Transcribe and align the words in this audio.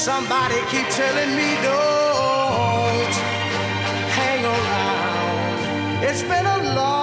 Somebody 0.00 0.56
keep 0.70 0.88
telling 0.88 1.36
me 1.36 1.56
don't 1.62 3.14
hang 4.16 4.42
around. 4.46 6.02
It's 6.02 6.22
been 6.22 6.46
a 6.46 6.58
long, 6.74 6.96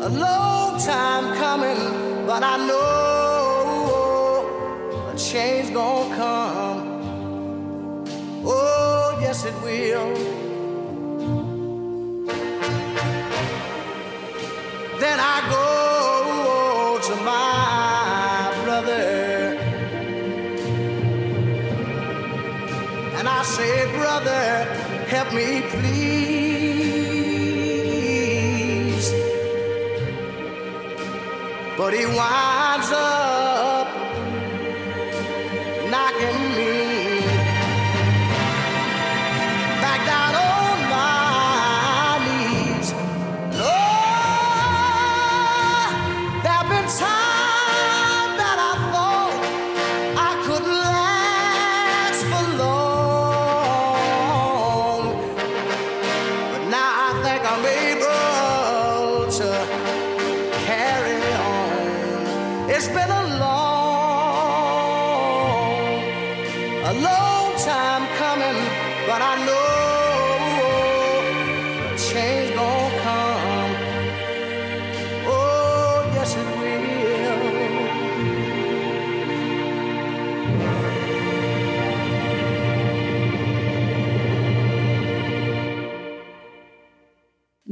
a 0.00 0.08
long 0.10 0.78
time 0.78 1.34
coming, 1.34 2.24
but 2.24 2.44
I 2.44 2.56
know 2.68 4.44
a 5.12 5.14
change 5.18 5.72
gonna 5.74 6.14
come. 6.14 6.78
Oh, 8.46 9.18
yes, 9.20 9.44
it 9.44 9.54
will. 9.60 10.29
Me, 25.32 25.62
please. 25.62 25.90
But 31.76 31.94
he 31.94 32.04
winds 32.06 32.49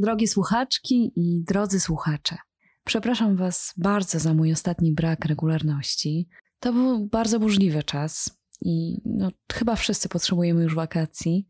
Drogie 0.08 0.28
słuchaczki 0.28 1.12
i 1.16 1.44
drodzy 1.44 1.80
słuchacze, 1.80 2.36
przepraszam 2.84 3.36
Was 3.36 3.74
bardzo 3.76 4.18
za 4.18 4.34
mój 4.34 4.52
ostatni 4.52 4.92
brak 4.92 5.24
regularności. 5.24 6.28
To 6.60 6.72
był 6.72 7.06
bardzo 7.06 7.40
burzliwy 7.40 7.82
czas 7.82 8.38
i 8.60 9.00
no, 9.04 9.30
chyba 9.52 9.76
wszyscy 9.76 10.08
potrzebujemy 10.08 10.62
już 10.62 10.74
wakacji. 10.74 11.46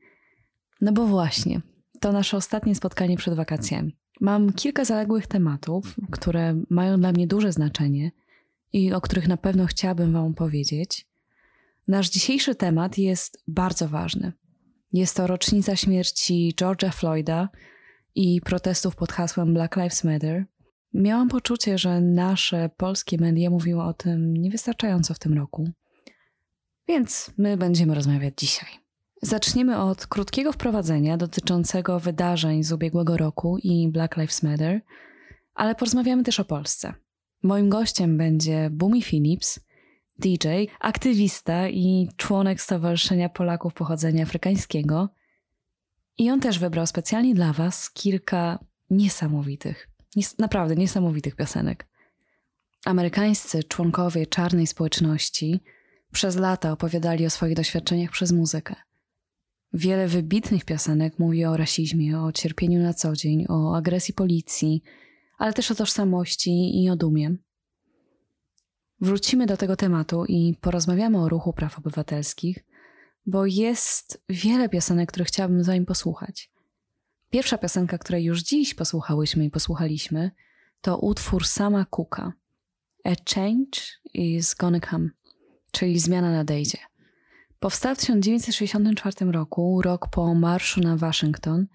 No 0.81 0.93
bo 0.93 1.07
właśnie, 1.07 1.61
to 2.01 2.13
nasze 2.13 2.37
ostatnie 2.37 2.75
spotkanie 2.75 3.17
przed 3.17 3.35
wakacjami. 3.35 3.97
Mam 4.21 4.53
kilka 4.53 4.85
zaległych 4.85 5.27
tematów, 5.27 5.97
które 6.11 6.63
mają 6.71 6.97
dla 6.97 7.13
mnie 7.13 7.27
duże 7.27 7.53
znaczenie 7.53 8.11
i 8.73 8.93
o 8.93 9.01
których 9.01 9.29
na 9.29 9.37
pewno 9.37 9.67
chciałabym 9.67 10.13
Wam 10.13 10.35
powiedzieć. 10.35 11.07
Nasz 11.89 12.11
dzisiejszy 12.11 12.55
temat 12.55 12.99
jest 12.99 13.43
bardzo 13.49 13.89
ważny. 13.89 14.33
Jest 14.93 15.17
to 15.17 15.27
rocznica 15.27 15.77
śmierci 15.77 16.55
George'a 16.61 16.93
Floyda 16.93 17.49
i 18.19 18.41
protestów 18.41 18.97
pod 18.97 19.13
hasłem 19.13 19.55
Black 19.55 19.77
Lives 19.77 20.05
Matter. 20.05 20.45
Miałam 20.95 21.29
poczucie, 21.29 21.79
że 21.79 22.01
nasze 22.01 22.71
polskie 22.77 23.19
media 23.19 23.51
mówiły 23.51 23.83
o 23.83 23.95
tym 23.95 24.37
niewystarczająco 24.37 25.15
w 25.15 25.19
tym 25.19 25.35
roku. 25.35 25.71
Więc 26.89 27.31
my 27.39 27.57
będziemy 27.57 27.95
rozmawiać 27.95 28.35
dzisiaj. 28.37 28.69
Zaczniemy 29.23 29.79
od 29.79 30.07
krótkiego 30.07 30.53
wprowadzenia 30.53 31.17
dotyczącego 31.17 32.01
wydarzeń 32.01 32.65
z 32.65 32.73
ubiegłego 32.73 33.17
roku 33.17 33.59
i 33.63 33.89
Black 33.93 34.17
Lives 34.17 34.43
Matter, 34.43 34.81
ale 35.55 35.75
porozmawiamy 35.75 36.23
też 36.23 36.41
o 36.41 36.45
Polsce. 36.45 36.95
Moim 37.43 37.69
gościem 37.69 38.17
będzie 38.17 38.71
Bumi 38.71 39.03
Phillips, 39.03 39.61
DJ, 40.19 40.49
aktywista 40.81 41.69
i 41.69 42.09
członek 42.17 42.61
Stowarzyszenia 42.61 43.29
Polaków 43.29 43.75
Pochodzenia 43.75 44.23
Afrykańskiego. 44.23 45.09
I 46.19 46.31
on 46.31 46.41
też 46.41 46.59
wybrał 46.59 46.87
specjalnie 46.87 47.35
dla 47.35 47.53
Was 47.53 47.91
kilka 47.91 48.59
niesamowitych, 48.91 49.89
nies- 50.17 50.35
naprawdę 50.39 50.77
niesamowitych 50.77 51.37
piosenek. 51.37 51.89
Amerykańscy 52.85 53.65
członkowie 53.65 54.27
czarnej 54.27 54.67
społeczności 54.67 55.61
przez 56.13 56.37
lata 56.37 56.73
opowiadali 56.73 57.27
o 57.27 57.31
swoich 57.31 57.57
doświadczeniach 57.57 58.11
przez 58.11 58.33
muzykę. 58.33 58.75
Wiele 59.73 60.09
wybitnych 60.09 60.65
piosenek 60.65 61.19
mówi 61.19 61.45
o 61.45 61.57
rasizmie, 61.57 62.21
o 62.21 62.33
cierpieniu 62.33 62.83
na 62.83 62.95
co 62.95 63.13
dzień, 63.13 63.47
o 63.49 63.77
agresji 63.77 64.15
policji, 64.15 64.83
ale 65.39 65.53
też 65.53 65.71
o 65.71 65.75
tożsamości 65.75 66.83
i 66.83 66.91
o 66.91 66.97
dumie. 66.97 67.37
Wrócimy 69.01 69.47
do 69.47 69.57
tego 69.57 69.77
tematu 69.77 70.25
i 70.25 70.55
porozmawiamy 70.61 71.19
o 71.19 71.29
ruchu 71.29 71.53
praw 71.53 71.79
obywatelskich, 71.79 72.65
bo 73.29 73.47
jest 73.47 74.25
wiele 74.29 74.69
piosenek, 74.69 75.09
które 75.09 75.25
chciałabym 75.25 75.65
za 75.65 75.75
nim 75.75 75.87
posłuchać. 75.87 76.51
Pierwsza 77.31 77.59
piosenka, 77.59 77.99
której 77.99 78.25
już 78.25 78.43
dziś 78.43 78.75
posłuchałyśmy 78.75 79.45
i 79.45 79.51
posłuchaliśmy, 79.51 80.31
to 80.81 80.99
utwór 80.99 81.47
Sama 81.47 81.87
Cooka. 81.97 82.33
A 83.05 83.11
change 83.35 83.81
is 84.15 84.55
gonna 84.55 84.81
come, 84.81 85.11
czyli 85.73 85.99
zmiana 85.99 86.33
nadejdzie. 86.33 86.79
Powstał 87.61 87.95
w 87.95 87.99
1964 87.99 89.33
roku, 89.33 89.83
rok 89.83 90.09
po 90.11 90.35
marszu 90.35 90.81
na 90.81 90.97
Waszyngton, 90.97 91.67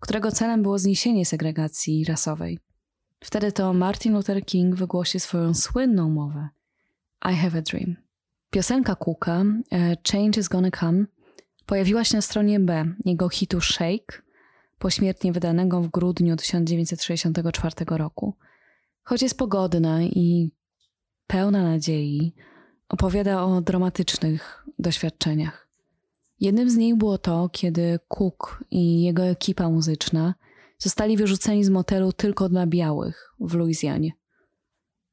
którego 0.00 0.32
celem 0.32 0.62
było 0.62 0.78
zniesienie 0.78 1.26
segregacji 1.26 2.04
rasowej. 2.04 2.58
Wtedy 3.20 3.52
to 3.52 3.72
Martin 3.72 4.12
Luther 4.12 4.44
King 4.44 4.74
wygłosił 4.74 5.20
swoją 5.20 5.54
słynną 5.54 6.10
mowę 6.10 6.48
I 7.32 7.34
have 7.34 7.58
a 7.58 7.62
dream. 7.62 8.07
Piosenka 8.50 8.96
Cooka 8.96 9.44
e, 9.72 9.96
Change 10.12 10.40
is 10.40 10.48
Gonna 10.48 10.70
Come 10.70 11.04
pojawiła 11.66 12.04
się 12.04 12.16
na 12.16 12.22
stronie 12.22 12.60
B 12.60 12.94
jego 13.04 13.28
hitu 13.28 13.60
Shake, 13.60 14.22
pośmiertnie 14.78 15.32
wydanego 15.32 15.82
w 15.82 15.88
grudniu 15.88 16.36
1964 16.36 17.74
roku. 17.88 18.34
Choć 19.02 19.22
jest 19.22 19.38
pogodna 19.38 20.02
i 20.02 20.50
pełna 21.26 21.62
nadziei, 21.62 22.34
opowiada 22.88 23.44
o 23.44 23.60
dramatycznych 23.60 24.66
doświadczeniach. 24.78 25.68
Jednym 26.40 26.70
z 26.70 26.76
nich 26.76 26.96
było 26.96 27.18
to, 27.18 27.48
kiedy 27.52 27.98
Cook 28.08 28.64
i 28.70 29.02
jego 29.02 29.24
ekipa 29.24 29.70
muzyczna 29.70 30.34
zostali 30.78 31.16
wyrzuceni 31.16 31.64
z 31.64 31.68
motelu 31.68 32.12
tylko 32.12 32.48
dla 32.48 32.66
białych 32.66 33.34
w 33.40 33.54
Luizjanie. 33.54 34.12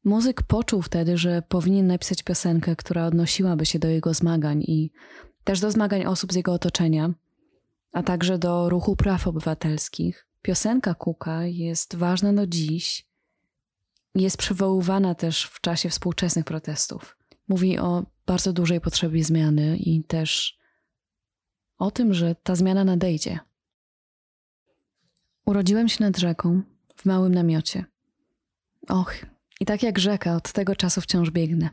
Muzyk 0.05 0.43
poczuł 0.43 0.81
wtedy, 0.81 1.17
że 1.17 1.41
powinien 1.41 1.87
napisać 1.87 2.23
piosenkę, 2.23 2.75
która 2.75 3.05
odnosiłaby 3.05 3.65
się 3.65 3.79
do 3.79 3.87
jego 3.87 4.13
zmagań 4.13 4.61
i 4.61 4.91
też 5.43 5.59
do 5.59 5.71
zmagań 5.71 6.05
osób 6.05 6.33
z 6.33 6.35
jego 6.35 6.53
otoczenia, 6.53 7.13
a 7.91 8.03
także 8.03 8.37
do 8.37 8.69
ruchu 8.69 8.95
praw 8.95 9.27
obywatelskich. 9.27 10.27
Piosenka 10.41 10.93
Kuka 10.93 11.45
jest 11.45 11.95
ważna 11.95 12.33
do 12.33 12.47
dziś. 12.47 13.07
Jest 14.15 14.37
przywoływana 14.37 15.15
też 15.15 15.43
w 15.43 15.61
czasie 15.61 15.89
współczesnych 15.89 16.45
protestów. 16.45 17.17
Mówi 17.47 17.79
o 17.79 18.05
bardzo 18.25 18.53
dużej 18.53 18.81
potrzebie 18.81 19.23
zmiany 19.23 19.77
i 19.77 20.03
też 20.03 20.57
o 21.77 21.91
tym, 21.91 22.13
że 22.13 22.35
ta 22.35 22.55
zmiana 22.55 22.83
nadejdzie. 22.83 23.39
Urodziłem 25.45 25.89
się 25.89 26.03
nad 26.03 26.17
rzeką, 26.17 26.61
w 26.95 27.05
małym 27.05 27.33
namiocie. 27.33 27.85
Och, 28.89 29.15
i 29.59 29.65
tak 29.65 29.83
jak 29.83 29.99
rzeka, 29.99 30.35
od 30.35 30.51
tego 30.51 30.75
czasu 30.75 31.01
wciąż 31.01 31.31
biegnę. 31.31 31.69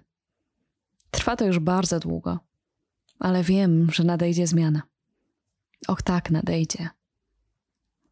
Trwa 1.11 1.37
to 1.37 1.44
już 1.44 1.58
bardzo 1.58 2.00
długo, 2.00 2.38
ale 3.19 3.43
wiem, 3.43 3.90
że 3.93 4.05
nadejdzie 4.05 4.46
zmiana. 4.46 4.82
Och, 5.88 6.02
tak, 6.02 6.31
nadejdzie. 6.31 6.88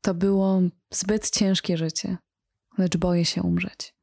To 0.01 0.15
było 0.15 0.61
zbyt 0.91 1.31
ciężkie 1.31 1.77
życie, 1.77 2.19
lecz 2.79 2.97
boję 2.97 3.25
się 3.25 3.43
umrzeć, 3.43 3.95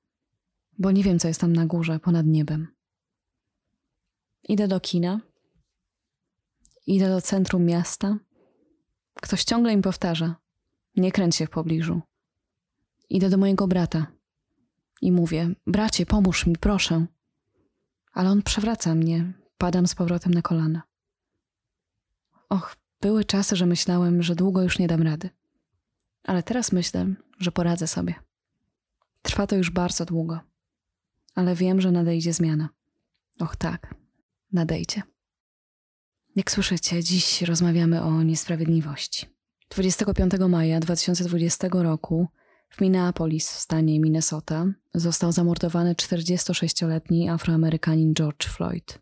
bo 0.77 0.91
nie 0.91 1.03
wiem, 1.03 1.19
co 1.19 1.27
jest 1.27 1.41
tam 1.41 1.53
na 1.53 1.65
górze, 1.65 1.99
ponad 1.99 2.25
niebem. 2.25 2.67
Idę 4.43 4.67
do 4.67 4.79
kina, 4.79 5.19
idę 6.87 7.09
do 7.09 7.21
centrum 7.21 7.65
miasta. 7.65 8.17
Ktoś 9.13 9.43
ciągle 9.43 9.73
im 9.73 9.81
powtarza: 9.81 10.35
Nie 10.95 11.11
kręć 11.11 11.35
się 11.35 11.45
w 11.45 11.49
pobliżu. 11.49 12.01
Idę 13.09 13.29
do 13.29 13.37
mojego 13.37 13.67
brata 13.67 14.16
i 15.01 15.11
mówię: 15.11 15.49
Bracie, 15.67 16.05
pomóż 16.05 16.45
mi, 16.45 16.57
proszę. 16.57 17.05
Ale 18.13 18.29
on 18.29 18.41
przewraca 18.41 18.95
mnie, 18.95 19.33
padam 19.57 19.87
z 19.87 19.95
powrotem 19.95 20.33
na 20.33 20.41
kolana. 20.41 20.81
Och, 22.49 22.75
były 23.01 23.25
czasy, 23.25 23.55
że 23.55 23.65
myślałem, 23.65 24.23
że 24.23 24.35
długo 24.35 24.61
już 24.61 24.79
nie 24.79 24.87
dam 24.87 25.01
rady. 25.01 25.29
Ale 26.23 26.43
teraz 26.43 26.71
myślę, 26.71 27.13
że 27.39 27.51
poradzę 27.51 27.87
sobie. 27.87 28.15
Trwa 29.21 29.47
to 29.47 29.55
już 29.55 29.71
bardzo 29.71 30.05
długo, 30.05 30.39
ale 31.35 31.55
wiem, 31.55 31.81
że 31.81 31.91
nadejdzie 31.91 32.33
zmiana. 32.33 32.69
Och, 33.39 33.55
tak, 33.55 33.95
nadejdzie. 34.51 35.01
Jak 36.35 36.51
słyszycie, 36.51 37.03
dziś 37.03 37.41
rozmawiamy 37.41 38.03
o 38.03 38.23
niesprawiedliwości. 38.23 39.25
25 39.69 40.33
maja 40.49 40.79
2020 40.79 41.67
roku 41.71 42.27
w 42.69 42.81
Minneapolis 42.81 43.51
w 43.51 43.59
stanie 43.59 43.99
Minnesota 43.99 44.65
został 44.93 45.31
zamordowany 45.31 45.93
46-letni 45.93 47.29
Afroamerykanin 47.29 48.13
George 48.13 48.45
Floyd. 48.45 48.99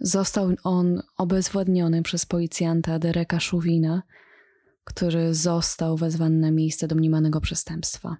Został 0.00 0.54
on 0.64 1.02
obezwładniony 1.16 2.02
przez 2.02 2.26
policjanta 2.26 2.98
Dereka 2.98 3.40
Szuwina, 3.40 4.02
który 4.84 5.34
został 5.34 5.96
wezwany 5.96 6.36
na 6.36 6.50
miejsce 6.50 6.88
domniemanego 6.88 7.40
przestępstwa, 7.40 8.16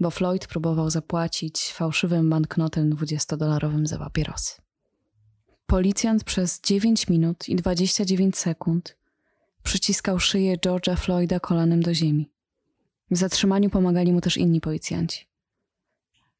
bo 0.00 0.10
Floyd 0.10 0.46
próbował 0.46 0.90
zapłacić 0.90 1.72
fałszywym 1.72 2.30
banknotem 2.30 2.90
20-dolarowym 2.90 3.86
za 3.86 3.98
papierosy. 3.98 4.52
Policjant 5.66 6.24
przez 6.24 6.60
9 6.60 7.08
minut 7.08 7.48
i 7.48 7.56
29 7.56 8.36
sekund 8.38 8.96
przyciskał 9.62 10.18
szyję 10.20 10.56
George'a 10.56 10.96
Floyda 10.96 11.40
kolanem 11.40 11.82
do 11.82 11.94
ziemi. 11.94 12.30
W 13.10 13.16
zatrzymaniu 13.16 13.70
pomagali 13.70 14.12
mu 14.12 14.20
też 14.20 14.36
inni 14.36 14.60
policjanci. 14.60 15.26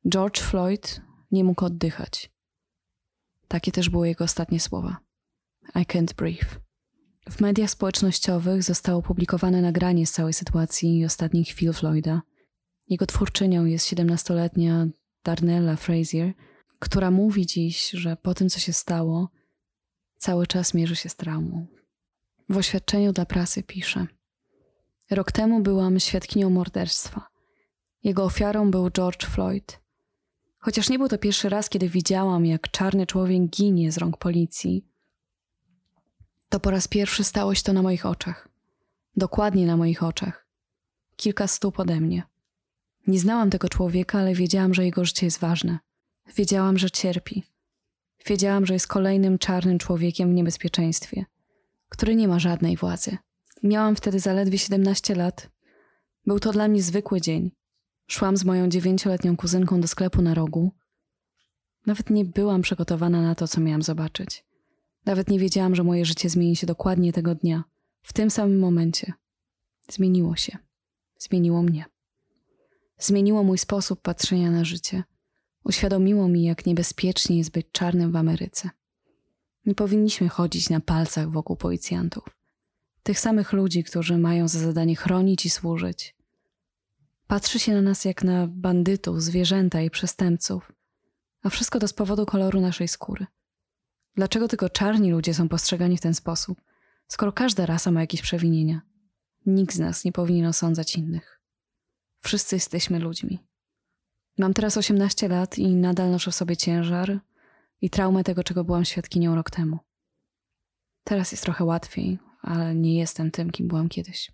George 0.09 0.41
Floyd 0.41 1.01
nie 1.31 1.45
mógł 1.45 1.65
oddychać. 1.65 2.33
Takie 3.49 3.73
też 3.73 3.91
były 3.91 4.09
jego 4.09 4.25
ostatnie 4.25 4.61
słowa. 4.61 4.97
I 5.75 5.79
can't 5.79 6.15
breathe. 6.15 6.61
W 7.31 7.41
mediach 7.41 7.71
społecznościowych 7.71 8.63
zostało 8.63 8.99
opublikowane 8.99 9.63
nagranie 9.63 10.07
z 10.07 10.13
całej 10.13 10.33
sytuacji 10.33 10.99
i 10.99 11.05
ostatnich 11.05 11.49
chwil 11.49 11.73
Floyda. 11.73 12.23
Jego 12.89 13.07
twórczynią 13.07 13.65
jest 13.65 13.87
17-letnia 13.87 14.87
Darnella 15.25 15.77
Frazier, 15.77 16.33
która 16.79 17.11
mówi 17.11 17.47
dziś, 17.47 17.91
że 17.91 18.17
po 18.17 18.35
tym, 18.35 18.49
co 18.49 18.59
się 18.59 18.73
stało, 18.73 19.29
cały 20.19 20.47
czas 20.47 20.75
mierzy 20.75 20.97
się 20.97 21.09
z 21.09 21.17
traumą. 21.17 21.67
W 22.49 22.57
oświadczeniu 22.57 23.13
dla 23.13 23.27
prasy 23.27 23.63
pisze: 23.63 24.07
Rok 25.11 25.33
temu 25.33 25.61
byłam 25.61 26.01
świadkinią 26.01 26.51
morderstwa. 26.51 27.27
Jego 28.05 28.25
ofiarą 28.25 28.71
był 28.71 28.91
George 28.91 29.27
Floyd. 29.27 29.81
Chociaż 30.59 30.89
nie 30.89 30.99
był 30.99 31.09
to 31.09 31.19
pierwszy 31.19 31.49
raz, 31.49 31.69
kiedy 31.69 31.89
widziałam, 31.89 32.47
jak 32.47 32.71
czarny 32.71 33.07
człowiek 33.07 33.43
ginie 33.43 33.93
z 33.93 33.99
rąk 33.99 34.17
policji, 34.17 34.85
to 36.49 36.61
po 36.61 36.71
raz 36.71 36.89
pierwszy 36.89 37.25
stało 37.25 37.55
się 37.55 37.63
to 37.63 37.73
na 37.73 37.83
moich 37.83 38.07
oczach. 38.07 38.49
Dokładnie 39.17 39.67
na 39.67 39.77
moich 39.77 40.03
oczach. 40.03 40.47
Kilka 41.17 41.47
stóp 41.47 41.81
ode 41.81 42.01
mnie. 42.01 42.23
Nie 43.07 43.19
znałam 43.19 43.51
tego 43.51 43.69
człowieka, 43.69 44.19
ale 44.19 44.35
wiedziałam, 44.35 44.75
że 44.75 44.85
jego 44.85 45.05
życie 45.05 45.27
jest 45.27 45.39
ważne. 45.39 45.79
Wiedziałam, 46.37 46.79
że 46.79 46.91
cierpi. 46.91 47.43
Wiedziałam, 48.27 48.67
że 48.67 48.75
jest 48.75 48.87
kolejnym 48.87 49.39
czarnym 49.39 49.79
człowiekiem 49.79 50.31
w 50.31 50.35
niebezpieczeństwie, 50.35 51.25
który 51.89 52.15
nie 52.15 52.29
ma 52.29 52.39
żadnej 52.39 52.77
władzy. 52.77 53.17
Miałam 53.63 53.97
wtedy 53.97 54.21
zaledwie 54.21 54.59
17 54.59 55.15
lat. 55.15 55.51
Był 56.27 56.41
to 56.41 56.53
dla 56.53 56.69
mnie 56.69 56.83
zwykły 56.83 57.21
dzień. 57.21 57.51
Szłam 58.07 58.37
z 58.37 58.45
moją 58.45 58.69
dziewięcioletnią 58.69 59.37
kuzynką 59.37 59.81
do 59.81 59.89
sklepu 59.89 60.23
na 60.23 60.35
rogu. 60.35 60.73
Nawet 61.87 62.11
nie 62.11 62.25
byłam 62.25 62.63
przygotowana 62.63 63.23
na 63.23 63.35
to, 63.35 63.49
co 63.49 63.61
miałam 63.61 63.83
zobaczyć. 63.83 64.45
Nawet 65.07 65.31
nie 65.31 65.39
wiedziałam, 65.39 65.75
że 65.75 65.85
moje 65.85 66.05
życie 66.05 66.29
zmieni 66.29 66.57
się 66.57 66.67
dokładnie 66.67 67.13
tego 67.13 67.35
dnia, 67.35 67.65
w 68.03 68.13
tym 68.13 68.31
samym 68.31 68.59
momencie. 68.59 69.13
Zmieniło 69.91 70.37
się. 70.37 70.59
Zmieniło 71.19 71.63
mnie. 71.63 71.85
Zmieniło 72.99 73.43
mój 73.43 73.59
sposób 73.59 74.03
patrzenia 74.03 74.51
na 74.51 74.65
życie. 74.65 75.05
Uświadomiło 75.65 76.29
mi, 76.29 76.43
jak 76.43 76.67
niebezpiecznie 76.67 77.39
jest 77.39 77.51
być 77.51 77.67
czarnym 77.73 78.13
w 78.13 78.17
Ameryce. 78.17 78.71
Nie 79.67 79.75
powinniśmy 79.75 80.29
chodzić 80.29 80.71
na 80.71 80.81
palcach 80.81 81.31
wokół 81.31 81.57
policjantów. 81.57 82.36
Tych 83.07 83.21
samych 83.21 83.53
ludzi, 83.53 83.85
którzy 83.85 84.19
mają 84.19 84.49
za 84.49 84.59
zadanie 84.59 84.97
chronić 84.97 85.47
i 85.47 85.51
służyć. 85.51 86.17
Patrzy 87.27 87.59
się 87.59 87.75
na 87.75 87.83
nas 87.83 88.05
jak 88.05 88.25
na 88.25 88.47
bandytów, 88.47 89.23
zwierzęta 89.23 89.81
i 89.81 89.91
przestępców, 89.91 90.73
a 91.43 91.51
wszystko 91.51 91.79
to 91.79 91.89
z 91.89 91.93
powodu 91.93 92.27
koloru 92.27 92.61
naszej 92.61 92.89
skóry. 92.89 93.27
Dlaczego 94.15 94.49
tylko 94.49 94.71
czarni 94.71 95.11
ludzie 95.11 95.35
są 95.35 95.49
postrzegani 95.49 95.97
w 95.97 96.01
ten 96.01 96.15
sposób, 96.15 96.63
skoro 97.09 97.33
każda 97.33 97.67
rasa 97.67 97.91
ma 97.91 98.01
jakieś 98.01 98.23
przewinienia? 98.23 98.81
Nikt 99.47 99.75
z 99.75 99.79
nas 99.79 100.05
nie 100.05 100.13
powinien 100.13 100.47
osądzać 100.47 100.97
innych. 100.97 101.41
Wszyscy 102.21 102.57
jesteśmy 102.57 102.99
ludźmi. 102.99 103.39
Mam 104.39 104.55
teraz 104.55 104.77
18 104.77 105.29
lat 105.29 105.59
i 105.59 105.75
nadal 105.75 106.11
noszę 106.11 106.31
w 106.31 106.35
sobie 106.35 106.57
ciężar 106.57 107.21
i 107.81 107.91
traumę 107.91 108.25
tego, 108.25 108.45
czego 108.45 108.65
byłam 108.65 108.85
świadkinią 108.85 109.35
rok 109.35 109.51
temu. 109.51 109.79
Teraz 111.05 111.33
jest 111.33 111.45
trochę 111.45 111.65
łatwiej, 111.65 112.19
ale 112.47 112.75
nie 112.75 112.99
jestem 112.99 113.31
tym, 113.31 113.51
kim 113.51 113.69
byłam 113.69 113.89
kiedyś. 113.89 114.33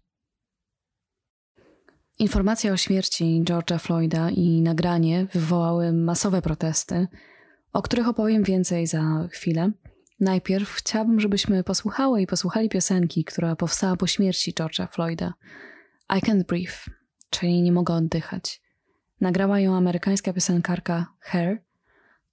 Informacja 2.19 2.73
o 2.73 2.76
śmierci 2.76 3.42
George'a 3.45 3.78
Floyda 3.78 4.31
i 4.31 4.62
nagranie 4.62 5.26
wywołały 5.33 5.92
masowe 5.92 6.42
protesty, 6.42 7.09
o 7.73 7.83
których 7.83 8.09
opowiem 8.09 8.42
więcej 8.42 8.87
za 8.87 9.28
chwilę. 9.31 9.71
Najpierw 10.21 10.75
chciałabym, 10.75 11.21
żebyśmy 11.21 11.64
posłuchały 11.64 12.23
i 12.23 12.26
posłuchali 12.26 12.69
piosenki, 12.69 13.25
która 13.25 13.57
powstała 13.57 13.97
po 13.97 14.07
śmierci 14.07 14.52
George'a 14.52 14.88
Floyda. 14.88 15.35
I 16.16 16.21
Can't 16.21 16.45
Breathe, 16.45 16.90
czyli 17.31 17.62
Nie 17.62 17.73
mogę 17.73 17.95
oddychać. 17.95 18.62
Nagrała 19.21 19.61
ją 19.61 19.76
amerykańska 19.76 20.33
piosenkarka 20.33 21.07
Her. 21.21 21.62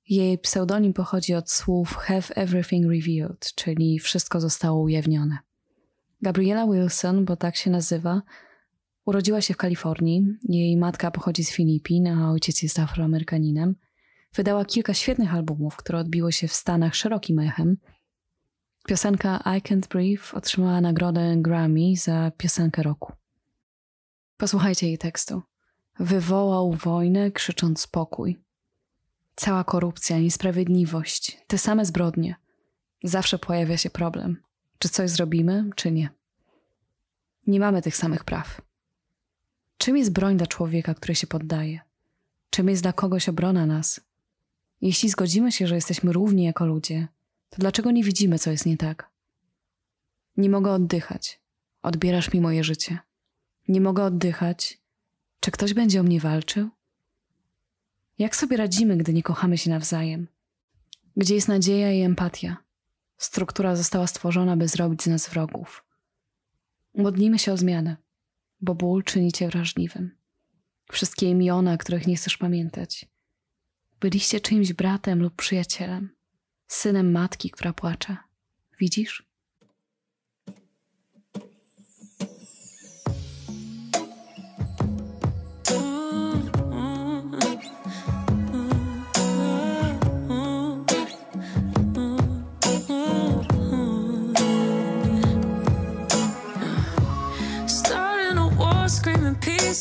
Jej 0.09 0.37
pseudonim 0.37 0.93
pochodzi 0.93 1.33
od 1.33 1.51
słów 1.51 1.95
Have 1.95 2.35
Everything 2.35 2.85
Revealed, 2.91 3.53
czyli 3.55 3.99
wszystko 3.99 4.39
zostało 4.39 4.81
ujawnione. 4.81 5.48
Gabriela 6.21 6.67
Wilson, 6.67 7.25
bo 7.25 7.35
tak 7.35 7.55
się 7.55 7.71
nazywa, 7.71 8.21
Urodziła 9.09 9.41
się 9.41 9.53
w 9.53 9.57
Kalifornii. 9.57 10.37
Jej 10.43 10.77
matka 10.77 11.11
pochodzi 11.11 11.43
z 11.43 11.51
Filipin, 11.51 12.07
a 12.07 12.31
ojciec 12.31 12.63
jest 12.63 12.79
afroamerykaninem. 12.79 13.75
Wydała 14.33 14.65
kilka 14.65 14.93
świetnych 14.93 15.33
albumów, 15.33 15.75
które 15.75 15.99
odbiło 15.99 16.31
się 16.31 16.47
w 16.47 16.53
Stanach 16.53 16.95
szerokim 16.95 17.39
echem. 17.39 17.77
Piosenka 18.87 19.37
I 19.57 19.61
Can't 19.61 19.87
Breathe 19.87 20.33
otrzymała 20.33 20.81
nagrodę 20.81 21.35
Grammy 21.37 21.95
za 21.95 22.31
piosenkę 22.37 22.83
roku. 22.83 23.13
Posłuchajcie 24.37 24.87
jej 24.87 24.97
tekstu. 24.97 25.41
Wywołał 25.99 26.73
wojnę, 26.73 27.31
krzycząc 27.31 27.81
spokój. 27.81 28.39
Cała 29.35 29.63
korupcja, 29.63 30.19
niesprawiedliwość, 30.19 31.41
te 31.47 31.57
same 31.57 31.85
zbrodnie. 31.85 32.35
Zawsze 33.03 33.39
pojawia 33.39 33.77
się 33.77 33.89
problem. 33.89 34.37
Czy 34.79 34.89
coś 34.89 35.09
zrobimy, 35.09 35.69
czy 35.75 35.91
nie? 35.91 36.09
Nie 37.47 37.59
mamy 37.59 37.81
tych 37.81 37.97
samych 37.97 38.23
praw. 38.23 38.61
Czym 39.77 39.97
jest 39.97 40.11
broń 40.11 40.37
dla 40.37 40.47
człowieka, 40.47 40.93
który 40.93 41.15
się 41.15 41.27
poddaje? 41.27 41.79
Czym 42.49 42.69
jest 42.69 42.81
dla 42.81 42.93
kogoś 42.93 43.29
obrona 43.29 43.65
nas? 43.65 44.01
Jeśli 44.81 45.09
zgodzimy 45.09 45.51
się, 45.51 45.67
że 45.67 45.75
jesteśmy 45.75 46.13
równi 46.13 46.43
jako 46.43 46.65
ludzie, 46.65 47.07
to 47.49 47.57
dlaczego 47.59 47.91
nie 47.91 48.03
widzimy, 48.03 48.39
co 48.39 48.51
jest 48.51 48.65
nie 48.65 48.77
tak? 48.77 49.09
Nie 50.37 50.49
mogę 50.49 50.71
oddychać. 50.71 51.39
Odbierasz 51.81 52.33
mi 52.33 52.41
moje 52.41 52.63
życie. 52.63 52.99
Nie 53.67 53.81
mogę 53.81 54.03
oddychać. 54.03 54.79
Czy 55.39 55.51
ktoś 55.51 55.73
będzie 55.73 55.99
o 55.99 56.03
mnie 56.03 56.19
walczył? 56.19 56.69
Jak 58.19 58.35
sobie 58.35 58.57
radzimy, 58.57 58.97
gdy 58.97 59.13
nie 59.13 59.23
kochamy 59.23 59.57
się 59.57 59.69
nawzajem? 59.69 60.27
Gdzie 61.17 61.35
jest 61.35 61.47
nadzieja 61.47 61.91
i 61.91 62.01
empatia? 62.01 62.57
Struktura 63.19 63.75
została 63.75 64.07
stworzona, 64.07 64.57
by 64.57 64.67
zrobić 64.67 65.03
z 65.03 65.07
nas 65.07 65.29
wrogów. 65.29 65.83
Modlimy 66.95 67.39
się 67.39 67.53
o 67.53 67.57
zmianę, 67.57 67.97
bo 68.61 68.75
ból 68.75 69.03
czyni 69.03 69.31
cię 69.31 69.47
wrażliwym. 69.47 70.15
Wszystkie 70.91 71.29
imiona, 71.29 71.77
których 71.77 72.07
nie 72.07 72.15
chcesz 72.15 72.37
pamiętać. 72.37 73.05
Byliście 73.99 74.39
czyimś 74.39 74.73
bratem 74.73 75.21
lub 75.21 75.35
przyjacielem, 75.35 76.09
synem 76.67 77.11
matki, 77.11 77.49
która 77.49 77.73
płacze. 77.73 78.17
Widzisz? 78.79 79.28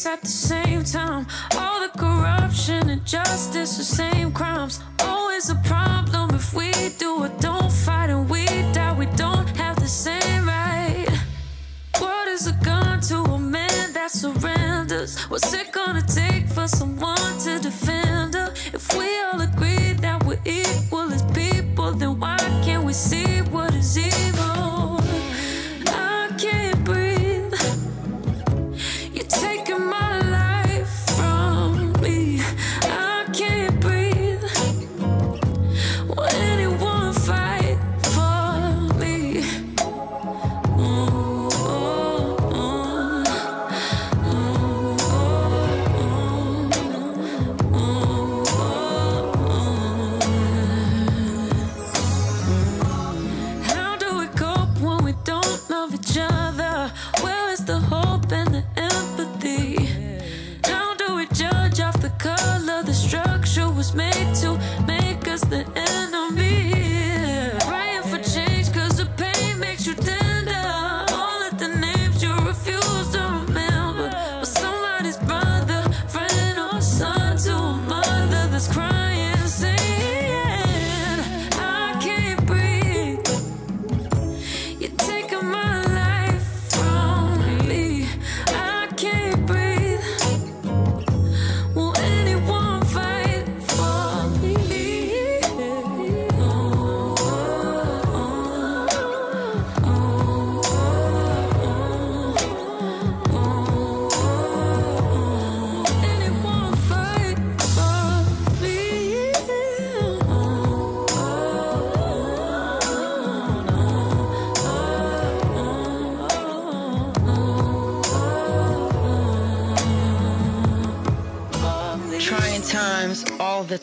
At 0.07 0.21
the 0.21 0.29
same 0.29 0.85
time. 0.85 1.27
All 1.57 1.81
the 1.81 1.89
corruption 1.99 2.91
and 2.91 3.05
justice, 3.05 3.77
the 3.79 3.83
same 3.83 4.33
crimes. 4.33 4.81
Always 5.01 5.51
a 5.51 5.57
problem 5.57 6.35
if 6.35 6.55
we 6.55 6.71
do 6.99 7.25
or 7.25 7.29
don't 7.41 7.73
fight 7.73 8.11
and 8.11 8.29
we 8.29 8.45
die. 8.73 8.95
We 8.97 9.07
don't 9.17 9.49
have 9.57 9.77
the 9.77 9.89
same 9.89 10.47
right. 10.47 11.09
What 11.99 12.29
is 12.29 12.47
a 12.47 12.53
gun 12.65 13.01
to 13.09 13.17
a 13.17 13.39
man 13.39 13.93
that 13.95 14.11
surrenders? 14.11 15.19
What's 15.31 15.53
it 15.53 15.73
gonna 15.73 16.03
take 16.03 16.47
for 16.49 16.69
someone 16.69 17.39
to 17.45 17.59
defend 17.59 18.35
her? 18.35 18.53
If 18.73 18.97
we 18.97 19.09
all 19.23 19.41
agree 19.41 19.95
that 20.05 20.25
we're 20.25 20.41
equal 20.45 21.13
as 21.13 21.23
people, 21.33 21.93
then 21.93 22.21
why 22.21 22.37
can't 22.65 22.85
we 22.85 22.93
see 22.93 23.41
what 23.51 23.68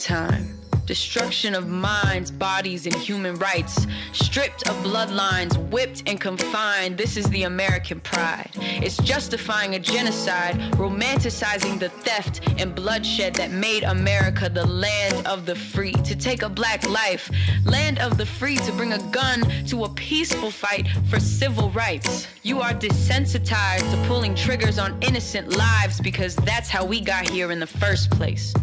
time. 0.05 0.55
Destruction 0.85 1.55
of 1.55 1.67
minds, 1.67 2.29
bodies, 2.29 2.85
and 2.85 2.93
human 2.93 3.35
rights. 3.39 3.87
Stripped 4.11 4.69
of 4.69 4.75
bloodlines, 4.83 5.57
whipped 5.71 6.03
and 6.05 6.21
confined. 6.21 6.95
This 6.95 7.17
is 7.17 7.27
the 7.29 7.43
American 7.43 7.99
pride. 7.99 8.51
It's 8.55 8.97
justifying 8.97 9.73
a 9.73 9.79
genocide, 9.79 10.55
romanticizing 10.73 11.79
the 11.79 11.89
theft 11.89 12.47
and 12.59 12.75
bloodshed 12.75 13.33
that 13.33 13.49
made 13.49 13.81
America 13.81 14.47
the 14.47 14.67
land 14.67 15.25
of 15.25 15.47
the 15.47 15.55
free. 15.55 15.93
To 15.93 16.15
take 16.15 16.43
a 16.43 16.49
black 16.49 16.87
life, 16.87 17.31
land 17.65 17.97
of 17.97 18.19
the 18.19 18.25
free, 18.27 18.57
to 18.57 18.71
bring 18.73 18.93
a 18.93 18.99
gun 19.09 19.41
to 19.69 19.85
a 19.85 19.89
peaceful 19.89 20.51
fight 20.51 20.87
for 21.09 21.19
civil 21.19 21.71
rights. 21.71 22.27
You 22.43 22.61
are 22.61 22.73
desensitized 22.73 23.89
to 23.89 24.07
pulling 24.07 24.35
triggers 24.35 24.77
on 24.77 25.01
innocent 25.01 25.57
lives 25.57 25.99
because 25.99 26.35
that's 26.35 26.69
how 26.69 26.85
we 26.85 27.01
got 27.01 27.27
here 27.27 27.51
in 27.51 27.59
the 27.59 27.65
first 27.65 28.11
place. 28.11 28.53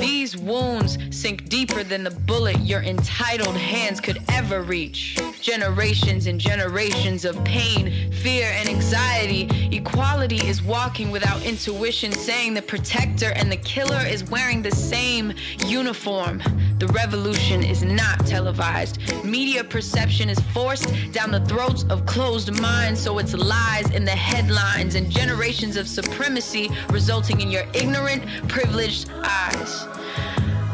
These 0.00 0.34
wounds 0.34 0.96
sink 1.10 1.50
deeper 1.50 1.84
than 1.84 2.04
the 2.04 2.10
bullet 2.10 2.58
your 2.60 2.82
entitled 2.82 3.54
hands 3.54 4.00
could 4.00 4.18
ever 4.30 4.62
reach. 4.62 5.18
Generations 5.42 6.26
and 6.26 6.40
generations 6.40 7.26
of 7.26 7.42
pain, 7.44 8.10
fear, 8.10 8.46
and 8.46 8.66
anxiety. 8.66 9.48
Equality 9.76 10.36
is 10.48 10.62
walking 10.62 11.10
without 11.10 11.42
intuition, 11.44 12.12
saying 12.12 12.54
the 12.54 12.62
protector 12.62 13.32
and 13.36 13.52
the 13.52 13.58
killer 13.58 14.00
is 14.06 14.24
wearing 14.24 14.62
the 14.62 14.70
same 14.70 15.34
uniform. 15.66 16.42
The 16.78 16.86
revolution 16.88 17.62
is 17.62 17.82
not 17.82 18.26
televised. 18.26 18.98
Media 19.22 19.62
perception 19.62 20.30
is 20.30 20.40
forced 20.54 20.88
down 21.12 21.30
the 21.30 21.44
throats 21.44 21.84
of 21.90 22.06
closed 22.06 22.58
minds, 22.58 23.00
so 23.00 23.18
it's 23.18 23.34
lies 23.34 23.90
in 23.90 24.06
the 24.06 24.10
headlines 24.12 24.94
and 24.94 25.10
generations 25.10 25.76
of 25.76 25.86
supremacy 25.86 26.70
resulting 26.88 27.42
in 27.42 27.50
your 27.50 27.64
ignorant, 27.74 28.24
privileged 28.48 29.10
eyes. 29.22 29.89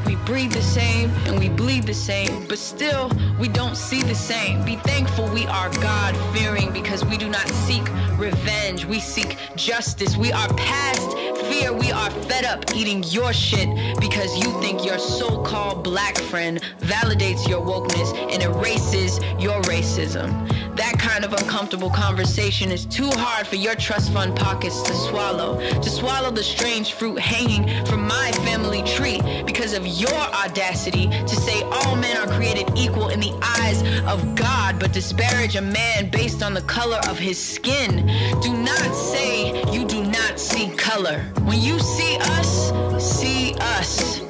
We 0.06 0.14
breathe 0.24 0.52
the 0.52 0.62
same 0.62 1.10
and 1.26 1.36
we 1.36 1.48
bleed 1.48 1.84
the 1.84 1.94
same, 1.94 2.46
but 2.46 2.58
still 2.58 3.10
we 3.40 3.48
don't 3.48 3.76
see 3.76 4.02
the 4.02 4.14
same. 4.14 4.64
Be 4.64 4.76
thankful 4.76 5.28
we 5.30 5.46
are 5.46 5.68
God 5.80 6.16
fearing 6.32 6.72
because 6.72 7.04
we 7.04 7.16
do 7.16 7.28
not 7.28 7.48
seek 7.48 7.82
revenge. 8.16 8.84
We 8.84 9.00
seek 9.00 9.36
justice. 9.56 10.16
We 10.16 10.30
are 10.30 10.48
past 10.54 11.16
fear. 11.50 11.72
We 11.72 11.90
are 11.90 12.10
fed 12.10 12.44
up 12.44 12.74
eating 12.74 13.02
your 13.04 13.32
shit 13.32 13.68
because 14.00 14.36
you 14.36 14.50
think 14.60 14.84
your 14.84 14.98
so 14.98 15.42
called 15.42 15.84
black 15.84 16.16
friend 16.16 16.60
validates 16.80 17.48
your 17.48 17.60
wokeness 17.60 18.12
and 18.32 18.42
erases 18.42 19.18
your 19.40 19.60
racism. 19.62 20.46
That 20.76 20.98
kind 20.98 21.24
of 21.24 21.32
uncomfortable 21.32 21.88
conversation 21.88 22.70
is 22.70 22.84
too 22.84 23.08
hard 23.14 23.46
for 23.46 23.56
your 23.56 23.74
trust 23.74 24.12
fund 24.12 24.36
pockets 24.36 24.82
to 24.82 24.92
swallow. 24.92 25.58
To 25.58 25.90
swallow 25.90 26.30
the 26.30 26.42
strange 26.42 26.92
fruit 26.92 27.18
hanging 27.18 27.66
from 27.86 28.06
my 28.06 28.30
family 28.44 28.82
tree 28.82 29.20
because 29.46 29.72
of 29.72 29.86
your 29.86 30.12
audacity 30.12 31.08
to 31.08 31.36
say 31.36 31.62
all 31.62 31.96
men 31.96 32.16
are 32.16 32.26
created 32.26 32.70
equal 32.76 33.08
in 33.08 33.20
the 33.20 33.32
eyes 33.42 33.82
of 34.02 34.34
God, 34.34 34.78
but 34.78 34.92
disparage 34.92 35.56
a 35.56 35.62
man 35.62 36.10
based 36.10 36.42
on 36.42 36.52
the 36.52 36.62
color 36.62 37.00
of 37.08 37.18
his 37.18 37.42
skin. 37.42 38.06
Do 38.42 38.54
not 38.54 38.94
say 38.94 39.62
you 39.72 39.86
do 39.86 40.04
not 40.04 40.38
see 40.38 40.68
color. 40.76 41.24
When 41.44 41.60
you 41.60 41.78
see 41.78 42.16
us, 42.18 42.72
see 42.98 43.54
us. 43.60 44.20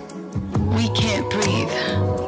We 0.76 0.88
can't 0.90 1.30
breathe. 1.30 2.25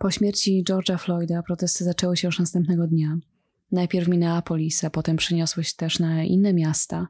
Po 0.00 0.10
śmierci 0.10 0.64
George'a 0.64 0.98
Floyda 0.98 1.42
protesty 1.42 1.84
zaczęły 1.84 2.16
się 2.16 2.28
już 2.28 2.38
następnego 2.38 2.86
dnia. 2.86 3.18
Najpierw 3.72 4.06
w 4.06 4.08
Minneapolis, 4.08 4.84
a 4.84 4.90
potem 4.90 5.16
przyniosły 5.16 5.64
się 5.64 5.72
też 5.76 5.98
na 5.98 6.24
inne 6.24 6.52
miasta. 6.52 7.08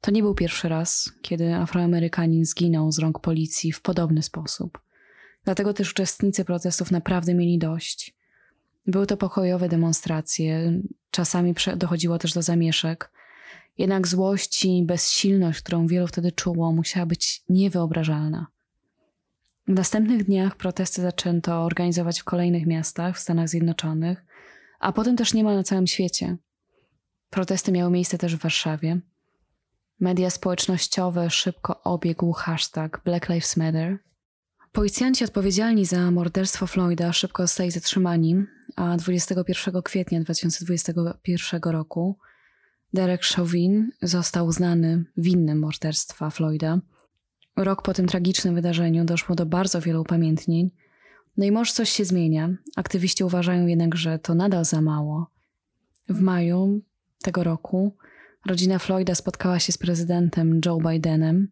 To 0.00 0.10
nie 0.10 0.22
był 0.22 0.34
pierwszy 0.34 0.68
raz, 0.68 1.12
kiedy 1.22 1.54
Afroamerykanin 1.54 2.44
zginął 2.44 2.92
z 2.92 2.98
rąk 2.98 3.20
policji 3.20 3.72
w 3.72 3.82
podobny 3.82 4.22
sposób. 4.22 4.78
Dlatego 5.44 5.74
też 5.74 5.90
uczestnicy 5.90 6.44
protestów 6.44 6.90
naprawdę 6.90 7.34
mieli 7.34 7.58
dość. 7.58 8.14
Były 8.86 9.06
to 9.06 9.16
pokojowe 9.16 9.68
demonstracje, 9.68 10.80
czasami 11.10 11.54
dochodziło 11.76 12.18
też 12.18 12.32
do 12.32 12.42
zamieszek. 12.42 13.10
Jednak 13.78 14.08
złość 14.08 14.64
i 14.64 14.84
bezsilność, 14.84 15.60
którą 15.60 15.86
wielu 15.86 16.06
wtedy 16.06 16.32
czuło, 16.32 16.72
musiała 16.72 17.06
być 17.06 17.42
niewyobrażalna. 17.48 18.46
W 19.68 19.72
następnych 19.72 20.24
dniach 20.24 20.56
protesty 20.56 21.02
zaczęto 21.02 21.64
organizować 21.64 22.20
w 22.20 22.24
kolejnych 22.24 22.66
miastach 22.66 23.16
w 23.16 23.20
Stanach 23.20 23.48
Zjednoczonych, 23.48 24.24
a 24.80 24.92
potem 24.92 25.16
też 25.16 25.34
niemal 25.34 25.54
na 25.54 25.62
całym 25.62 25.86
świecie. 25.86 26.36
Protesty 27.30 27.72
miały 27.72 27.90
miejsce 27.90 28.18
też 28.18 28.36
w 28.36 28.38
Warszawie. 28.38 29.00
Media 30.00 30.30
społecznościowe 30.30 31.30
szybko 31.30 31.82
obiegł 31.82 32.32
hashtag 32.32 33.00
Black 33.04 33.28
Lives 33.28 33.56
Matter. 33.56 33.98
Policjanci 34.72 35.24
odpowiedzialni 35.24 35.84
za 35.84 36.10
morderstwo 36.10 36.66
Floyda 36.66 37.12
szybko 37.12 37.42
zostali 37.42 37.70
zatrzymani, 37.70 38.44
a 38.76 38.96
21 38.96 39.82
kwietnia 39.82 40.20
2021 40.20 41.60
roku 41.64 42.18
Derek 42.92 43.22
Chauvin 43.22 43.90
został 44.02 44.46
uznany 44.46 45.04
winnym 45.16 45.58
morderstwa 45.58 46.30
Floyda– 46.30 46.78
Rok 47.64 47.82
po 47.82 47.94
tym 47.94 48.06
tragicznym 48.06 48.54
wydarzeniu 48.54 49.04
doszło 49.04 49.34
do 49.34 49.46
bardzo 49.46 49.80
wielu 49.80 50.00
upamiętnień. 50.00 50.70
No 51.36 51.44
i 51.44 51.52
może 51.52 51.72
coś 51.72 51.90
się 51.90 52.04
zmienia. 52.04 52.54
Aktywiści 52.76 53.24
uważają 53.24 53.66
jednak, 53.66 53.94
że 53.94 54.18
to 54.18 54.34
nadal 54.34 54.64
za 54.64 54.80
mało. 54.80 55.30
W 56.08 56.20
maju 56.20 56.80
tego 57.22 57.44
roku 57.44 57.96
rodzina 58.46 58.78
Floyda 58.78 59.14
spotkała 59.14 59.58
się 59.58 59.72
z 59.72 59.78
prezydentem 59.78 60.60
Joe 60.66 60.78
Bidenem. 60.78 61.48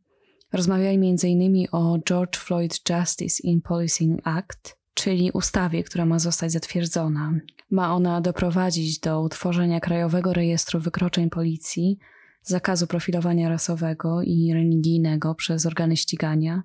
Rozmawiali 0.52 0.96
m.in. 0.96 1.66
o 1.72 1.98
George 2.08 2.36
Floyd 2.36 2.90
Justice 2.90 3.42
in 3.42 3.60
Policing 3.60 4.20
Act, 4.24 4.76
czyli 4.94 5.30
ustawie, 5.30 5.84
która 5.84 6.06
ma 6.06 6.18
zostać 6.18 6.52
zatwierdzona. 6.52 7.34
Ma 7.70 7.94
ona 7.94 8.20
doprowadzić 8.20 9.00
do 9.00 9.20
utworzenia 9.20 9.80
Krajowego 9.80 10.32
Rejestru 10.32 10.80
Wykroczeń 10.80 11.30
Policji– 11.30 11.98
zakazu 12.46 12.86
profilowania 12.86 13.48
rasowego 13.48 14.22
i 14.22 14.52
religijnego 14.54 15.34
przez 15.34 15.66
organy 15.66 15.96
ścigania 15.96 16.62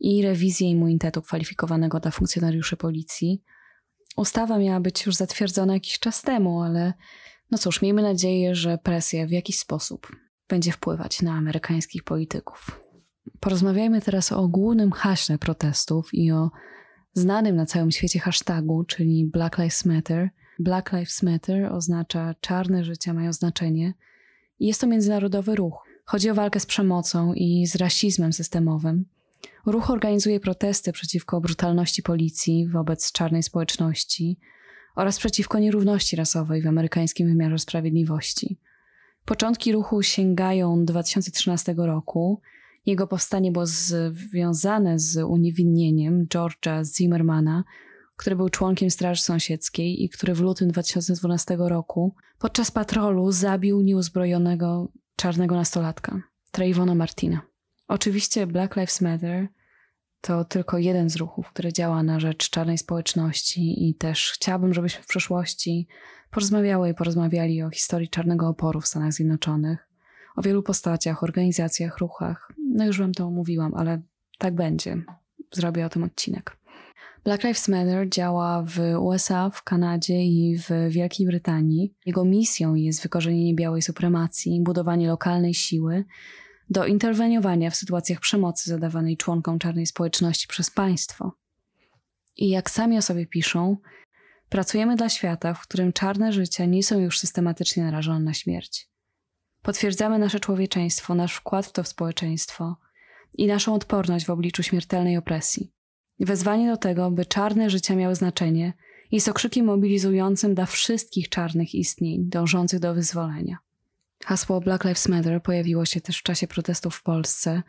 i 0.00 0.22
rewizję 0.22 0.70
immunitetu 0.70 1.22
kwalifikowanego 1.22 2.00
dla 2.00 2.10
funkcjonariuszy 2.10 2.76
policji. 2.76 3.42
Ustawa 4.16 4.58
miała 4.58 4.80
być 4.80 5.06
już 5.06 5.14
zatwierdzona 5.14 5.74
jakiś 5.74 5.98
czas 5.98 6.22
temu, 6.22 6.62
ale 6.62 6.92
no 7.50 7.58
cóż, 7.58 7.82
miejmy 7.82 8.02
nadzieję, 8.02 8.54
że 8.54 8.78
presja 8.78 9.26
w 9.26 9.30
jakiś 9.30 9.58
sposób 9.58 10.16
będzie 10.48 10.72
wpływać 10.72 11.22
na 11.22 11.32
amerykańskich 11.32 12.04
polityków. 12.04 12.80
Porozmawiajmy 13.40 14.00
teraz 14.00 14.32
o 14.32 14.48
głównym 14.48 14.92
haśle 14.92 15.38
protestów 15.38 16.14
i 16.14 16.32
o 16.32 16.50
znanym 17.12 17.56
na 17.56 17.66
całym 17.66 17.90
świecie 17.90 18.20
hashtagu, 18.20 18.84
czyli 18.84 19.30
Black 19.32 19.58
Lives 19.58 19.84
Matter. 19.84 20.30
Black 20.58 20.92
Lives 20.92 21.22
Matter 21.22 21.72
oznacza 21.72 22.34
czarne 22.40 22.84
życia 22.84 23.14
mają 23.14 23.32
znaczenie– 23.32 23.94
jest 24.66 24.80
to 24.80 24.86
międzynarodowy 24.86 25.54
ruch. 25.54 25.84
Chodzi 26.04 26.30
o 26.30 26.34
walkę 26.34 26.60
z 26.60 26.66
przemocą 26.66 27.34
i 27.34 27.66
z 27.66 27.76
rasizmem 27.76 28.32
systemowym. 28.32 29.04
Ruch 29.66 29.90
organizuje 29.90 30.40
protesty 30.40 30.92
przeciwko 30.92 31.40
brutalności 31.40 32.02
policji 32.02 32.68
wobec 32.68 33.12
czarnej 33.12 33.42
społeczności 33.42 34.38
oraz 34.96 35.18
przeciwko 35.18 35.58
nierówności 35.58 36.16
rasowej 36.16 36.62
w 36.62 36.66
amerykańskim 36.66 37.28
wymiarze 37.28 37.58
sprawiedliwości. 37.58 38.58
Początki 39.24 39.72
ruchu 39.72 40.02
sięgają 40.02 40.84
2013 40.84 41.74
roku. 41.78 42.40
Jego 42.86 43.06
powstanie 43.06 43.52
było 43.52 43.66
związane 43.66 44.98
z 44.98 45.16
uniewinnieniem 45.16 46.26
George'a 46.26 46.96
Zimmermana, 46.96 47.64
który 48.22 48.36
był 48.36 48.48
członkiem 48.48 48.90
Straży 48.90 49.22
Sąsiedzkiej 49.22 50.04
i 50.04 50.08
który 50.08 50.34
w 50.34 50.40
lutym 50.40 50.68
2012 50.68 51.56
roku 51.58 52.14
podczas 52.38 52.70
patrolu 52.70 53.32
zabił 53.32 53.80
nieuzbrojonego 53.80 54.88
czarnego 55.16 55.54
nastolatka, 55.54 56.22
Trayvona 56.50 56.94
Martina. 56.94 57.40
Oczywiście 57.88 58.46
Black 58.46 58.76
Lives 58.76 59.00
Matter 59.00 59.48
to 60.20 60.44
tylko 60.44 60.78
jeden 60.78 61.10
z 61.10 61.16
ruchów, 61.16 61.48
który 61.48 61.72
działa 61.72 62.02
na 62.02 62.20
rzecz 62.20 62.50
czarnej 62.50 62.78
społeczności 62.78 63.88
i 63.88 63.94
też 63.94 64.32
chciałabym, 64.34 64.74
żebyśmy 64.74 65.02
w 65.02 65.06
przyszłości 65.06 65.88
porozmawiały 66.30 66.90
i 66.90 66.94
porozmawiali 66.94 67.62
o 67.62 67.70
historii 67.70 68.08
czarnego 68.08 68.48
oporu 68.48 68.80
w 68.80 68.86
Stanach 68.86 69.12
Zjednoczonych, 69.12 69.88
o 70.36 70.42
wielu 70.42 70.62
postaciach, 70.62 71.22
organizacjach, 71.22 71.98
ruchach. 71.98 72.52
No 72.74 72.86
już 72.86 72.98
wam 72.98 73.12
to 73.12 73.26
omówiłam, 73.26 73.74
ale 73.74 74.02
tak 74.38 74.54
będzie. 74.54 75.02
Zrobię 75.52 75.86
o 75.86 75.88
tym 75.88 76.02
odcinek. 76.02 76.61
Black 77.24 77.44
Lives 77.44 77.68
Matter 77.68 78.08
działa 78.08 78.62
w 78.66 78.78
USA, 79.00 79.50
w 79.50 79.62
Kanadzie 79.62 80.24
i 80.24 80.58
w 80.58 80.68
Wielkiej 80.88 81.26
Brytanii. 81.26 81.94
Jego 82.06 82.24
misją 82.24 82.74
jest 82.74 83.02
wykorzenienie 83.02 83.54
białej 83.54 83.82
supremacji, 83.82 84.62
budowanie 84.62 85.08
lokalnej 85.08 85.54
siły 85.54 86.04
do 86.70 86.86
interweniowania 86.86 87.70
w 87.70 87.76
sytuacjach 87.76 88.20
przemocy 88.20 88.70
zadawanej 88.70 89.16
członkom 89.16 89.58
czarnej 89.58 89.86
społeczności 89.86 90.48
przez 90.48 90.70
państwo. 90.70 91.32
I 92.36 92.48
jak 92.48 92.70
sami 92.70 92.98
o 92.98 93.02
sobie 93.02 93.26
piszą, 93.26 93.76
pracujemy 94.48 94.96
dla 94.96 95.08
świata, 95.08 95.54
w 95.54 95.62
którym 95.62 95.92
czarne 95.92 96.32
życia 96.32 96.64
nie 96.64 96.82
są 96.82 97.00
już 97.00 97.18
systematycznie 97.18 97.84
narażone 97.84 98.20
na 98.20 98.34
śmierć. 98.34 98.88
Potwierdzamy 99.62 100.18
nasze 100.18 100.40
człowieczeństwo, 100.40 101.14
nasz 101.14 101.34
wkład 101.34 101.66
w 101.66 101.72
to 101.72 101.84
społeczeństwo 101.84 102.76
i 103.34 103.46
naszą 103.46 103.74
odporność 103.74 104.26
w 104.26 104.30
obliczu 104.30 104.62
śmiertelnej 104.62 105.16
opresji. 105.16 105.72
Wezwanie 106.22 106.70
do 106.70 106.76
tego, 106.76 107.10
by 107.10 107.26
czarne 107.26 107.70
życia 107.70 107.96
miały 107.96 108.14
znaczenie, 108.14 108.72
jest 109.12 109.28
okrzykiem 109.28 109.66
mobilizującym 109.66 110.54
dla 110.54 110.66
wszystkich 110.66 111.28
czarnych 111.28 111.74
istnień 111.74 112.28
dążących 112.28 112.80
do 112.80 112.94
wyzwolenia. 112.94 113.58
Hasło 114.24 114.60
Black 114.60 114.84
Lives 114.84 115.08
Matter 115.08 115.42
pojawiło 115.42 115.84
się 115.84 116.00
też 116.00 116.18
w 116.18 116.22
czasie 116.22 116.46
protestów 116.46 116.94
w 116.94 117.02
Polsce 117.02 117.62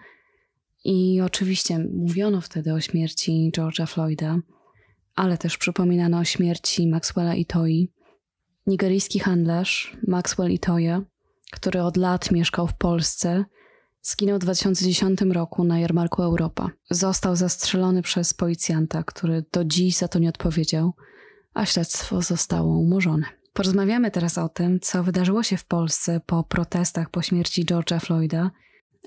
i 0.84 1.22
oczywiście 1.22 1.80
mówiono 1.94 2.42
wtedy 2.42 2.74
o 2.74 2.82
śmierci 2.82 3.52
George'a 3.58 3.88
Floyda, 3.88 4.40
ale 5.16 5.38
też 5.38 5.58
przypominano 5.58 6.20
o 6.20 6.24
śmierci 6.24 6.88
Maxwella 6.88 7.36
Itoi, 7.36 7.90
nigeryjski 8.68 9.20
handlarz 9.20 9.98
Maxwell 10.08 10.52
Itoya, 10.52 11.02
który 11.52 11.82
od 11.82 11.98
lat 11.98 12.32
mieszkał 12.32 12.68
w 12.68 12.78
Polsce 12.78 13.46
Zginął 14.06 14.38
w 14.38 14.42
2010 14.42 15.22
roku 15.22 15.64
na 15.64 15.80
jarmarku 15.80 16.24
Europa. 16.24 16.70
Został 16.90 17.36
zastrzelony 17.36 18.02
przez 18.02 18.34
policjanta, 18.34 19.04
który 19.04 19.46
do 19.52 19.66
dziś 19.66 19.98
za 19.98 20.08
to 20.08 20.20
nie 20.20 20.30
odpowiedział, 20.30 20.94
a 21.54 21.66
śledztwo 21.66 22.22
zostało 22.22 22.78
umorzone. 22.78 23.26
Porozmawiamy 23.54 24.12
teraz 24.12 24.38
o 24.38 24.50
tym, 24.50 24.80
co 24.80 25.04
wydarzyło 25.04 25.44
się 25.44 25.58
w 25.58 25.66
Polsce 25.66 26.22
po 26.26 26.44
protestach 26.44 27.10
po 27.10 27.22
śmierci 27.22 27.66
George'a 27.66 28.00
Floyda. 28.00 28.52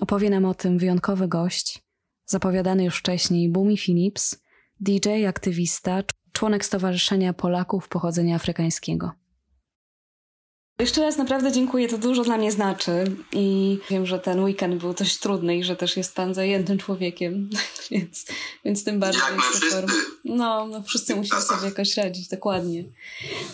Opowie 0.01 0.29
nam 0.29 0.45
o 0.45 0.53
tym 0.53 0.77
wyjątkowy 0.77 1.27
gość, 1.27 1.83
zapowiadany 2.25 2.83
już 2.83 2.97
wcześniej 2.97 3.49
Bumi 3.49 3.77
Phillips, 3.77 4.41
DJ, 4.79 5.25
aktywista, 5.27 6.03
członek 6.31 6.65
Stowarzyszenia 6.65 7.33
Polaków 7.33 7.89
Pochodzenia 7.89 8.35
Afrykańskiego. 8.35 9.11
Jeszcze 10.79 11.01
raz 11.01 11.17
naprawdę 11.17 11.51
dziękuję, 11.51 11.87
to 11.87 11.97
dużo 11.97 12.23
dla 12.23 12.37
mnie 12.37 12.51
znaczy 12.51 13.03
i 13.33 13.79
wiem, 13.89 14.05
że 14.05 14.19
ten 14.19 14.43
weekend 14.43 14.75
był 14.75 14.93
dość 14.93 15.19
trudny 15.19 15.57
i 15.57 15.63
że 15.63 15.75
też 15.75 15.97
jest 15.97 16.15
pan 16.15 16.33
zajętym 16.33 16.77
człowiekiem, 16.77 17.49
więc, 17.91 18.25
więc 18.65 18.83
tym 18.83 18.99
bardziej 18.99 19.21
Jak 19.21 19.41
super. 19.41 19.85
wszyscy. 19.85 20.11
No, 20.25 20.67
no 20.67 20.83
wszyscy 20.83 21.15
musimy 21.15 21.41
sobie 21.41 21.65
jakoś 21.65 21.97
radzić, 21.97 22.27
dokładnie. 22.27 22.83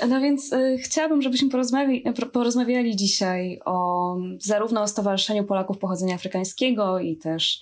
No 0.07 0.21
więc 0.21 0.53
y, 0.53 0.77
chciałabym, 0.83 1.21
żebyśmy 1.21 1.49
porozmawiali, 1.49 2.03
porozmawiali 2.33 2.95
dzisiaj 2.95 3.59
o 3.65 4.17
zarówno 4.39 4.81
o 4.81 4.88
Stowarzyszeniu 4.88 5.43
Polaków 5.43 5.77
Pochodzenia 5.77 6.15
Afrykańskiego 6.15 6.99
i 6.99 7.17
też 7.17 7.62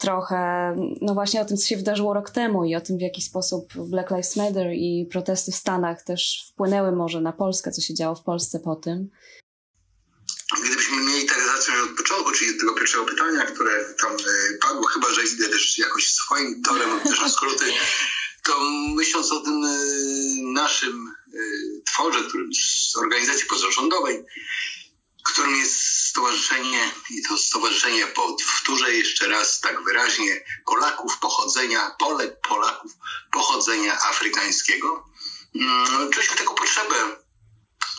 trochę, 0.00 0.74
no 1.00 1.14
właśnie 1.14 1.40
o 1.40 1.44
tym, 1.44 1.56
co 1.56 1.66
się 1.66 1.76
wydarzyło 1.76 2.14
rok 2.14 2.30
temu 2.30 2.64
i 2.64 2.76
o 2.76 2.80
tym, 2.80 2.98
w 2.98 3.00
jaki 3.00 3.22
sposób 3.22 3.72
Black 3.76 4.10
Lives 4.10 4.36
Matter 4.36 4.72
i 4.72 5.08
protesty 5.12 5.52
w 5.52 5.56
Stanach 5.56 6.02
też 6.02 6.50
wpłynęły 6.52 6.92
może 6.92 7.20
na 7.20 7.32
Polskę, 7.32 7.70
co 7.70 7.82
się 7.82 7.94
działo 7.94 8.14
w 8.14 8.22
Polsce 8.22 8.60
po 8.60 8.76
tym. 8.76 9.10
Gdybyśmy 10.64 10.96
mieli 10.96 11.26
tak 11.26 11.38
zacząć 11.56 11.90
od 11.90 11.96
początku, 11.96 12.32
czyli 12.32 12.50
od 12.50 12.60
tego 12.60 12.74
pierwszego 12.74 13.04
pytania, 13.04 13.44
które 13.44 13.94
tam 14.02 14.12
y, 14.16 14.58
padło, 14.62 14.86
chyba 14.86 15.10
że 15.14 15.24
idę 15.24 15.48
też 15.48 15.78
jakoś 15.78 16.12
swoim 16.12 16.62
torem, 16.62 17.00
też 17.00 17.32
skróty, 17.32 17.64
to 18.44 18.52
myśląc 18.94 19.32
o 19.32 19.40
tym 19.40 19.64
y, 19.64 20.52
naszym 20.52 21.14
y, 21.34 21.82
tworze, 21.86 22.18
którym 22.28 22.50
z 22.54 22.96
organizacji 22.96 23.46
pozarządowej, 23.46 24.24
którym 25.22 25.56
jest 25.56 25.80
stowarzyszenie, 26.10 26.90
i 27.10 27.22
to 27.22 27.38
stowarzyszenie 27.38 28.06
powtórzę 28.06 28.94
jeszcze 28.94 29.28
raz 29.28 29.60
tak 29.60 29.84
wyraźnie, 29.84 30.44
Polaków 30.66 31.18
pochodzenia, 31.18 31.90
Polek, 31.98 32.40
Polaków 32.48 32.92
pochodzenia 33.32 33.98
afrykańskiego. 34.02 35.04
Mm, 35.54 36.10
czuliśmy 36.10 36.36
taką 36.36 36.54
potrzebę, 36.54 36.94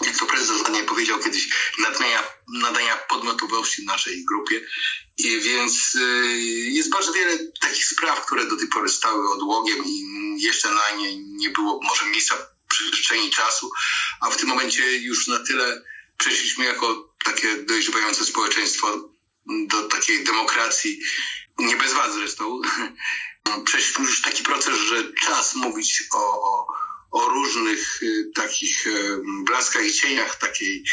jak 0.06 0.18
to 0.18 0.26
prezes 0.26 0.70
nie 0.72 0.84
powiedział 0.84 1.20
kiedyś, 1.20 1.48
nadania, 1.80 2.24
nadania 2.48 2.98
podmiotowości 2.98 3.86
naszej 3.86 4.26
grupie. 4.26 4.62
I 5.18 5.40
więc 5.40 5.96
y, 5.96 6.00
jest 6.72 6.90
bardzo 6.90 7.14
wiele 7.14 7.38
takich 7.62 7.86
spraw, 7.86 8.26
które 8.26 8.46
do 8.46 8.58
tej 8.58 8.68
pory 8.68 8.90
stały 8.90 9.30
odłogiem 9.30 9.86
i 9.86 10.04
jeszcze 10.38 10.70
na 10.70 10.92
nie 10.92 11.18
nie 11.18 11.50
było 11.50 11.80
może 11.84 12.06
miejsca 12.06 12.36
przestrzeni 12.68 13.30
czasu, 13.30 13.72
a 14.22 14.30
w 14.30 14.38
tym 14.38 14.50
momencie 14.50 14.98
już 14.98 15.28
na 15.28 15.40
tyle 15.40 15.82
przeszliśmy 16.22 16.66
jako 16.66 17.16
takie 17.26 17.56
dojrzewające 17.56 18.26
społeczeństwo 18.26 19.10
do 19.68 19.88
takiej 19.88 20.24
demokracji, 20.24 21.02
nie 21.60 21.78
bez 21.78 21.94
was 21.94 22.14
zresztą. 22.14 22.62
Przeszliśmy 23.66 24.06
już 24.06 24.22
taki 24.22 24.44
proces, 24.44 24.76
że 24.76 25.14
czas 25.14 25.56
mówić 25.56 26.04
o, 26.14 26.42
o, 26.44 26.68
o 27.12 27.30
różnych 27.30 28.04
y, 28.04 28.32
takich 28.36 28.88
blaskach 29.46 29.86
i 29.86 29.94
cieniach 29.94 30.36
takiej 30.36 30.84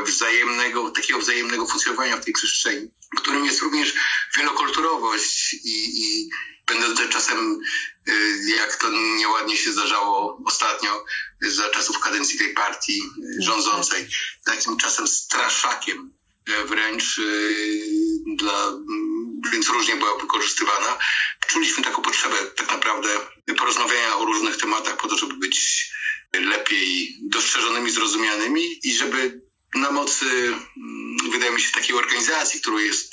y, 0.00 0.02
wzajemnego, 0.02 0.90
takiego 0.90 1.18
wzajemnego 1.18 1.66
funkcjonowania 1.66 2.16
w 2.16 2.24
tej 2.24 2.34
przestrzeni, 2.34 2.90
którym 3.16 3.44
jest 3.44 3.62
również 3.62 3.94
wielokulturowość 4.36 5.54
i, 5.54 6.04
i 6.04 6.30
będące 6.68 7.08
czasem, 7.08 7.60
y, 8.08 8.38
jak 8.56 8.76
to 8.76 8.90
nieładnie 8.90 9.56
się 9.56 9.72
zdarzało 9.72 10.42
ostatnio, 10.46 11.04
za 11.40 11.70
czasów 11.70 11.98
kadencji 11.98 12.38
tej 12.38 12.54
partii 12.54 13.02
y, 13.02 13.42
rządzącej, 13.42 14.08
takim 14.44 14.76
czasem 14.76 15.08
straszakiem 15.08 16.12
y, 16.48 16.64
wręcz 16.64 17.20
dla, 18.36 18.72
więc 19.52 19.68
różnie 19.68 19.96
była 19.96 20.18
wykorzystywana. 20.18 20.98
Czuliśmy 21.46 21.84
taką 21.84 22.02
potrzebę 22.02 22.36
tak 22.56 22.70
naprawdę 22.70 23.08
porozmawiania 23.58 24.16
o 24.16 24.24
różnych 24.24 24.56
tematach 24.56 24.96
po 24.96 25.08
to, 25.08 25.18
żeby 25.18 25.34
być 25.34 25.88
lepiej 26.32 27.16
dostrzeżonymi, 27.22 27.90
zrozumianymi 27.90 28.80
i 28.82 28.94
żeby 28.94 29.47
na 29.74 29.90
mocy, 29.90 30.26
mm, 30.26 31.30
wydaje 31.32 31.52
mi 31.52 31.60
się, 31.60 31.72
takiej 31.72 31.96
organizacji, 31.96 32.60
którą 32.60 32.78
jest 32.78 33.12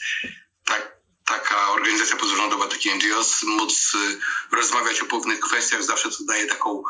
tak 0.65 0.96
taka 1.26 1.72
organizacja 1.72 2.15
pozarządowa, 2.15 2.68
taki 2.68 2.89
NGOs, 2.89 3.44
móc 3.44 3.94
y, 3.94 4.20
rozmawiać 4.56 5.02
o 5.02 5.06
pewnych 5.06 5.39
kwestiach, 5.39 5.84
zawsze 5.84 6.10
to 6.10 6.18
daje 6.28 6.46
taką 6.46 6.84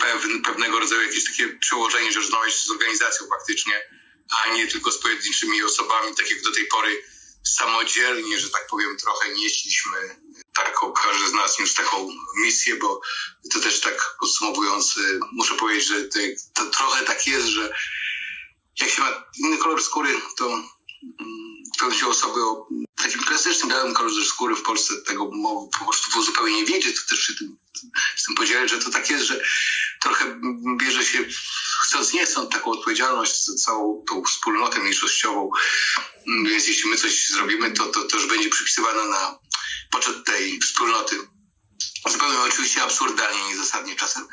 pewne, 0.00 0.42
pewnego 0.42 0.80
rodzaju 0.80 1.02
jakieś 1.02 1.24
takie 1.24 1.48
przełożenie, 1.48 2.12
że 2.12 2.20
rozmawiać 2.20 2.54
z 2.54 2.70
organizacją 2.70 3.26
faktycznie, 3.26 3.82
a 4.30 4.48
nie 4.48 4.66
tylko 4.66 4.92
z 4.92 4.98
pojedynczymi 4.98 5.62
osobami, 5.62 6.16
tak 6.16 6.30
jak 6.30 6.42
do 6.42 6.52
tej 6.52 6.66
pory 6.66 7.02
samodzielnie, 7.44 8.40
że 8.40 8.50
tak 8.50 8.66
powiem, 8.66 8.96
trochę 8.96 9.34
nieśliśmy 9.34 10.20
taką, 10.54 10.92
każdy 10.92 11.28
z 11.28 11.32
nas 11.32 11.58
niósł 11.58 11.76
taką 11.76 12.08
misję, 12.36 12.76
bo 12.76 13.00
to 13.52 13.60
też 13.60 13.80
tak 13.80 14.16
podsumowując, 14.20 14.96
y, 14.96 15.20
muszę 15.32 15.54
powiedzieć, 15.54 15.88
że 15.88 16.04
to, 16.04 16.18
to 16.54 16.70
trochę 16.70 17.04
tak 17.04 17.26
jest, 17.26 17.46
że 17.46 17.74
jak 18.80 18.90
się 18.90 19.02
ma 19.02 19.24
inny 19.38 19.58
kolor 19.58 19.82
skóry, 19.82 20.20
to 20.36 20.46
mm, 20.46 20.68
to 21.78 21.92
się 21.92 22.06
osoby 22.06 22.44
o 22.44 22.68
takim 22.96 23.22
klasycznym 23.22 23.68
białym 23.68 23.94
kolorze 23.94 24.24
skóry 24.24 24.56
w 24.56 24.62
Polsce 24.62 24.94
tego 25.02 25.30
po 25.78 25.84
prostu 25.84 26.22
zupełnie 26.22 26.56
nie 26.56 26.64
wiedzie, 26.64 26.92
to 26.92 27.00
też 27.08 27.18
się 27.26 27.34
tym, 27.34 27.56
z 28.16 28.24
tym 28.24 28.34
podzielę, 28.34 28.68
że 28.68 28.78
to 28.78 28.90
tak 28.90 29.10
jest, 29.10 29.24
że 29.24 29.44
trochę 30.00 30.40
bierze 30.76 31.04
się 31.04 31.24
chcąc 31.84 32.12
nie 32.12 32.26
chcąc 32.26 32.50
taką 32.50 32.70
odpowiedzialność 32.70 33.44
za 33.46 33.54
całą 33.54 34.04
tą 34.08 34.24
wspólnotę 34.24 34.80
mniejszościową, 34.80 35.50
więc 36.26 36.68
jeśli 36.68 36.90
my 36.90 36.96
coś 36.96 37.28
zrobimy, 37.28 37.70
to, 37.70 37.86
to, 37.86 38.04
to 38.04 38.16
już 38.16 38.26
będzie 38.26 38.48
przypisywane 38.48 39.08
na 39.08 39.38
poczet 39.90 40.24
tej 40.24 40.60
wspólnoty. 40.60 41.16
Zupełnie 42.08 42.38
oczywiście 42.38 42.82
absurdalnie, 42.82 43.44
niezasadnie 43.48 43.96
czasem. 43.96 44.26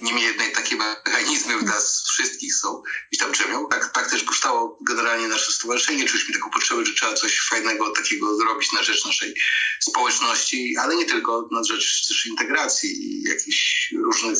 Niemniej 0.00 0.24
jednak 0.24 0.54
takie 0.54 0.76
mechanizmy 0.76 1.58
w 1.58 1.64
nas 1.64 2.04
wszystkich 2.12 2.54
są 2.54 2.82
i 3.12 3.16
tam 3.16 3.32
drzemią. 3.32 3.68
Tak, 3.68 3.92
tak 3.92 4.10
też 4.10 4.22
powstało 4.22 4.78
generalnie 4.80 5.28
nasze 5.28 5.52
stowarzyszenie. 5.52 6.04
Czuliśmy 6.04 6.34
taką 6.34 6.50
potrzebę, 6.50 6.86
że 6.86 6.94
trzeba 6.94 7.14
coś 7.14 7.40
fajnego 7.40 7.90
takiego 7.90 8.36
zrobić 8.36 8.72
na 8.72 8.82
rzecz 8.82 9.04
naszej 9.04 9.34
społeczności, 9.80 10.76
ale 10.76 10.96
nie 10.96 11.04
tylko 11.04 11.48
na 11.52 11.64
rzecz 11.64 12.08
też 12.08 12.26
integracji 12.26 12.90
i 12.90 13.22
jakichś 13.22 13.92
różnych, 13.92 14.38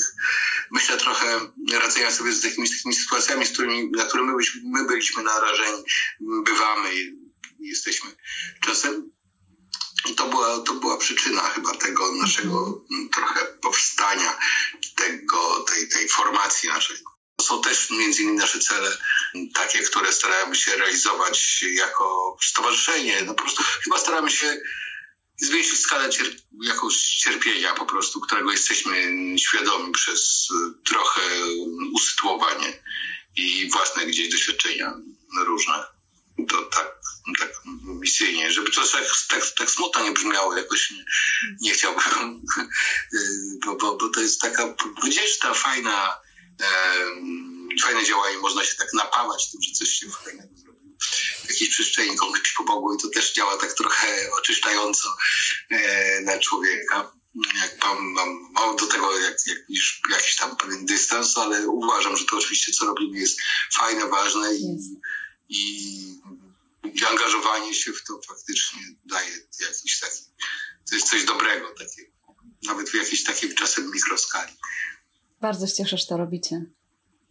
myślę 0.71 0.97
trochę 0.97 1.41
radzenia 1.73 2.12
sobie 2.12 2.33
z 2.33 2.45
jakimiś 2.45 2.71
takimi 2.71 2.95
sytuacjami, 2.95 3.47
z 3.47 3.53
którymi, 3.53 3.91
na 3.91 4.05
które 4.05 4.23
my 4.23 4.33
byliśmy, 4.33 4.61
my 4.65 4.85
byliśmy 4.87 5.23
narażeni, 5.23 5.83
bywamy 6.21 6.95
i 6.95 7.19
jesteśmy 7.61 8.11
czasem. 8.61 9.12
I 10.11 10.15
to 10.15 10.29
była, 10.29 10.61
to 10.61 10.75
była 10.75 10.99
przyczyna 10.99 11.41
chyba 11.41 11.75
tego 11.75 12.12
naszego 12.12 12.85
trochę 13.12 13.47
powstania, 13.47 14.38
tego, 14.97 15.61
tej, 15.61 15.88
tej 15.88 16.09
formacji 16.09 16.69
naszej. 16.69 16.97
Są 17.41 17.62
też 17.62 17.91
między 17.91 18.23
innymi 18.23 18.38
nasze 18.38 18.59
cele, 18.59 18.99
takie, 19.55 19.83
które 19.83 20.12
staramy 20.12 20.57
się 20.57 20.77
realizować 20.77 21.65
jako 21.75 22.37
stowarzyszenie. 22.43 23.23
No 23.27 23.35
po 23.35 23.43
prostu 23.43 23.62
chyba 23.85 23.99
staramy 23.99 24.31
się 24.31 24.61
zwiększyć 25.37 25.81
skalę 25.81 26.11
cier 26.11 26.27
jakąś 26.62 26.95
cierpienia 26.95 27.75
po 27.75 27.87
prostu, 27.87 28.21
którego 28.21 28.53
jesteśmy 28.53 29.15
świadomi 29.38 29.93
przez 29.93 30.49
trochę 30.85 31.21
usytuowanie 31.93 32.83
i 33.37 33.71
własne 33.71 34.07
gdzieś 34.07 34.29
doświadczenia 34.29 34.95
różne. 35.47 35.85
To 36.49 36.62
tak 36.62 37.03
tak 37.38 37.51
misyjnie, 38.01 38.53
żeby 38.53 38.71
to 38.71 38.88
tak, 38.88 39.05
tak, 39.29 39.51
tak 39.59 39.71
smutno 39.71 40.03
nie 40.03 40.12
brzmiało, 40.12 40.57
jakoś 40.57 40.92
nie, 41.61 41.71
chciałbym, 41.71 42.42
bo, 43.64 43.77
bo, 43.77 43.97
bo 43.97 44.09
to 44.09 44.21
jest 44.21 44.40
taka 44.40 44.75
wdzięczna, 45.05 45.55
fajna, 45.55 46.21
e, 46.61 46.66
fajne 47.83 48.05
działanie, 48.05 48.38
można 48.38 48.64
się 48.64 48.77
tak 48.77 48.88
napawać 48.92 49.51
tym, 49.51 49.62
że 49.62 49.73
coś 49.73 49.88
się 49.88 50.11
fajnego 50.11 50.57
zrobiło. 50.57 50.97
W 51.45 51.51
jakiejś 51.51 51.71
przestrzeni 51.71 52.16
komuś 52.16 52.53
pomogło 52.57 52.95
i 52.95 52.99
to 52.99 53.09
też 53.09 53.33
działa 53.33 53.57
tak 53.57 53.73
trochę 53.73 54.31
oczyszczająco 54.38 55.09
e, 55.71 56.21
na 56.21 56.38
człowieka. 56.38 57.12
Jak 57.62 57.85
mam, 57.85 58.03
mam, 58.03 58.53
mam 58.53 58.77
do 58.77 58.87
tego 58.87 59.18
jak, 59.18 59.37
jak, 59.47 59.59
już 59.68 60.01
jakiś 60.11 60.37
tam 60.37 60.57
pewien 60.57 60.87
dystans, 60.87 61.38
ale 61.38 61.68
uważam, 61.68 62.16
że 62.16 62.25
to 62.25 62.37
oczywiście 62.37 62.73
co 62.73 62.87
robimy 62.87 63.18
jest 63.18 63.40
fajne, 63.75 64.09
ważne 64.09 64.55
i, 64.55 64.79
i 65.53 67.05
angażowanie 67.11 67.75
się 67.75 67.93
w 67.93 68.05
to 68.05 68.21
faktycznie 68.29 68.81
daje 69.05 69.31
jakiś 69.61 70.01
taki, 70.01 70.23
to 70.88 70.95
jest 70.95 71.11
coś 71.11 71.25
dobrego 71.25 71.69
takiego, 71.79 72.12
nawet 72.67 72.88
w 72.88 72.95
jakiejś 72.95 73.25
takiej 73.25 73.55
czasem 73.55 73.91
mikroskali. 73.91 74.53
Bardzo 75.41 75.67
się 75.67 75.75
cieszę, 75.75 75.97
że 75.97 76.07
to 76.07 76.17
robicie. 76.17 76.65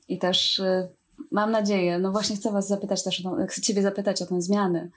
I 0.08 0.20
też 0.20 0.60
y, 0.60 0.90
mam 1.32 1.52
nadzieję, 1.52 2.00
no 2.00 2.12
właśnie 2.12 2.36
chcę 2.36 2.52
was 2.52 2.68
zapytać 2.68 3.04
też, 3.04 3.20
o 3.20 3.24
tą, 3.24 3.48
chcę 3.48 3.62
ciebie 3.62 3.82
zapytać 3.82 4.22
o 4.22 4.26
tę 4.26 4.42
zmianę. 4.42 4.90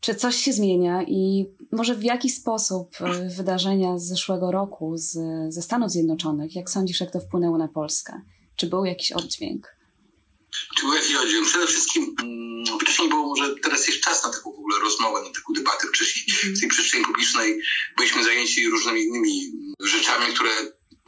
Czy 0.00 0.14
coś 0.14 0.36
się 0.36 0.52
zmienia 0.52 1.02
i 1.02 1.46
może 1.72 1.94
w 1.94 2.02
jaki 2.02 2.30
sposób 2.30 2.96
e, 3.00 3.28
wydarzenia 3.28 3.98
z 3.98 4.04
zeszłego 4.04 4.50
roku 4.50 4.96
z, 4.96 5.12
ze 5.54 5.62
Stanów 5.62 5.90
Zjednoczonych, 5.90 6.54
jak 6.54 6.70
sądzisz, 6.70 7.00
jak 7.00 7.10
to 7.10 7.20
wpłynęło 7.20 7.58
na 7.58 7.68
Polskę? 7.68 8.20
Czy 8.56 8.66
był 8.66 8.84
jakiś 8.84 9.12
oddźwięk? 9.12 9.77
Czy 10.76 10.86
jakiś 10.86 11.14
oddźwięk? 11.14 11.48
Przede 11.48 11.66
wszystkim 11.66 12.14
mm, 12.22 12.78
wcześniej 12.78 13.08
było 13.08 13.26
może, 13.26 13.54
teraz 13.62 13.88
jest 13.88 14.00
czas 14.00 14.24
na 14.24 14.30
taką 14.30 14.52
w 14.52 14.58
ogóle 14.58 14.78
rozmowę, 14.78 15.22
na 15.22 15.30
taką 15.30 15.52
debatę. 15.52 15.86
Wcześniej 15.88 16.26
w 16.54 16.60
tej 16.60 16.68
przestrzeni 16.68 17.04
publicznej 17.04 17.60
byliśmy 17.96 18.24
zajęci 18.24 18.70
różnymi 18.70 19.02
innymi 19.02 19.52
rzeczami, 19.80 20.34
które 20.34 20.50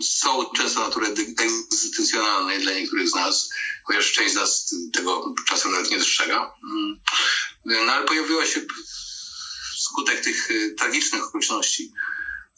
są 0.02 0.50
często 0.56 0.80
natury 0.80 1.06
egzystencjonalne 1.38 2.58
dla 2.58 2.72
niektórych 2.72 3.08
z 3.08 3.14
nas, 3.14 3.50
chociaż 3.84 4.12
część 4.12 4.32
z 4.32 4.36
nas 4.36 4.74
tego 4.92 5.34
czasem 5.48 5.72
nawet 5.72 5.90
nie 5.90 5.98
dostrzega. 5.98 6.54
Mm. 6.64 7.00
No 7.64 7.92
ale 7.92 8.06
pojawiła 8.06 8.46
się 8.46 8.60
wskutek 9.76 10.20
tych 10.20 10.50
y, 10.50 10.74
tragicznych 10.78 11.24
okoliczności. 11.24 11.92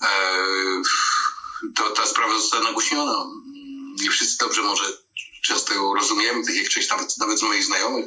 E, 0.02 0.08
to 1.74 1.90
ta 1.90 2.06
sprawa 2.06 2.40
została 2.40 2.64
nagłośniona. 2.64 3.22
Mm, 3.22 3.94
nie 4.00 4.10
wszyscy 4.10 4.38
dobrze 4.38 4.62
może 4.62 4.84
często 5.42 5.74
ją 5.74 5.94
rozumiemy, 5.94 6.46
tak 6.46 6.54
jak 6.54 6.68
część 6.68 6.88
nawet, 6.88 7.18
nawet 7.18 7.38
z 7.38 7.42
moich 7.42 7.64
znajomych, 7.64 8.06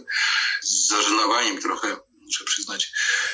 z 0.63 0.87
zażenowaniem 0.87 1.61
trochę, 1.61 1.97
muszę 2.21 2.43
przyznać, 2.43 2.91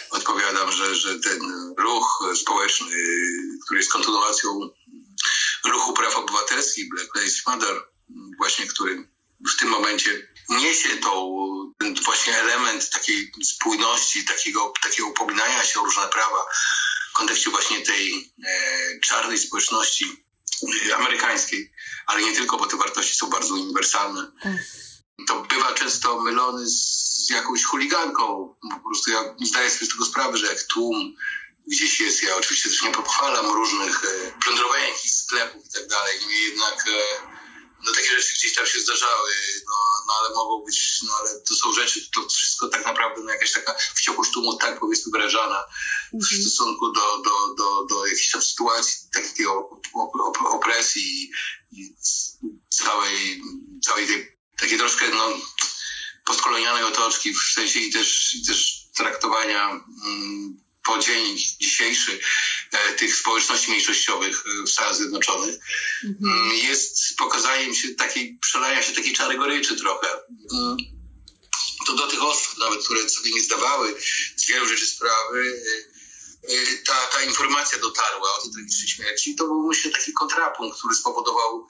odpowiadam, 0.10 0.72
że, 0.72 0.96
że 0.96 1.20
ten 1.20 1.40
ruch 1.78 2.24
społeczny, 2.36 2.96
który 3.66 3.80
jest 3.80 3.92
kontynuacją 3.92 4.70
ruchu 5.66 5.94
praw 5.94 6.16
obywatelskich 6.16 6.90
Black 6.90 7.16
Lives 7.16 7.46
Matter, 7.46 7.84
właśnie 8.38 8.68
który 8.68 9.08
w 9.56 9.60
tym 9.60 9.70
momencie 9.70 10.28
niesie 10.50 10.98
tą, 10.98 11.36
ten 11.80 11.96
właśnie 12.06 12.38
element 12.38 12.90
takiej 12.90 13.32
spójności, 13.44 14.26
takiego, 14.26 14.74
takiego 14.82 15.08
upominania 15.08 15.64
się 15.64 15.80
o 15.80 15.86
różne 15.86 16.08
prawa 16.08 16.46
w 17.12 17.14
kontekście 17.14 17.50
właśnie 17.50 17.82
tej 17.82 18.34
e, 18.48 19.00
czarnej 19.00 19.38
społeczności 19.38 20.26
amerykańskiej, 20.96 21.72
ale 22.08 22.22
nie 22.22 22.34
tylko, 22.36 22.58
bo 22.58 22.66
te 22.66 22.78
wartości 22.78 23.16
są 23.16 23.30
bardzo 23.30 23.54
uniwersalne. 23.54 24.32
Tak. 24.44 24.54
To 25.28 25.42
bywa 25.42 25.74
często 25.74 26.22
mylony 26.22 26.70
z 26.70 27.30
jakąś 27.30 27.64
chuliganką. 27.64 28.56
Po 28.72 28.90
prostu 28.90 29.12
ja 29.12 29.36
zdaję 29.46 29.72
sobie 29.72 29.86
z 29.86 29.90
tego 29.90 30.06
sprawę, 30.06 30.38
że 30.38 30.48
jak 30.48 30.64
tłum 30.64 31.16
gdzieś 31.68 32.00
jest. 32.00 32.24
Ja 32.24 32.38
oczywiście 32.38 32.70
też 32.70 32.82
nie 32.82 32.92
pochwalam 32.92 33.46
różnych 33.46 34.06
e, 34.06 34.32
plądrowania 34.44 34.88
jakichś 34.88 35.14
sklepów 35.14 35.66
i 35.66 35.70
tak 35.74 35.88
dalej. 35.88 36.20
Niemniej 36.20 36.44
jednak 36.44 36.86
e, 36.88 36.92
no, 37.86 37.94
takie 37.94 38.10
rzeczy 38.10 38.34
gdzieś 38.34 38.54
tam 38.54 38.66
się 38.66 38.80
zdarzały, 38.80 39.32
no, 39.68 39.76
no 40.08 40.14
ale 40.20 40.30
mogą 40.30 40.66
być, 40.66 41.00
no 41.04 41.14
ale 41.20 41.30
to 41.40 41.56
są 41.56 41.74
rzeczy, 41.74 42.10
to 42.16 42.30
wszystko 42.30 42.68
tak 42.68 42.86
naprawdę 42.86 43.22
no, 43.24 43.32
jakaś 43.32 43.52
taka 43.52 43.76
wściekłość 43.96 44.32
tłumu 44.32 44.58
tak 44.58 44.80
powiedzmy 44.80 45.12
wyrażana 45.12 45.64
w 46.12 46.16
mhm. 46.16 46.42
stosunku 46.42 46.92
do, 46.92 47.18
do, 47.18 47.54
do, 47.58 47.86
do 47.90 48.06
jakiejś 48.06 48.32
tam 48.32 48.42
sytuacji 48.42 49.10
takiej 49.14 49.46
opresji 50.46 51.32
i 51.72 51.96
całej, 52.70 53.42
całej 53.82 54.08
tej 54.08 54.42
takiej 54.62 54.78
troszkę 54.78 55.10
no, 55.10 55.30
postkolonialnej 56.26 56.84
otoczki 56.84 57.34
w 57.34 57.54
sensie 57.54 57.80
i 57.80 57.92
też, 57.92 58.34
i 58.34 58.46
też 58.46 58.82
traktowania 58.98 59.70
mm, 59.70 60.62
po 60.86 61.00
dzień 61.00 61.38
dzisiejszy 61.62 62.20
tych 62.98 63.16
społeczności 63.16 63.72
mniejszościowych 63.72 64.44
e, 64.46 64.64
w 64.64 64.70
Stanach 64.70 64.96
Zjednoczonych 64.96 65.56
mhm. 66.04 66.42
Mm, 66.42 66.56
jest 66.56 67.18
pokazaniem 67.18 67.76
się 67.76 67.96
takiej, 67.96 68.38
przelania 68.42 68.84
się 68.84 68.94
takiej 68.94 69.14
czary 69.14 69.38
goryczy 69.38 69.76
trochę. 69.76 70.08
Mm, 70.54 70.78
to 71.86 71.96
do 71.96 72.08
tych 72.08 72.24
osób 72.24 72.58
nawet, 72.60 72.86
które 72.86 73.10
sobie 73.10 73.32
nie 73.32 73.42
zdawały 73.42 73.96
z 74.36 74.48
wielu 74.48 74.66
rzeczy 74.66 74.86
sprawy, 74.86 75.62
e, 76.48 76.78
ta, 76.86 77.06
ta 77.14 77.22
informacja 77.22 77.80
dotarła 77.80 78.36
o 78.38 78.42
tej 78.42 78.52
tragicznej 78.52 78.88
śmierci. 78.88 79.36
To 79.36 79.44
był 79.44 79.68
myślę 79.68 79.92
taki 79.92 80.14
kontrapunkt, 80.14 80.78
który 80.78 80.96
spowodował 80.96 81.68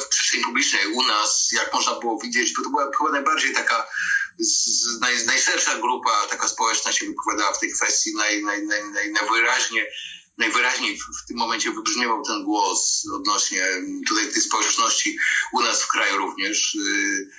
w 0.00 0.08
przestrzeni 0.08 0.44
publicznej 0.44 0.86
u 0.86 1.02
nas, 1.02 1.48
jak 1.52 1.74
można 1.74 1.94
było 2.00 2.20
widzieć, 2.22 2.52
bo 2.56 2.62
to 2.62 2.70
była 2.70 2.90
chyba 2.98 3.10
najbardziej 3.10 3.54
taka 3.54 3.86
z, 4.38 5.00
naj, 5.00 5.26
najszersza 5.26 5.78
grupa 5.78 6.26
taka 6.30 6.48
społeczna 6.48 6.92
się 6.92 7.06
wypowiadała 7.06 7.52
w 7.52 7.60
tej 7.60 7.72
kwestii 7.72 8.14
naj, 8.14 8.42
naj, 8.42 8.62
naj, 8.62 8.84
naj, 8.84 9.12
najwyraźniej, 9.12 9.86
najwyraźniej 10.38 10.98
w, 10.98 11.26
tym 11.28 11.36
momencie 11.36 11.70
wybrzmiewał 11.70 12.22
ten 12.22 12.44
głos 12.44 13.06
odnośnie 13.14 13.64
tutaj 14.08 14.32
tej 14.32 14.42
społeczności 14.42 15.18
u 15.52 15.62
nas 15.62 15.82
w 15.82 15.88
kraju 15.88 16.16
również. 16.16 16.74
Y, 16.74 17.30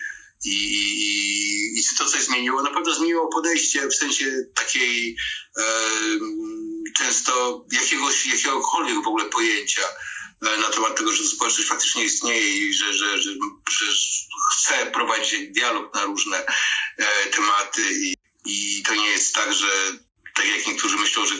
I, 0.45 0.55
i, 0.55 1.79
i 1.79 1.83
czy 1.83 1.95
to 1.95 2.05
coś 2.05 2.23
zmieniło? 2.23 2.63
Na 2.63 2.71
pewno 2.71 2.93
zmieniło 2.93 3.27
podejście 3.27 3.87
w 3.87 3.95
sensie 3.95 4.43
takiej 4.55 5.17
e, 5.57 5.63
często 6.97 7.65
jakiegoś, 7.71 8.25
jakiegokolwiek 8.25 9.03
w 9.03 9.07
ogóle 9.07 9.25
pojęcia 9.25 9.81
e, 9.81 10.57
na 10.57 10.69
temat 10.69 10.97
tego, 10.97 11.13
że 11.13 11.23
społeczność 11.23 11.69
faktycznie 11.69 12.03
istnieje 12.03 12.57
i 12.57 12.73
że, 12.73 12.93
że, 12.93 13.17
że, 13.21 13.31
że 13.69 13.85
chce 14.51 14.85
prowadzić 14.91 15.51
dialog 15.51 15.95
na 15.95 16.03
różne 16.03 16.45
e, 16.97 17.05
tematy 17.31 17.81
i, 17.91 18.15
i 18.45 18.83
to 18.83 18.95
nie 18.95 19.09
jest 19.09 19.35
tak, 19.35 19.53
że 19.53 19.67
tak 20.35 20.45
jak 20.45 20.67
niektórzy 20.67 20.97
myślą, 20.97 21.25
że 21.25 21.35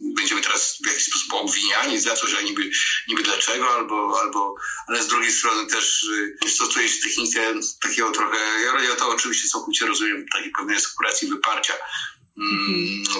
będziemy 0.00 0.40
teraz 0.40 0.78
w 0.84 0.86
jakiś 0.86 1.04
sposób 1.04 1.32
obwiniani 1.32 2.00
za 2.00 2.16
coś, 2.16 2.34
a 2.34 2.40
niby, 2.40 2.70
niby 3.08 3.22
dlaczego, 3.22 3.74
albo, 3.74 4.20
albo, 4.20 4.54
ale 4.86 5.02
z 5.02 5.06
drugiej 5.06 5.32
strony 5.32 5.66
też 5.66 6.06
nie 6.42 6.50
stosuje 6.50 6.88
się 6.88 7.02
technikę 7.02 7.54
takiego 7.80 8.10
trochę, 8.10 8.38
ja, 8.64 8.82
ja 8.82 8.96
to 8.96 9.08
oczywiście 9.08 9.48
całkowicie 9.48 9.86
rozumiem, 9.86 10.26
takiej 10.32 10.52
pewnej 10.52 10.80
sekuracji 10.80 11.28
wyparcia, 11.28 11.74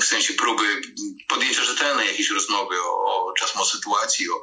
w 0.00 0.04
sensie 0.04 0.34
próby 0.34 0.80
podjęcia 1.28 1.64
rzetelnej 1.64 2.06
jakiejś 2.06 2.30
rozmowy 2.30 2.74
o, 2.82 3.26
o 3.26 3.32
czasem 3.32 3.60
o 3.60 3.64
sytuacji, 3.64 4.30
o, 4.30 4.42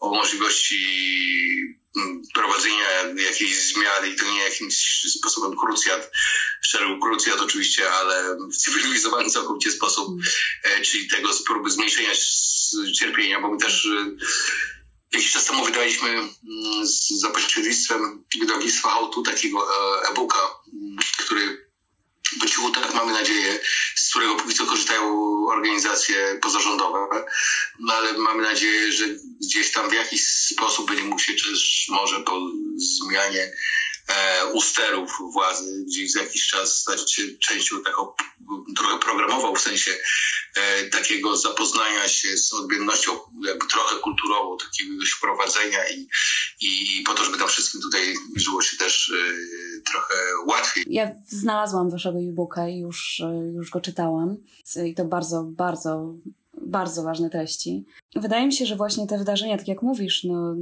o 0.00 0.14
możliwości 0.14 0.76
Mm, 1.96 2.22
prowadzenia 2.34 3.02
jakiejś 3.26 3.56
zmiany 3.56 4.08
i 4.08 4.16
to 4.16 4.24
nie 4.24 4.40
jakimś 4.40 5.02
sposobem 5.18 5.58
krucjat, 5.58 6.10
szeregu 6.60 7.00
krucjat 7.00 7.40
oczywiście, 7.40 7.92
ale 7.92 8.36
w 8.52 8.56
cywilizowany 8.56 9.30
całkowicie 9.30 9.70
sposób, 9.70 10.08
mm. 10.08 10.22
e, 10.64 10.82
czyli 10.82 11.08
tego 11.08 11.30
próby 11.46 11.70
zmniejszenia 11.70 12.10
cierpienia, 12.98 13.40
bo 13.40 13.50
my 13.50 13.58
też 13.58 13.86
e, 13.86 14.16
jakiś 15.12 15.32
czas 15.32 15.44
temu 15.44 15.64
wydaliśmy 15.64 16.08
mm, 16.08 16.32
za 17.20 17.30
pośrednictwem 17.30 18.24
wydawnictwa 18.40 18.92
Autu 18.92 19.22
takiego 19.22 19.58
e, 19.58 20.08
e-booka, 20.08 20.50
który 21.18 21.70
po 22.40 22.46
cichu 22.46 22.70
tak 22.70 22.94
mamy 22.94 23.12
nadzieję, 23.12 23.60
z 23.93 23.93
którego 24.14 24.36
póki 24.36 24.54
co 24.54 24.66
korzystają 24.66 25.04
organizacje 25.46 26.38
pozarządowe, 26.42 26.98
no 27.78 27.94
ale 27.94 28.12
mamy 28.12 28.42
nadzieję, 28.42 28.92
że 28.92 29.04
gdzieś 29.40 29.72
tam 29.72 29.90
w 29.90 29.92
jakiś 29.92 30.26
sposób 30.26 30.88
będzie 30.88 31.04
mógł 31.04 31.20
się 31.20 31.32
też 31.32 31.86
może 31.88 32.20
po 32.20 32.40
zmianie 32.76 33.52
e, 34.08 34.46
usterów 34.46 35.10
władzy 35.32 35.84
gdzieś 35.86 36.12
za 36.12 36.22
jakiś 36.22 36.46
czas 36.46 36.80
stać 36.80 37.12
się 37.12 37.22
częścią 37.40 37.82
taką 37.82 38.12
trochę 38.76 38.98
programową 38.98 39.54
w 39.54 39.60
sensie 39.60 39.90
e, 40.56 40.84
takiego 40.84 41.36
zapoznania 41.36 42.08
się 42.08 42.36
z 42.36 42.52
odmiennością 42.52 43.12
jakby 43.46 43.66
trochę 43.66 43.96
kulturową, 43.96 44.56
takiego 44.56 45.04
wprowadzenia 45.16 45.88
i, 45.88 46.08
i 46.60 47.02
po 47.06 47.14
to, 47.14 47.24
żeby 47.24 47.38
tam 47.38 47.48
wszystkim 47.48 47.80
tutaj 47.80 48.14
żyło 48.36 48.62
się 48.62 48.76
też 48.76 49.12
e, 49.14 49.80
trochę 49.92 50.14
łatwiej. 50.46 50.84
Ja 50.86 51.10
znalazłam 51.26 51.90
waszego 51.90 52.18
e-booka 52.18 52.68
i 52.68 52.78
już, 52.78 53.20
e, 53.20 53.52
już 53.54 53.70
go 53.70 53.80
czytałam 53.80 54.36
i 54.86 54.94
to 54.94 55.04
bardzo, 55.04 55.42
bardzo, 55.42 56.14
bardzo 56.62 57.02
ważne 57.02 57.30
treści. 57.30 57.84
Wydaje 58.16 58.46
mi 58.46 58.52
się, 58.52 58.66
że 58.66 58.76
właśnie 58.76 59.06
te 59.06 59.18
wydarzenia, 59.18 59.58
tak 59.58 59.68
jak 59.68 59.82
mówisz, 59.82 60.24
no 60.24 60.54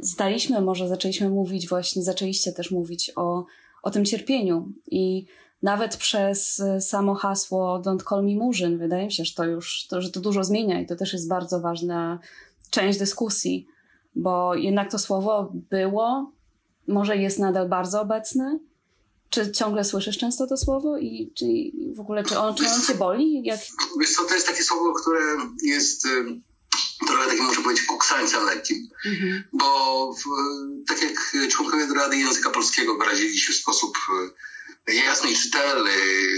zdaliśmy, 0.00 0.60
może 0.60 0.88
zaczęliśmy 0.88 1.28
mówić 1.28 1.68
właśnie, 1.68 2.02
zaczęliście 2.02 2.52
też 2.52 2.70
mówić 2.70 3.12
o, 3.16 3.44
o 3.82 3.90
tym 3.90 4.04
cierpieniu 4.04 4.68
i 4.86 5.26
nawet 5.62 5.96
przez 5.96 6.60
e, 6.60 6.80
samo 6.80 7.14
hasło 7.14 7.82
Don't 7.84 8.08
Call 8.08 8.24
Me 8.24 8.34
Murzyn, 8.34 8.78
wydaje 8.78 9.04
mi 9.04 9.12
się, 9.12 9.24
że 9.24 9.34
to 9.34 9.44
już, 9.44 9.86
to, 9.86 10.00
że 10.00 10.10
to 10.10 10.20
dużo 10.20 10.44
zmienia 10.44 10.80
i 10.80 10.86
to 10.86 10.96
też 10.96 11.12
jest 11.12 11.28
bardzo 11.28 11.60
ważna 11.60 12.18
część 12.70 12.98
dyskusji, 12.98 13.66
bo 14.14 14.54
jednak 14.54 14.90
to 14.90 14.98
słowo 14.98 15.52
było, 15.70 16.32
może 16.86 17.16
jest 17.16 17.38
nadal 17.38 17.68
bardzo 17.68 18.00
obecne? 18.00 18.58
Czy 19.30 19.52
ciągle 19.52 19.84
słyszysz 19.84 20.18
często 20.18 20.46
to 20.46 20.56
słowo 20.56 20.98
i 20.98 21.32
czy 21.34 21.46
w 21.94 22.00
ogóle, 22.00 22.24
czy 22.24 22.38
on, 22.38 22.54
czy 22.54 22.64
on 22.68 22.82
cię 22.82 22.94
boli? 22.94 23.42
Jak... 23.44 23.60
Wiesz 24.00 24.14
co, 24.14 24.24
to 24.24 24.34
jest 24.34 24.46
takie 24.46 24.62
słowo, 24.62 24.92
które 24.92 25.20
jest 25.62 26.06
trochę 27.06 27.28
takim, 27.28 27.44
może 27.44 27.60
powiedzieć, 27.60 27.86
kuksańcem 27.86 28.44
lekkim, 28.44 28.88
mhm. 29.04 29.44
bo 29.52 30.12
w, 30.12 30.22
tak 30.88 31.02
jak 31.02 31.36
członkowie 31.50 31.86
Rady 31.96 32.16
Języka 32.16 32.50
Polskiego 32.50 32.98
wyrazili 32.98 33.38
się 33.38 33.52
w 33.52 33.56
sposób 33.56 33.98
e, 34.88 34.94
jasny 34.94 35.30
i 35.30 35.36
czytelny, 35.36 35.90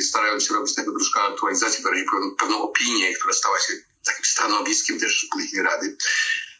starając 0.02 0.44
się 0.44 0.54
robić 0.54 0.74
taką 0.74 0.90
troszkę 0.92 1.20
aktualizację, 1.20 1.82
wyrazili 1.82 2.08
pewną 2.38 2.62
opinię, 2.62 3.14
która 3.14 3.34
stała 3.34 3.58
się 3.58 3.72
takim 4.04 4.24
stanowiskiem 4.24 5.00
też 5.00 5.26
później 5.32 5.62
Rady, 5.62 5.96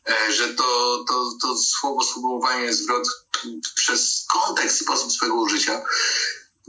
e, 0.09 0.33
że 0.33 0.55
to, 0.55 1.05
to, 1.09 1.31
to 1.43 1.57
słowo, 1.57 2.05
sformułowanie, 2.05 2.73
zwrot 2.73 3.09
przez 3.75 4.27
kontekst, 4.33 4.81
sposób 4.81 5.13
swojego 5.13 5.37
użycia 5.37 5.83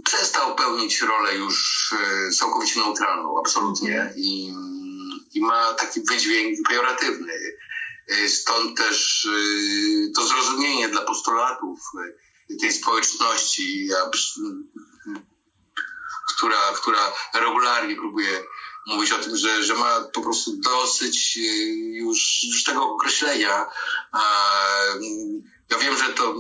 przestał 0.04 0.56
pełnić 0.56 1.02
rolę 1.02 1.36
już 1.36 1.90
e, 1.94 2.32
całkowicie 2.32 2.80
neutralną, 2.80 3.40
absolutnie. 3.40 4.14
I, 4.16 4.54
i 5.36 5.42
ma 5.42 5.74
taki 5.74 6.02
wydźwięk 6.02 6.68
pejoratywny. 6.68 7.34
E, 8.08 8.30
stąd 8.30 8.78
też 8.78 9.26
e, 9.26 10.12
to 10.16 10.28
zrozumienie 10.28 10.90
dla 10.90 11.02
postulatów 11.02 11.80
tej 12.62 12.74
społeczności, 12.74 13.90
która, 16.36 16.58
która 16.76 17.14
regularnie 17.34 17.96
próbuje 17.96 18.44
mówić 18.86 19.12
o 19.12 19.18
tym, 19.18 19.38
że, 19.38 19.64
że 19.64 19.76
ma 19.76 20.02
po 20.14 20.22
prostu 20.22 20.58
dosyć 20.58 21.38
już, 21.94 22.44
już 22.44 22.64
tego 22.64 22.84
określenia. 22.84 23.66
Ja 25.70 25.78
wiem, 25.80 25.98
że 25.98 26.14
to 26.14 26.36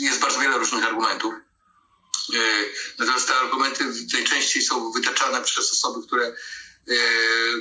jest 0.00 0.20
bardzo 0.20 0.40
wiele 0.40 0.58
różnych 0.58 0.84
argumentów. 0.84 1.34
Natomiast 2.98 3.28
te 3.28 3.36
argumenty 3.36 3.92
najczęściej 4.12 4.62
są 4.62 4.92
wytaczane 4.92 5.42
przez 5.42 5.72
osoby, 5.72 6.06
które, 6.06 6.36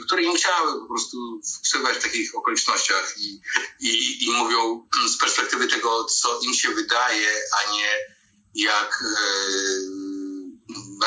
które 0.06 0.22
nie 0.22 0.38
chciały 0.38 0.80
po 0.80 0.88
prostu 0.88 1.42
przebywać 1.62 1.98
w 1.98 2.04
takich 2.04 2.36
okolicznościach 2.36 3.18
i, 3.18 3.42
i, 3.80 4.26
i 4.26 4.32
mówią 4.32 4.88
z 5.08 5.18
perspektywy 5.18 5.68
tego, 5.68 6.04
co 6.04 6.40
im 6.40 6.54
się 6.54 6.70
wydaje, 6.70 7.28
a 7.60 7.72
nie 7.72 7.90
jak 8.56 9.04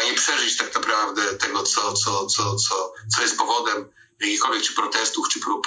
a 0.00 0.02
nie 0.02 0.14
przeżyć 0.14 0.56
tak 0.56 0.74
naprawdę 0.74 1.34
tego, 1.34 1.62
co, 1.62 1.92
co, 1.92 2.26
co, 2.26 2.56
co, 2.56 2.92
co 3.14 3.22
jest 3.22 3.36
powodem 3.36 3.88
jakichkolwiek 4.20 4.62
czy 4.62 4.72
protestów, 4.72 5.28
czy 5.28 5.40
prób 5.40 5.66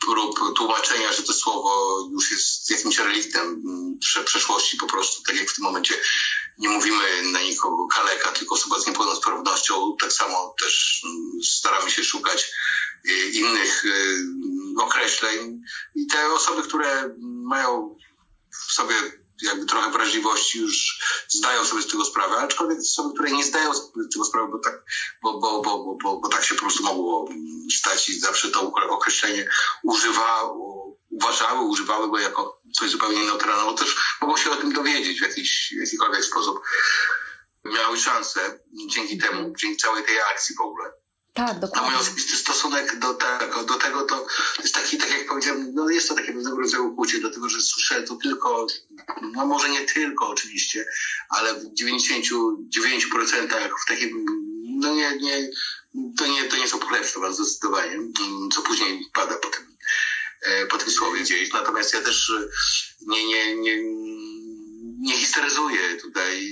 prób 0.00 0.56
tłumaczenia, 0.56 1.12
że 1.12 1.22
to 1.22 1.32
słowo 1.32 1.98
już 2.12 2.30
jest 2.30 2.70
jakimś 2.70 2.98
reliktem 2.98 3.62
prze, 4.00 4.24
przeszłości 4.24 4.76
po 4.76 4.86
prostu, 4.86 5.22
tak 5.22 5.36
jak 5.36 5.50
w 5.50 5.54
tym 5.54 5.64
momencie 5.64 5.94
nie 6.58 6.68
mówimy 6.68 7.22
na 7.32 7.40
nikogo 7.40 7.86
kaleka, 7.86 8.32
tylko 8.32 8.54
osoba 8.54 8.80
z 8.80 8.86
niepełnosprawnością, 8.86 9.96
tak 10.00 10.12
samo 10.12 10.54
też 10.60 11.02
mm, 11.04 11.42
staramy 11.42 11.90
się 11.90 12.04
szukać 12.04 12.50
y, 13.08 13.30
innych 13.30 13.84
y, 13.84 14.24
określeń. 14.80 15.60
I 15.94 16.06
te 16.06 16.32
osoby, 16.32 16.62
które 16.62 17.14
mają 17.44 17.96
w 18.68 18.72
sobie 18.72 18.94
jakby 19.42 19.66
trochę 19.66 19.90
wrażliwości 19.90 20.58
już 20.58 21.02
zdają 21.28 21.64
sobie 21.64 21.82
z 21.82 21.86
tego 21.86 22.04
sprawę, 22.04 22.36
aczkolwiek 22.36 22.78
osoby, 22.78 23.14
które 23.14 23.30
nie 23.30 23.44
zdają 23.44 23.74
sobie 23.74 24.04
z 24.04 24.12
tego 24.12 24.24
sprawy, 24.24 24.48
bo 24.52 24.58
tak, 24.58 24.82
bo, 25.22 25.38
bo, 25.38 25.62
bo, 25.62 25.96
bo, 26.02 26.20
bo 26.20 26.28
tak 26.28 26.44
się 26.44 26.54
po 26.54 26.60
prostu 26.60 26.84
mogło 26.84 27.28
stać 27.76 28.08
i 28.08 28.20
zawsze 28.20 28.50
to 28.50 28.72
określenie 28.90 29.48
używało, 29.82 30.96
uważały, 31.10 31.60
używały 31.60 32.10
go 32.10 32.18
jako 32.18 32.62
coś 32.74 32.90
zupełnie 32.90 33.24
neutralne, 33.24 33.64
bo 33.64 33.72
też 33.72 33.96
mogą 34.20 34.36
się 34.36 34.50
o 34.50 34.56
tym 34.56 34.72
dowiedzieć 34.72 35.18
w 35.18 35.22
jakiś, 35.22 35.74
w 35.76 35.80
jakikolwiek 35.80 36.24
sposób. 36.24 36.60
Miały 37.64 37.98
szansę 37.98 38.60
dzięki 38.88 39.18
temu, 39.18 39.52
dzięki 39.58 39.76
całej 39.76 40.04
tej 40.04 40.20
akcji 40.20 40.56
w 40.56 40.60
ogóle. 40.60 40.92
Tak, 41.36 41.58
dokładnie. 41.58 41.88
A 41.88 41.90
mój 41.90 42.00
osobisty 42.00 42.36
stosunek 42.36 42.98
do 42.98 43.14
tego, 43.14 43.64
do 43.64 43.74
tego 43.74 44.02
to 44.02 44.26
jest 44.62 44.74
taki, 44.74 44.98
tak 44.98 45.10
jak 45.10 45.26
powiedziałem, 45.26 45.74
no 45.74 45.90
jest 45.90 46.08
to 46.08 46.14
takie 46.14 46.32
pewnego 46.32 46.56
rodzaju 46.56 46.86
ukłucie, 46.86 47.18
dlatego 47.18 47.48
że 47.48 47.60
słyszę 47.60 48.02
to 48.02 48.14
tylko, 48.14 48.66
no 49.22 49.46
może 49.46 49.68
nie 49.68 49.80
tylko 49.80 50.28
oczywiście, 50.28 50.86
ale 51.28 51.54
w 51.54 51.64
99% 51.64 53.70
w 53.84 53.88
takim, 53.88 54.24
no 54.80 54.94
nie, 54.94 55.16
nie, 55.16 55.50
to 56.18 56.26
nie, 56.26 56.44
to 56.44 56.56
nie 56.56 56.68
są 56.68 56.78
pokrewstwa 56.78 57.32
zdecydowanie, 57.32 57.98
co 58.54 58.62
później 58.62 59.10
pada 59.12 59.36
po 59.36 59.48
tym, 59.48 59.76
e, 60.42 60.66
po 60.66 60.78
tym 60.78 60.90
słowie 60.90 61.20
gdzieś. 61.20 61.52
Natomiast 61.52 61.94
ja 61.94 62.00
też 62.00 62.32
nie, 63.06 63.26
nie, 63.26 63.56
nie, 63.56 63.82
nie 64.98 65.16
histeryzuję 65.16 65.96
tutaj 65.96 66.46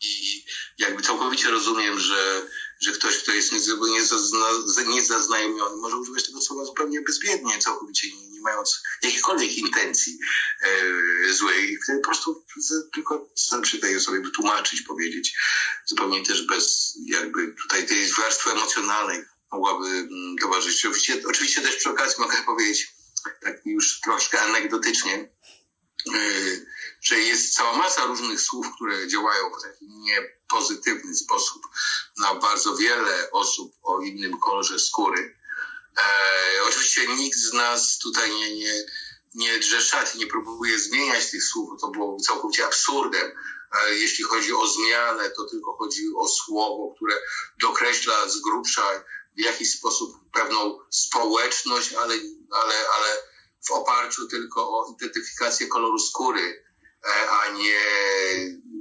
i 0.00 0.44
jakby 0.78 1.02
całkowicie 1.02 1.50
rozumiem, 1.50 1.98
że 1.98 2.42
że 2.80 2.92
ktoś, 2.92 3.18
kto 3.22 3.32
jest 3.32 3.52
niezaznajomiony, 4.86 5.76
może 5.76 5.96
używać 5.96 6.26
tego 6.26 6.40
słowa 6.40 6.64
zupełnie 6.64 7.00
bezwiednie, 7.00 7.58
całkowicie 7.58 8.08
nie, 8.16 8.28
nie 8.28 8.40
mając 8.40 8.82
jakichkolwiek 9.02 9.58
intencji 9.58 10.18
e, 10.62 11.32
złej, 11.32 11.78
po 11.86 12.08
prostu 12.08 12.44
tylko 12.94 13.30
przy 13.62 13.78
tej 13.78 13.96
osobie 13.96 14.20
wytłumaczyć, 14.20 14.82
powiedzieć, 14.82 15.36
zupełnie 15.86 16.26
też 16.26 16.46
bez 16.46 16.94
jakby 17.06 17.54
tutaj 17.62 17.86
tej 17.86 18.12
warstwy 18.12 18.50
emocjonalnej 18.50 19.24
mogłaby 19.52 19.86
mm, 19.86 20.36
towarzyszyć. 20.40 20.84
Oczywiście, 20.84 21.22
oczywiście 21.26 21.62
też 21.62 21.76
przy 21.76 21.90
okazji 21.90 22.22
mogę 22.22 22.36
powiedzieć, 22.46 22.94
tak 23.42 23.60
już 23.66 24.00
troszkę 24.00 24.40
anegdotycznie, 24.40 25.28
że 27.00 27.18
jest 27.18 27.54
cała 27.54 27.76
masa 27.76 28.06
różnych 28.06 28.40
słów, 28.40 28.66
które 28.74 29.08
działają 29.08 29.50
w 29.50 29.62
taki 29.62 29.86
niepozytywny 29.88 31.14
sposób 31.14 31.62
na 32.18 32.34
bardzo 32.34 32.76
wiele 32.76 33.30
osób 33.30 33.72
o 33.82 34.00
innym 34.00 34.38
kolorze 34.38 34.78
skóry. 34.78 35.38
E, 35.98 36.62
oczywiście 36.68 37.08
nikt 37.16 37.38
z 37.38 37.52
nas 37.52 37.98
tutaj 37.98 38.30
nie, 38.30 38.54
nie, 38.54 38.72
nie 39.34 39.60
nie 40.14 40.26
próbuje 40.26 40.78
zmieniać 40.78 41.30
tych 41.30 41.44
słów, 41.44 41.80
to 41.80 41.88
byłoby 41.88 42.22
całkowicie 42.22 42.66
absurdem. 42.66 43.32
E, 43.72 43.94
jeśli 43.94 44.24
chodzi 44.24 44.52
o 44.52 44.66
zmianę, 44.66 45.30
to 45.30 45.44
tylko 45.44 45.76
chodzi 45.76 46.02
o 46.16 46.28
słowo, 46.28 46.94
które 46.96 47.14
dokreśla 47.60 48.28
z 48.28 48.38
grubsza 48.38 49.04
w 49.36 49.40
jakiś 49.40 49.72
sposób 49.72 50.16
pewną 50.32 50.78
społeczność, 50.90 51.92
ale, 51.92 52.14
ale, 52.50 52.74
ale 52.96 53.27
w 53.66 53.70
oparciu 53.70 54.28
tylko 54.28 54.60
o 54.60 54.92
identyfikację 54.92 55.66
koloru 55.66 55.98
skóry 55.98 56.68
E, 57.06 57.30
a 57.30 57.50
nie 57.50 57.80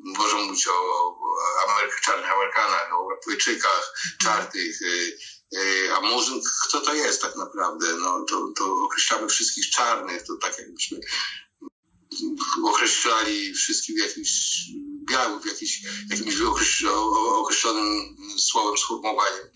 może 0.03 0.35
mówić 0.35 0.67
o 0.67 1.17
Ameryk, 1.67 2.01
czarnych 2.01 2.31
Amerykanach, 2.31 2.93
o 2.93 2.95
Europejczykach 2.95 3.93
czarnych. 4.21 4.79
E, 4.81 5.57
e, 5.59 5.95
a 5.95 6.01
murzyn, 6.01 6.41
kto 6.67 6.81
to 6.81 6.93
jest 6.93 7.21
tak 7.21 7.35
naprawdę? 7.35 7.95
No, 7.95 8.25
to, 8.29 8.51
to 8.55 8.83
określamy 8.83 9.27
wszystkich 9.27 9.69
czarnych, 9.69 10.23
to 10.23 10.35
tak 10.35 10.57
jakbyśmy 10.59 10.99
określali 12.63 13.53
wszystkich 13.53 13.95
w 13.95 13.99
jakimś 13.99 14.61
białych, 15.09 15.45
jakiś, 15.45 15.81
jakimś 16.09 16.35
określonym 17.31 18.17
słowem, 18.37 18.77
sformułowaniem. 18.77 19.49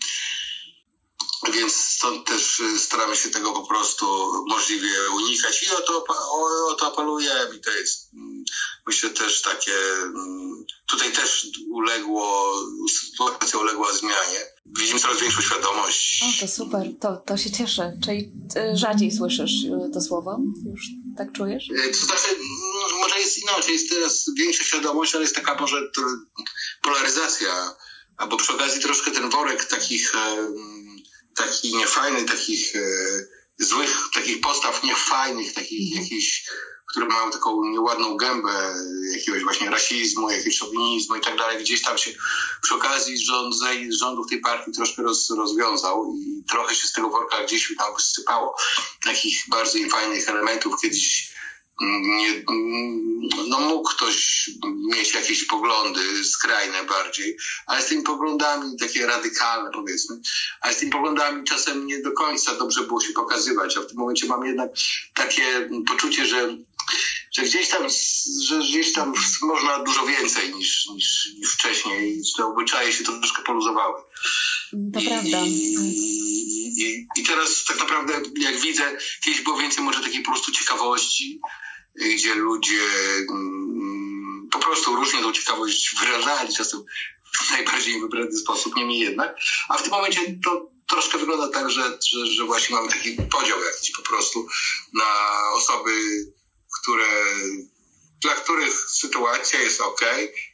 Więc 1.50 1.74
stąd 1.74 2.26
też 2.26 2.60
y, 2.60 2.78
staramy 2.78 3.16
się 3.16 3.30
tego 3.30 3.52
po 3.52 3.66
prostu 3.66 4.06
możliwie 4.46 5.10
unikać 5.16 5.62
i 5.62 5.70
o 5.70 5.80
to, 5.80 6.04
o, 6.08 6.68
o 6.68 6.74
to 6.74 6.86
apelujemy. 6.86 7.56
I 7.56 7.60
to 7.60 7.70
jest 7.70 8.10
mm, 8.14 8.44
myślę 8.86 9.10
też 9.10 9.42
takie, 9.42 9.72
mm, 10.02 10.64
tutaj 10.90 11.12
też 11.12 11.46
uległo, 11.70 12.54
sytuacja 12.90 13.58
uległa 13.58 13.92
zmianie. 13.92 14.46
Widzimy 14.66 15.00
coraz 15.00 15.20
większą 15.20 15.42
świadomość. 15.42 16.22
O, 16.22 16.40
to 16.40 16.48
super, 16.48 16.86
to, 17.00 17.16
to 17.16 17.36
się 17.36 17.50
cieszę. 17.50 17.92
Czyli 18.04 18.32
y, 18.56 18.76
rzadziej 18.76 19.12
słyszysz 19.12 19.64
y, 19.64 19.90
to 19.94 20.00
słowo? 20.00 20.38
Już 20.72 20.82
tak 21.16 21.32
czujesz? 21.32 21.68
To 22.00 22.06
znaczy, 22.06 22.28
mm, 22.28 23.00
może 23.00 23.20
jest 23.20 23.38
inaczej, 23.38 23.72
jest 23.72 23.90
teraz 23.90 24.30
większa 24.36 24.64
świadomość, 24.64 25.14
ale 25.14 25.24
jest 25.24 25.36
taka 25.36 25.60
może 25.60 25.90
polaryzacja, 26.82 27.76
albo 28.16 28.36
przy 28.36 28.52
okazji 28.52 28.80
troszkę 28.80 29.10
ten 29.10 29.30
worek 29.30 29.64
takich 29.64 30.12
taki 31.36 31.76
niefajny, 31.76 32.24
takich 32.24 32.76
e, 32.76 32.80
złych, 33.58 33.96
takich 34.14 34.40
postaw 34.40 34.82
niefajnych, 34.84 35.52
takich 35.52 35.80
mhm. 35.80 36.02
jakichś, 36.02 36.44
które 36.90 37.06
mają 37.06 37.30
taką 37.30 37.64
nieładną 37.64 38.16
gębę 38.16 38.74
jakiegoś 39.14 39.42
właśnie 39.42 39.70
rasizmu, 39.70 40.30
jakiegoś 40.30 40.56
szowinizmu 40.56 41.16
i 41.16 41.20
tak 41.20 41.36
dalej. 41.36 41.64
Gdzieś 41.64 41.82
tam 41.82 41.98
się 41.98 42.10
przy 42.62 42.74
okazji 42.74 43.18
rząd, 43.18 43.54
rządów 44.00 44.28
tej 44.28 44.40
partii 44.40 44.72
troszkę 44.72 45.02
roz, 45.02 45.30
rozwiązał 45.30 46.14
i 46.16 46.44
trochę 46.50 46.74
się 46.74 46.86
z 46.86 46.92
tego 46.92 47.10
worka 47.10 47.44
gdzieś 47.44 47.72
tam 47.78 47.94
wysypało 47.94 48.56
takich 49.04 49.44
bardzo 49.48 49.78
niefajnych 49.78 50.28
elementów. 50.28 50.80
Kiedyś 50.82 51.32
nie, 51.82 52.42
no 53.48 53.60
mógł 53.60 53.90
ktoś 53.90 54.50
mieć 54.96 55.14
jakieś 55.14 55.44
poglądy 55.44 56.24
skrajne 56.24 56.84
bardziej, 56.84 57.36
ale 57.66 57.82
z 57.82 57.86
tymi 57.86 58.02
poglądami 58.02 58.76
takie 58.78 59.06
radykalne 59.06 59.70
powiedzmy, 59.74 60.20
ale 60.60 60.74
z 60.74 60.76
tymi 60.76 60.92
poglądami 60.92 61.44
czasem 61.44 61.86
nie 61.86 62.02
do 62.02 62.12
końca 62.12 62.54
dobrze 62.54 62.82
było 62.82 63.00
się 63.00 63.12
pokazywać, 63.12 63.76
a 63.76 63.80
w 63.80 63.86
tym 63.86 63.98
momencie 63.98 64.26
mam 64.26 64.46
jednak 64.46 64.70
takie 65.14 65.68
poczucie, 65.86 66.26
że 66.26 66.56
że 67.32 67.42
gdzieś 67.42 67.68
tam, 67.68 67.86
że 68.42 68.58
gdzieś 68.58 68.92
tam 68.92 69.12
można 69.42 69.78
dużo 69.78 70.06
więcej 70.06 70.54
niż, 70.54 70.86
niż, 70.86 71.28
niż 71.38 71.52
wcześniej 71.52 72.18
i 72.18 72.22
te 72.36 72.46
obyczaje 72.46 72.92
się 72.92 73.04
troszkę 73.04 73.42
poluzowały. 73.42 74.02
To 74.92 75.00
I, 75.00 75.06
prawda. 75.06 75.42
I, 75.46 75.74
i, 76.76 77.06
I 77.16 77.22
teraz 77.22 77.64
tak 77.64 77.78
naprawdę 77.78 78.20
jak 78.36 78.60
widzę, 78.60 78.96
kiedyś 79.24 79.40
było 79.40 79.58
więcej 79.58 79.84
może 79.84 80.00
takiej 80.00 80.22
po 80.22 80.30
prostu 80.30 80.52
ciekawości, 80.52 81.40
gdzie 81.94 82.34
ludzie 82.34 82.82
mm, 83.30 84.48
po 84.52 84.58
prostu 84.58 84.96
różnie 84.96 85.22
tą 85.22 85.32
ciekawość 85.32 85.94
wyrażali, 86.00 86.54
czasem 86.54 86.84
w 87.32 87.50
najbardziej 87.50 88.00
wybredny 88.00 88.38
sposób, 88.38 88.76
niemniej 88.76 88.98
jednak. 88.98 89.36
A 89.68 89.78
w 89.78 89.82
tym 89.82 89.90
momencie 89.90 90.20
to 90.44 90.70
troszkę 90.88 91.18
wygląda 91.18 91.48
tak, 91.48 91.70
że, 91.70 91.98
że, 92.10 92.26
że 92.26 92.44
właśnie 92.44 92.76
mamy 92.76 92.88
taki 92.88 93.16
podział 93.30 93.60
jakiś 93.64 93.90
po 93.90 94.02
prostu 94.02 94.46
na 94.94 95.04
osoby, 95.52 95.90
które, 96.80 97.24
dla 98.20 98.34
których 98.34 98.90
sytuacja 98.90 99.60
jest 99.60 99.80
ok, 99.80 100.00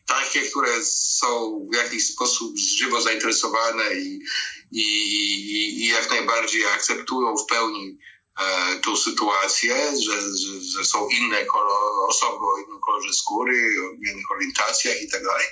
takie, 0.07 0.43
które 0.43 0.85
są 0.85 1.67
w 1.73 1.77
jakiś 1.77 2.07
sposób 2.07 2.59
żywo 2.59 3.03
zainteresowane 3.03 3.95
i, 3.95 4.21
i, 4.73 4.85
i, 5.83 5.87
jak 5.87 6.11
najbardziej 6.11 6.67
akceptują 6.67 7.37
w 7.37 7.47
pełni 7.47 7.99
tą 8.85 8.97
sytuację, 8.97 9.93
że, 10.05 10.21
że, 10.21 10.61
że 10.61 10.85
są 10.85 11.09
inne 11.09 11.45
kolor, 11.45 12.09
osoby 12.09 12.45
o 12.47 12.59
innym 12.59 12.81
kolorze 12.81 13.13
skóry, 13.13 13.77
o 13.81 14.11
innych 14.13 14.31
orientacjach 14.31 15.03
i 15.03 15.11
tak 15.11 15.23
dalej. 15.25 15.47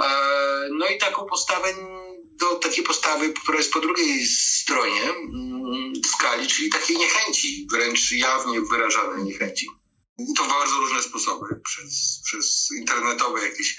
E, 0.00 0.68
no 0.70 0.88
i 0.88 0.98
taką 0.98 1.26
postawę, 1.26 1.74
do 2.38 2.54
takiej 2.54 2.84
postawy, 2.84 3.32
która 3.32 3.58
jest 3.58 3.72
po 3.72 3.80
drugiej 3.80 4.26
stronie 4.26 5.02
mm, 5.02 5.92
skali, 6.16 6.48
czyli 6.48 6.70
takiej 6.70 6.96
niechęci, 6.96 7.66
wręcz 7.72 8.12
jawnie 8.12 8.60
wyrażanej 8.60 9.24
niechęci. 9.24 9.66
I 10.18 10.34
to 10.34 10.44
w 10.44 10.48
bardzo 10.48 10.76
różne 10.76 11.02
sposoby, 11.02 11.60
przez, 11.64 12.20
przez 12.24 12.68
internetowe 12.78 13.48
jakieś 13.48 13.78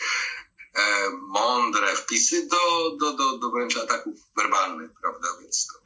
e, 0.75 1.09
mądre 1.27 1.95
wpisy 1.95 2.47
do, 2.47 2.95
do, 2.99 3.13
do, 3.13 3.37
do 3.37 3.49
wręcz 3.49 3.77
ataków 3.77 4.15
werbalnych, 4.37 4.91
prawda, 5.01 5.27
więc 5.41 5.67
to 5.67 5.79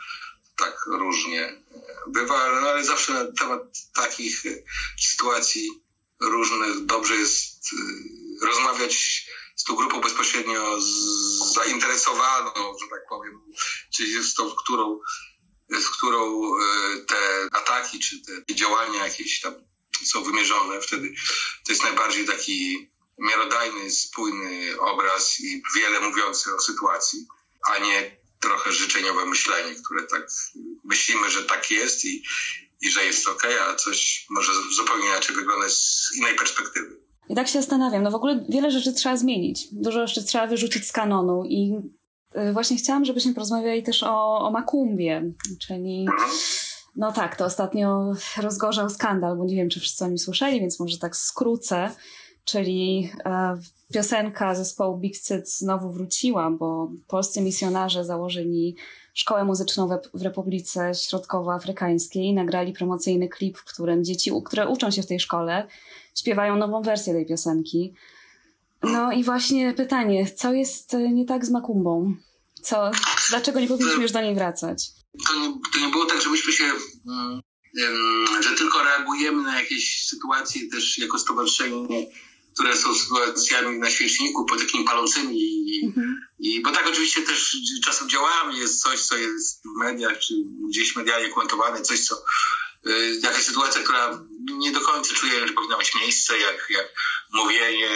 tak 0.57 0.85
różnie 0.85 1.41
e, 1.41 1.61
bywa, 2.07 2.35
ale, 2.35 2.71
ale 2.71 2.83
zawsze 2.83 3.13
na 3.13 3.31
temat 3.39 3.61
takich 3.95 4.43
sytuacji 4.99 5.83
różnych 6.19 6.85
dobrze 6.85 7.15
jest 7.15 7.69
e, 7.73 8.45
rozmawiać 8.45 9.25
z 9.55 9.63
tą 9.63 9.75
grupą 9.75 10.01
bezpośrednio 10.01 10.77
zainteresowaną, 11.53 12.53
że 12.81 12.87
tak 12.89 13.07
powiem, 13.09 13.41
czyli 13.95 14.23
z 14.23 14.33
tą, 14.33 14.55
którą, 14.55 14.99
z 15.69 15.89
którą 15.89 16.51
e, 16.57 16.97
te 17.07 17.47
ataki 17.51 17.99
czy 17.99 18.21
te 18.47 18.55
działania 18.55 19.05
jakieś 19.05 19.41
tam 19.41 19.53
są 20.05 20.23
wymierzone. 20.23 20.81
Wtedy 20.81 21.13
to 21.65 21.71
jest 21.71 21.83
najbardziej 21.83 22.25
taki 22.25 22.89
miarodajny, 23.17 23.91
spójny 23.91 24.79
obraz 24.79 25.39
i 25.39 25.63
wiele 25.75 25.99
mówiący 25.99 26.55
o 26.55 26.59
sytuacji, 26.59 27.27
a 27.69 27.77
nie 27.77 28.22
trochę 28.43 28.71
życzeniowe 28.71 29.25
myślenie, 29.25 29.75
które 29.75 30.03
tak 30.07 30.27
myślimy, 30.83 31.29
że 31.29 31.43
tak 31.43 31.71
jest 31.71 32.05
i, 32.05 32.23
i 32.81 32.89
że 32.89 33.05
jest 33.05 33.27
ok, 33.27 33.43
a 33.69 33.75
coś 33.75 34.25
może 34.29 34.51
zupełnie 34.75 35.05
inaczej 35.05 35.35
wyglądać 35.35 35.71
z 35.73 36.17
innej 36.17 36.35
perspektywy. 36.35 36.99
I 37.29 37.35
tak 37.35 37.47
się 37.47 37.59
zastanawiam, 37.59 38.03
no 38.03 38.11
w 38.11 38.15
ogóle 38.15 38.45
wiele 38.49 38.71
rzeczy 38.71 38.93
trzeba 38.93 39.17
zmienić, 39.17 39.67
dużo 39.71 40.07
rzeczy 40.07 40.23
trzeba 40.23 40.47
wyrzucić 40.47 40.87
z 40.87 40.91
kanonu 40.91 41.43
i 41.45 41.73
y, 42.35 42.53
właśnie 42.53 42.77
chciałam, 42.77 43.05
żebyśmy 43.05 43.33
porozmawiali 43.33 43.83
też 43.83 44.03
o, 44.03 44.37
o 44.37 44.51
Makumbie, 44.51 45.33
czyli 45.67 46.05
no 46.95 47.11
tak, 47.11 47.35
to 47.35 47.45
ostatnio 47.45 48.13
rozgorzał 48.37 48.89
skandal, 48.89 49.37
bo 49.37 49.45
nie 49.45 49.55
wiem, 49.55 49.69
czy 49.69 49.79
wszyscy 49.79 50.05
o 50.05 50.07
nim 50.07 50.17
słyszeli, 50.17 50.59
więc 50.59 50.79
może 50.79 50.97
tak 50.97 51.15
skrócę, 51.15 51.91
czyli 52.45 53.11
e, 53.25 53.57
piosenka 53.93 54.55
zespołu 54.55 54.97
Big 54.97 55.17
Cyt 55.17 55.49
znowu 55.49 55.91
wróciła, 55.91 56.51
bo 56.51 56.91
polscy 57.07 57.41
misjonarze 57.41 58.05
założyli 58.05 58.75
szkołę 59.13 59.45
muzyczną 59.45 59.99
w, 60.13 60.21
Republice 60.21 60.91
Środkowoafrykańskiej, 60.95 62.33
nagrali 62.33 62.73
promocyjny 62.73 63.29
klip, 63.29 63.57
w 63.57 63.63
którym 63.63 64.03
dzieci, 64.03 64.31
które 64.45 64.67
uczą 64.67 64.91
się 64.91 65.01
w 65.01 65.07
tej 65.07 65.19
szkole, 65.19 65.67
śpiewają 66.15 66.55
nową 66.55 66.81
wersję 66.81 67.13
tej 67.13 67.25
piosenki. 67.25 67.93
No 68.83 69.11
i 69.11 69.23
właśnie 69.23 69.73
pytanie, 69.73 70.31
co 70.35 70.53
jest 70.53 70.93
e, 70.93 71.09
nie 71.09 71.25
tak 71.25 71.45
z 71.45 71.49
Makumbą? 71.49 72.15
Co, 72.61 72.91
dlaczego 73.29 73.59
nie 73.59 73.67
powinniśmy 73.67 74.01
już 74.01 74.11
do 74.11 74.21
niej 74.21 74.35
wracać? 74.35 74.89
To 75.27 75.39
nie, 75.39 75.53
to 75.73 75.79
nie 75.85 75.91
było 75.91 76.05
tak, 76.05 76.21
że 76.21 76.29
myśmy 76.29 76.53
się, 76.53 76.63
mm, 76.63 77.41
że 78.43 78.55
tylko 78.57 78.83
reagujemy 78.83 79.43
na 79.43 79.59
jakieś 79.59 80.05
sytuacje 80.05 80.61
też 80.71 80.97
jako 80.97 81.19
stowarzyszenie, 81.19 82.05
które 82.53 82.77
są 82.77 82.95
sytuacjami 82.95 83.79
na 83.79 83.89
świeczniku, 83.89 84.45
po 84.45 84.55
takimi 84.55 84.83
palącymi. 84.83 85.39
I, 85.41 85.85
mhm. 85.85 86.21
i, 86.39 86.61
bo 86.61 86.71
tak 86.71 86.87
oczywiście 86.87 87.21
też 87.21 87.57
czasem 87.85 88.09
działamy, 88.09 88.57
jest 88.57 88.81
coś, 88.81 89.01
co 89.01 89.17
jest 89.17 89.63
w 89.63 89.79
mediach, 89.79 90.19
czy 90.19 90.33
gdzieś 90.69 90.95
medialnie 90.95 91.29
komentowane, 91.29 91.81
coś, 91.81 91.99
co 91.99 92.23
Y, 92.87 93.19
jakaś 93.23 93.43
sytuacja, 93.43 93.81
która 93.81 94.25
nie 94.39 94.71
do 94.71 94.81
końca 94.81 95.13
czuję, 95.15 95.47
że 95.47 95.53
powinna 95.53 95.77
mieć 95.77 95.95
miejsce, 95.95 96.39
jak, 96.39 96.67
jak 96.69 96.93
mówienie, 97.33 97.89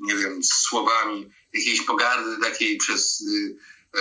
nie 0.00 0.16
wiem, 0.16 0.40
słowami 0.44 1.30
jakiejś 1.52 1.80
pogardy 1.80 2.36
takiej 2.42 2.76
przez 2.76 3.24
e, 3.94 4.00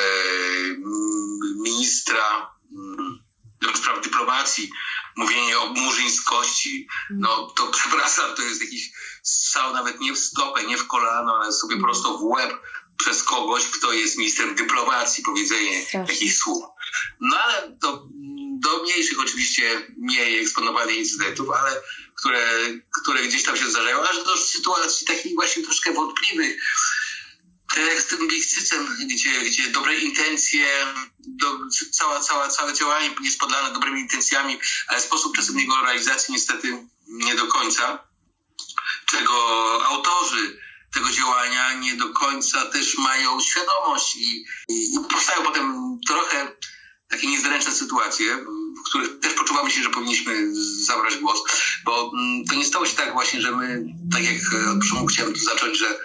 ministra 1.63 2.51
do 3.61 3.77
spraw 3.77 4.01
dyplomacji, 4.01 4.71
mówienie 5.15 5.59
o 5.59 5.67
murzyńskości, 5.67 6.87
no 7.09 7.47
to 7.47 7.67
przepraszam, 7.77 8.35
to 8.35 8.41
jest 8.41 8.61
jakiś 8.61 8.91
strzał 9.23 9.73
nawet 9.73 9.99
nie 9.99 10.13
w 10.13 10.19
stopę, 10.19 10.63
nie 10.63 10.77
w 10.77 10.87
kolano, 10.87 11.39
ale 11.41 11.53
sobie 11.53 11.77
prosto 11.77 12.17
w 12.17 12.23
łeb 12.23 12.53
przez 12.97 13.23
kogoś, 13.23 13.65
kto 13.65 13.93
jest 13.93 14.17
ministrem 14.17 14.55
dyplomacji, 14.55 15.23
powiedzenie 15.23 15.85
Strasznie. 15.85 16.13
takich 16.13 16.37
słów. 16.37 16.63
No 17.19 17.37
ale 17.37 17.77
to 17.81 18.07
do 18.59 18.83
mniejszych 18.83 19.19
oczywiście 19.19 19.87
mniej 19.97 20.39
eksponowanych 20.39 20.95
incydentów, 20.95 21.49
ale 21.49 21.81
które, 22.15 22.47
które 23.01 23.23
gdzieś 23.23 23.43
tam 23.43 23.57
się 23.57 23.69
zdarzają, 23.69 24.03
aż 24.03 24.23
do 24.23 24.37
sytuacji 24.37 25.07
takich 25.07 25.35
właśnie 25.35 25.63
troszkę 25.63 25.93
wątpliwych. 25.93 26.63
Tym 28.09 28.27
Bichcycem, 28.27 28.97
gdzie, 29.07 29.41
gdzie 29.41 29.67
dobre 29.67 29.95
intencje, 29.95 30.67
do, 31.19 31.57
cała, 31.91 32.19
cała, 32.19 32.49
całe 32.49 32.73
działanie 32.73 33.09
jest 33.23 33.39
podlane 33.39 33.73
dobrymi 33.73 34.01
intencjami, 34.01 34.59
ale 34.87 35.01
sposób 35.01 35.35
czasem 35.35 35.59
jego 35.59 35.81
realizacji 35.81 36.33
niestety 36.33 36.87
nie 37.07 37.35
do 37.35 37.47
końca, 37.47 38.03
czego 39.05 39.35
autorzy 39.85 40.61
tego 40.93 41.09
działania 41.09 41.73
nie 41.73 41.93
do 41.93 42.09
końca 42.09 42.65
też 42.65 42.97
mają 42.97 43.41
świadomość 43.41 44.15
i, 44.15 44.45
i 44.69 44.99
powstają 45.09 45.43
potem 45.43 45.97
trochę 46.07 46.55
takie 47.11 47.27
niezręczne 47.27 47.71
sytuacje, 47.71 48.37
w 48.79 48.89
których 48.89 49.19
też 49.19 49.33
poczuwamy 49.33 49.71
się, 49.71 49.83
że 49.83 49.89
powinniśmy 49.89 50.55
zabrać 50.85 51.17
głos, 51.17 51.39
bo 51.85 52.11
mm, 52.13 52.45
to 52.45 52.55
nie 52.55 52.65
stało 52.65 52.85
się 52.85 52.95
tak 52.95 53.13
właśnie, 53.13 53.41
że 53.41 53.51
my, 53.51 53.85
tak 54.13 54.23
jak 54.23 54.35
e, 54.53 54.69
od 54.71 54.79
początku 54.79 55.05
chciałem 55.05 55.33
tu 55.33 55.39
zacząć, 55.39 55.77
że, 55.77 55.99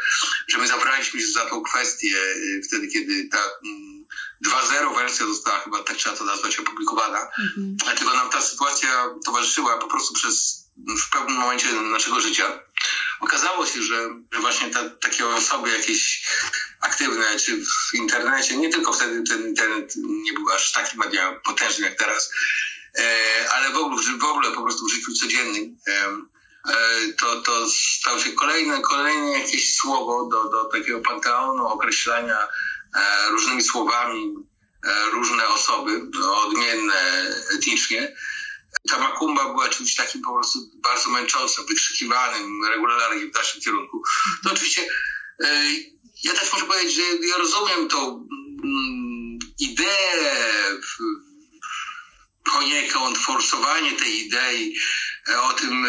że 0.48 0.59
my 0.59 0.68
zabraliśmy 0.68 1.20
się 1.20 1.26
za 1.26 1.46
tą 1.46 1.62
kwestię 1.62 2.16
e, 2.18 2.62
wtedy, 2.62 2.88
kiedy 2.88 3.28
ta 3.28 3.38
2.0 4.46 4.78
mm, 4.78 4.94
wersja 4.94 5.26
została 5.26 5.59
chyba, 5.59 5.82
tak 5.82 5.96
trzeba 5.96 6.16
to 6.16 6.24
nazwać, 6.24 6.59
opublikowana, 6.59 7.20
mhm. 7.20 7.76
dlatego 7.84 8.14
nam 8.14 8.30
ta 8.30 8.42
sytuacja 8.42 9.11
towarzyszyła 9.24 9.78
po 9.78 9.86
prostu 9.86 10.14
przez 10.14 10.66
w 11.07 11.11
pewnym 11.11 11.36
momencie 11.36 11.72
naszego 11.72 12.20
życia. 12.20 12.61
Okazało 13.20 13.66
się, 13.66 13.82
że, 13.82 14.08
właśnie 14.40 14.70
ta, 14.70 14.90
takie 14.90 15.26
osoby 15.26 15.70
jakieś 15.70 16.26
aktywne, 16.80 17.36
czy 17.36 17.64
w 17.64 17.94
internecie, 17.94 18.56
nie 18.56 18.68
tylko 18.68 18.92
wtedy 18.92 19.22
ten 19.22 19.46
internet 19.48 19.92
nie 19.96 20.32
był 20.32 20.50
aż 20.50 20.72
taki 20.72 20.98
media 20.98 21.40
potężny 21.44 21.84
jak 21.84 21.98
teraz, 21.98 22.30
e, 22.98 23.50
ale 23.52 23.70
w 23.70 23.76
ogóle, 23.76 24.02
w 24.18 24.24
ogóle 24.24 24.52
po 24.52 24.62
prostu 24.62 24.86
w 24.86 24.92
życiu 24.92 25.12
codziennym, 25.12 25.76
e, 25.88 25.92
e, 26.72 27.12
to, 27.18 27.42
to 27.42 27.68
stało 27.70 28.18
się 28.18 28.32
kolejne, 28.32 28.80
kolejne 28.80 29.38
jakieś 29.38 29.76
słowo 29.76 30.28
do, 30.32 30.48
do 30.48 30.64
takiego 30.64 31.00
panteonu 31.00 31.66
określania 31.66 32.48
różnymi 33.30 33.62
słowami 33.62 34.34
różne 35.12 35.48
osoby, 35.48 36.02
odmienne 36.24 36.94
etnicznie, 37.54 38.16
ta 38.88 38.98
makumba 38.98 39.44
była 39.44 39.68
czymś 39.68 39.94
takim 39.94 40.22
po 40.22 40.34
prostu 40.34 40.58
bardzo 40.74 41.10
męczącym, 41.10 41.66
wykrzykiwanym 41.66 42.64
regularnie 42.64 43.30
w 43.30 43.34
naszym 43.34 43.60
kierunku. 43.60 44.02
To 44.44 44.52
oczywiście 44.52 44.88
e, 45.44 45.72
ja 46.24 46.34
też 46.34 46.52
muszę 46.52 46.66
powiedzieć, 46.66 46.94
że 46.94 47.02
ja 47.02 47.36
rozumiem 47.36 47.88
tą 47.88 48.28
mm, 48.64 49.38
ideę 49.58 50.36
poniekąd 52.52 53.18
forsowanie 53.18 53.92
tej 53.92 54.26
idei 54.26 54.76
e, 55.28 55.42
o 55.42 55.52
tym 55.52 55.86
e, 55.86 55.88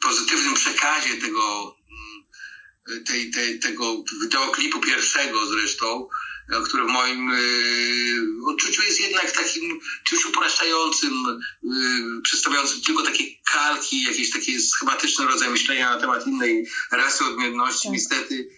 pozytywnym 0.00 0.54
przekazie 0.54 1.14
tego, 1.14 1.76
mm, 1.90 3.04
tej, 3.04 3.30
tej, 3.30 3.58
tego 3.58 4.04
wideoklipu 4.22 4.80
pierwszego 4.80 5.46
zresztą, 5.46 6.08
E, 6.52 6.62
który 6.62 6.84
w 6.84 6.88
moim 6.88 7.30
y, 7.30 8.46
odczuciu 8.46 8.82
jest 8.82 9.00
jednak 9.00 9.32
takim 9.32 9.80
czymś 10.04 10.26
upraszczającym, 10.26 11.40
y, 11.64 12.22
przedstawiającym 12.22 12.80
tylko 12.80 13.02
takie 13.02 13.24
kalki, 13.52 14.02
jakieś 14.02 14.30
takie 14.30 14.60
schematyczne 14.60 15.26
rodzaje 15.26 15.50
myślenia 15.50 15.90
na 15.90 16.00
temat 16.00 16.26
innej 16.26 16.66
rasy 16.92 17.24
odmienności, 17.24 17.82
tak. 17.82 17.92
niestety, 17.92 18.48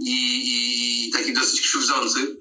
i, 0.00 1.06
i 1.06 1.10
taki 1.10 1.32
dosyć 1.32 1.60
krzywdzący. 1.60 2.36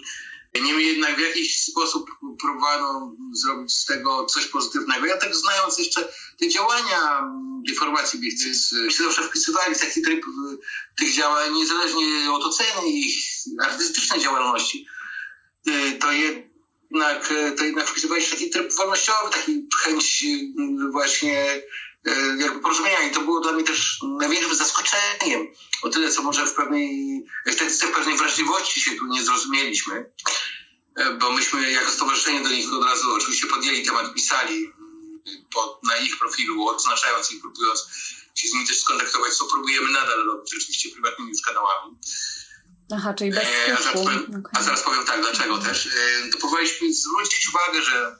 Niemniej 0.61 0.87
jednak 0.87 1.15
w 1.15 1.21
jakiś 1.21 1.59
sposób 1.59 2.09
próbowano 2.41 3.15
zrobić 3.33 3.73
z 3.73 3.85
tego 3.85 4.25
coś 4.25 4.45
pozytywnego. 4.45 5.05
Ja 5.05 5.17
tak 5.17 5.35
znając 5.35 5.77
jeszcze 5.77 6.13
te 6.39 6.49
działania 6.49 7.21
deformacji 7.67 8.19
Bichcis, 8.19 8.69
się 8.89 9.03
zawsze 9.03 9.23
wpisywali 9.23 9.75
w 9.75 9.79
taki 9.79 10.01
tryb 10.01 10.25
tych 10.97 11.13
działań, 11.13 11.53
niezależnie 11.53 12.31
od 12.31 12.43
oceny 12.43 12.89
ich 12.89 13.23
artystycznej 13.61 14.21
działalności. 14.21 14.87
Y, 15.67 15.97
to 15.99 16.11
jednak, 16.11 17.31
y, 17.31 17.51
to 17.51 17.63
jednak 17.63 17.87
wpisywałeś 17.87 18.29
taki 18.29 18.49
tryb 18.49 18.73
wolnościowy, 18.73 19.31
taki 19.31 19.67
chęć 19.83 20.23
y, 20.23 20.91
właśnie 20.91 21.61
jakby 22.37 22.59
porozumienia 22.59 23.01
i 23.01 23.11
to 23.11 23.21
było 23.21 23.39
dla 23.39 23.51
mnie 23.51 23.63
też 23.63 23.99
największym 24.19 24.55
zaskoczeniem 24.55 25.47
o 25.81 25.89
tyle, 25.89 26.11
co 26.11 26.23
może 26.23 26.45
w 26.45 26.53
pewnej 26.53 27.25
estetyce 27.45 27.87
pewnej 27.87 28.17
wrażliwości 28.17 28.81
się 28.81 28.91
tu 28.95 29.05
nie 29.05 29.23
zrozumieliśmy, 29.23 30.11
bo 31.19 31.31
myśmy 31.31 31.71
jako 31.71 31.91
stowarzyszenie 31.91 32.41
do 32.41 32.49
nich 32.49 32.73
od 32.73 32.83
razu 32.83 33.13
oczywiście 33.13 33.47
podjęli 33.47 33.85
temat, 33.85 34.13
pisali 34.13 34.71
pod, 35.53 35.83
na 35.83 35.97
ich 35.97 36.19
profilu, 36.19 36.67
odznaczając 36.67 37.31
ich, 37.31 37.41
próbując 37.41 37.79
się 38.35 38.47
z 38.47 38.53
nimi 38.53 38.67
też 38.67 38.79
skontaktować, 38.79 39.33
co 39.33 39.45
próbujemy 39.45 39.91
nadal 39.91 40.25
robić, 40.25 40.55
oczywiście 40.55 40.89
prywatnymi 40.89 41.31
już 41.31 41.41
kanałami. 41.41 41.97
Aha, 42.95 43.13
czyli 43.13 43.31
bez 43.31 43.43
E, 43.43 43.73
a, 43.77 43.81
zaraz 43.81 43.93
powiem, 44.03 44.23
Okej. 44.29 44.41
a 44.53 44.63
zaraz 44.63 44.81
powiem 44.81 45.05
tak, 45.05 45.21
dlaczego 45.21 45.57
też. 45.57 45.87
E, 45.87 46.29
To 46.31 46.37
powinniśmy 46.37 46.93
zwrócić 46.93 47.49
uwagę, 47.49 47.81
że, 47.81 48.15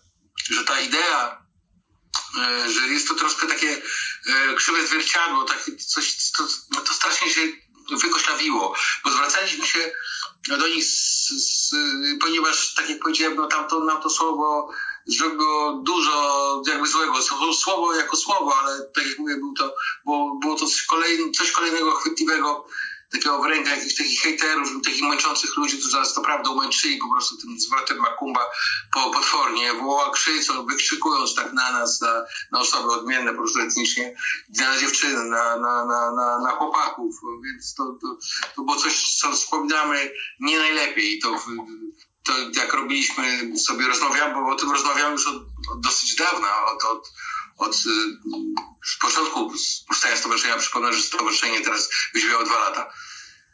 że 0.49 0.63
ta 0.63 0.79
idea, 0.81 1.45
e, 2.39 2.69
że 2.71 2.81
jest 2.87 3.07
to 3.07 3.13
troszkę 3.15 3.47
takie 3.47 3.81
e, 4.27 4.55
krzywe 4.55 4.87
zwierciadło, 4.87 5.43
takie 5.43 5.75
coś, 5.75 6.31
to, 6.31 6.47
no 6.71 6.81
to 6.81 6.93
strasznie 6.93 7.29
się 7.29 7.41
wykoślawiło, 8.01 8.75
bo 9.03 9.11
zwracaliśmy 9.11 9.65
się 9.67 9.91
do 10.47 10.67
nich, 10.67 10.83
z, 10.85 11.27
z, 11.29 11.75
ponieważ, 12.21 12.73
tak 12.73 12.89
jak 12.89 12.99
powiedziałem, 12.99 13.35
no 13.37 13.47
tamto, 13.47 13.79
nam 13.79 14.01
to 14.01 14.09
słowo 14.09 14.69
zrobiło 15.05 15.73
dużo 15.85 16.61
jakby 16.67 16.87
złego. 16.87 17.13
Słowo- 17.21 17.53
Słowo 17.53 17.95
jako 17.95 18.17
słowo, 18.17 18.55
ale 18.59 18.81
tak 18.95 19.07
jak 19.07 19.19
mówię, 19.19 19.35
był 19.35 19.53
to, 19.53 19.75
było, 20.05 20.39
było 20.41 20.55
to 20.55 20.65
coś, 20.67 20.81
kolejn, 20.83 21.33
coś 21.33 21.51
kolejnego 21.51 21.91
chwytliwego, 21.91 22.67
takiego 23.11 23.41
w 23.41 23.45
rękach 23.45 23.77
jakichś 23.77 23.95
takich 23.95 24.21
hejterów, 24.21 24.69
takich 24.83 25.03
męczących 25.03 25.57
ludzi, 25.57 25.77
którzy 25.79 25.97
nas 25.97 26.15
naprawdę 26.15 26.49
umęczyli 26.49 26.97
po 26.97 27.11
prostu 27.11 27.37
tym 27.37 27.59
zwrotem 27.59 27.97
Makumba 27.97 28.45
po, 28.93 29.09
potwornie, 29.09 29.73
woła 29.73 30.11
krzycząc, 30.11 30.67
wykrzykując 30.71 31.35
tak 31.35 31.53
na 31.53 31.71
nas, 31.71 32.01
na, 32.01 32.25
na 32.51 32.59
osoby 32.59 32.91
odmienne 32.91 33.31
po 33.31 33.37
prostu 33.37 33.59
etnicznie, 33.59 34.15
na 34.57 34.79
dziewczyny, 34.79 35.23
na, 35.23 35.57
na, 35.57 35.85
na, 35.85 36.11
na, 36.11 36.39
na 36.39 36.51
chłopaków, 36.51 37.15
więc 37.43 37.73
to, 37.73 37.83
to, 38.01 38.17
to 38.55 38.61
było 38.61 38.77
coś, 38.77 39.17
co 39.17 39.31
wspominamy 39.31 40.11
nie 40.39 40.59
najlepiej. 40.59 41.19
To, 41.19 41.39
to 42.23 42.33
jak 42.53 42.73
robiliśmy 42.73 43.57
sobie 43.57 43.87
rozmawiamy, 43.87 44.33
bo 44.33 44.51
o 44.51 44.55
tym 44.55 44.71
rozmawiamy 44.71 45.11
już 45.11 45.27
od, 45.27 45.35
od 45.71 45.81
dosyć 45.81 46.15
dawna, 46.15 46.65
od, 46.65 46.83
od, 46.83 47.11
od 47.57 47.75
y, 47.75 47.79
z 48.85 48.97
początku 48.97 49.51
powstania 49.87 50.17
stowarzyszenia, 50.17 50.57
przypomnę, 50.57 50.93
że 50.93 51.01
stowarzyszenie 51.01 51.61
teraz 51.61 51.89
wyźwiało 52.13 52.43
dwa 52.43 52.59
lata. 52.59 52.93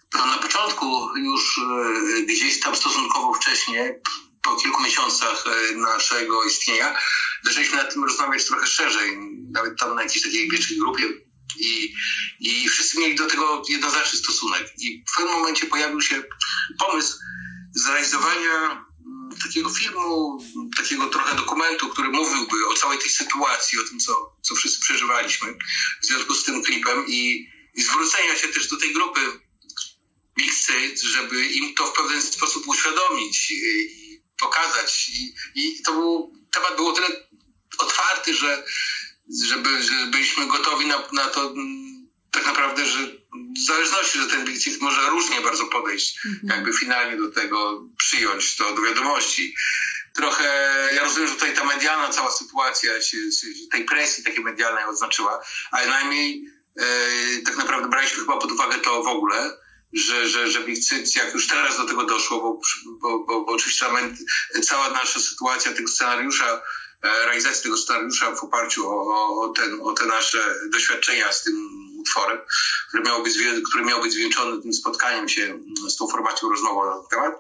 To 0.10 0.26
na 0.26 0.38
początku 0.38 1.18
już 1.18 1.58
e, 1.58 2.22
gdzieś 2.22 2.60
tam 2.60 2.76
stosunkowo 2.76 3.34
wcześnie, 3.34 4.00
po 4.42 4.56
kilku 4.56 4.84
miesiącach 4.84 5.46
e, 5.48 5.76
naszego 5.76 6.44
istnienia, 6.44 7.00
zaczęliśmy 7.44 7.78
nad 7.78 7.94
tym 7.94 8.04
rozmawiać 8.04 8.46
trochę 8.46 8.68
szerzej, 8.68 9.18
nawet 9.52 9.80
tam 9.80 9.96
na 9.96 10.04
jakiejś 10.04 10.24
takiej 10.24 10.50
pierwszej 10.50 10.78
grupie 10.78 11.04
i, 11.60 11.94
i 12.40 12.70
wszyscy 12.70 13.00
mieli 13.00 13.16
do 13.16 13.28
tego 13.28 13.64
jednoznaczny 13.70 14.20
stosunek. 14.20 14.74
I 14.78 15.04
w 15.12 15.16
pewnym 15.16 15.34
momencie 15.34 15.68
pojawił 15.68 16.02
się 16.02 16.24
pomysł 16.80 17.18
zrealizowania 17.76 18.86
takiego 19.44 19.70
filmu, 19.70 20.40
takiego 20.78 21.08
trochę 21.08 21.36
dokumentu, 21.36 21.90
który 21.90 22.10
mówiłby 22.10 22.68
o 22.68 22.74
całej 22.74 23.00
tej 23.00 23.10
sytuacji, 23.10 23.80
o 23.80 23.84
tym, 23.84 24.00
co, 24.00 24.36
co 24.42 24.56
wszyscy 24.56 24.82
przeżywaliśmy 24.82 25.58
w 26.02 26.06
związku 26.06 26.34
z 26.36 26.44
tym 26.44 26.64
klipem 26.64 27.06
i, 27.08 27.50
i 27.74 27.82
zwrócenia 27.82 28.36
się 28.36 28.48
też 28.48 28.68
do 28.68 28.78
tej 28.78 28.94
grupy 28.94 29.20
Big 30.38 30.54
State, 30.54 30.98
żeby 30.98 31.46
im 31.46 31.76
to 31.76 31.88
w 31.88 31.94
pewien 31.94 32.22
sposób 32.22 32.68
uświadomić 32.68 33.52
i, 33.52 33.54
i 33.54 34.24
pokazać. 34.40 35.10
I, 35.10 35.34
I 35.56 35.82
to 35.84 35.94
był, 35.94 36.34
temat 36.52 36.76
był 36.76 36.88
o 36.88 36.94
tyle 36.94 37.08
otwarty, 37.78 38.34
że, 38.34 38.66
żeby, 39.44 39.84
że 39.84 40.06
byliśmy 40.06 40.48
gotowi 40.48 40.86
na, 40.86 41.08
na 41.12 41.28
to 41.28 41.52
mm, 41.52 42.10
tak 42.32 42.46
naprawdę, 42.46 42.86
że 42.86 43.23
w 43.34 43.66
zależności, 43.66 44.20
że 44.20 44.28
ten 44.28 44.46
Big 44.46 44.82
może 44.82 45.10
różnie 45.10 45.42
bardzo 45.42 45.66
podejść, 45.66 46.20
jakby 46.44 46.74
finalnie 46.74 47.18
do 47.18 47.32
tego 47.32 47.88
przyjąć 47.98 48.56
to 48.56 48.76
do 48.76 48.82
wiadomości. 48.82 49.56
Trochę, 50.14 50.44
ja 50.96 51.04
rozumiem, 51.04 51.28
że 51.28 51.34
tutaj 51.34 51.54
ta 51.54 51.64
medialna 51.64 52.10
cała 52.10 52.32
sytuacja 52.32 53.02
się, 53.02 53.18
się 53.32 53.48
tej 53.72 53.86
presji 53.86 54.24
takiej 54.24 54.44
medialnej 54.44 54.86
odznaczyła, 54.86 55.44
ale 55.72 55.88
najmniej 55.88 56.46
e, 56.80 56.86
tak 57.46 57.58
naprawdę 57.58 57.90
braliśmy 57.90 58.20
chyba 58.20 58.38
pod 58.38 58.52
uwagę 58.52 58.78
to 58.78 59.04
w 59.04 59.08
ogóle, 59.08 59.58
że, 59.94 60.30
że, 60.30 60.52
że 60.52 60.64
Big 60.64 60.80
jak 61.16 61.34
już 61.34 61.48
teraz 61.48 61.78
do 61.78 61.86
tego 61.86 62.04
doszło, 62.04 62.42
bo, 62.42 62.60
bo, 63.02 63.20
bo, 63.20 63.46
bo 63.46 63.52
oczywiście 63.52 63.86
cała 64.64 64.90
nasza 64.90 65.20
sytuacja 65.20 65.74
tego 65.74 65.88
scenariusza, 65.88 66.62
e, 67.04 67.26
realizacji 67.26 67.64
tego 67.64 67.78
scenariusza 67.78 68.36
w 68.36 68.44
oparciu 68.44 68.90
o, 68.90 69.42
o, 69.42 69.50
ten, 69.50 69.80
o 69.82 69.94
te 69.94 70.06
nasze 70.06 70.56
doświadczenia 70.72 71.34
z 71.34 71.44
tym 71.44 71.84
utworem, 72.04 72.38
który 72.88 73.04
miał 73.04 73.24
być, 73.24 73.34
który 73.70 73.86
miał 73.86 74.02
być 74.02 74.14
zwieńczony 74.14 74.62
tym 74.62 74.74
spotkaniem 74.74 75.30
się 75.30 75.44
mm, 75.44 75.90
z 75.90 75.96
tą 75.96 76.08
formacją 76.08 76.50
rozmową 76.50 76.86
na 76.86 76.92
ten 76.92 77.10
temat. 77.10 77.34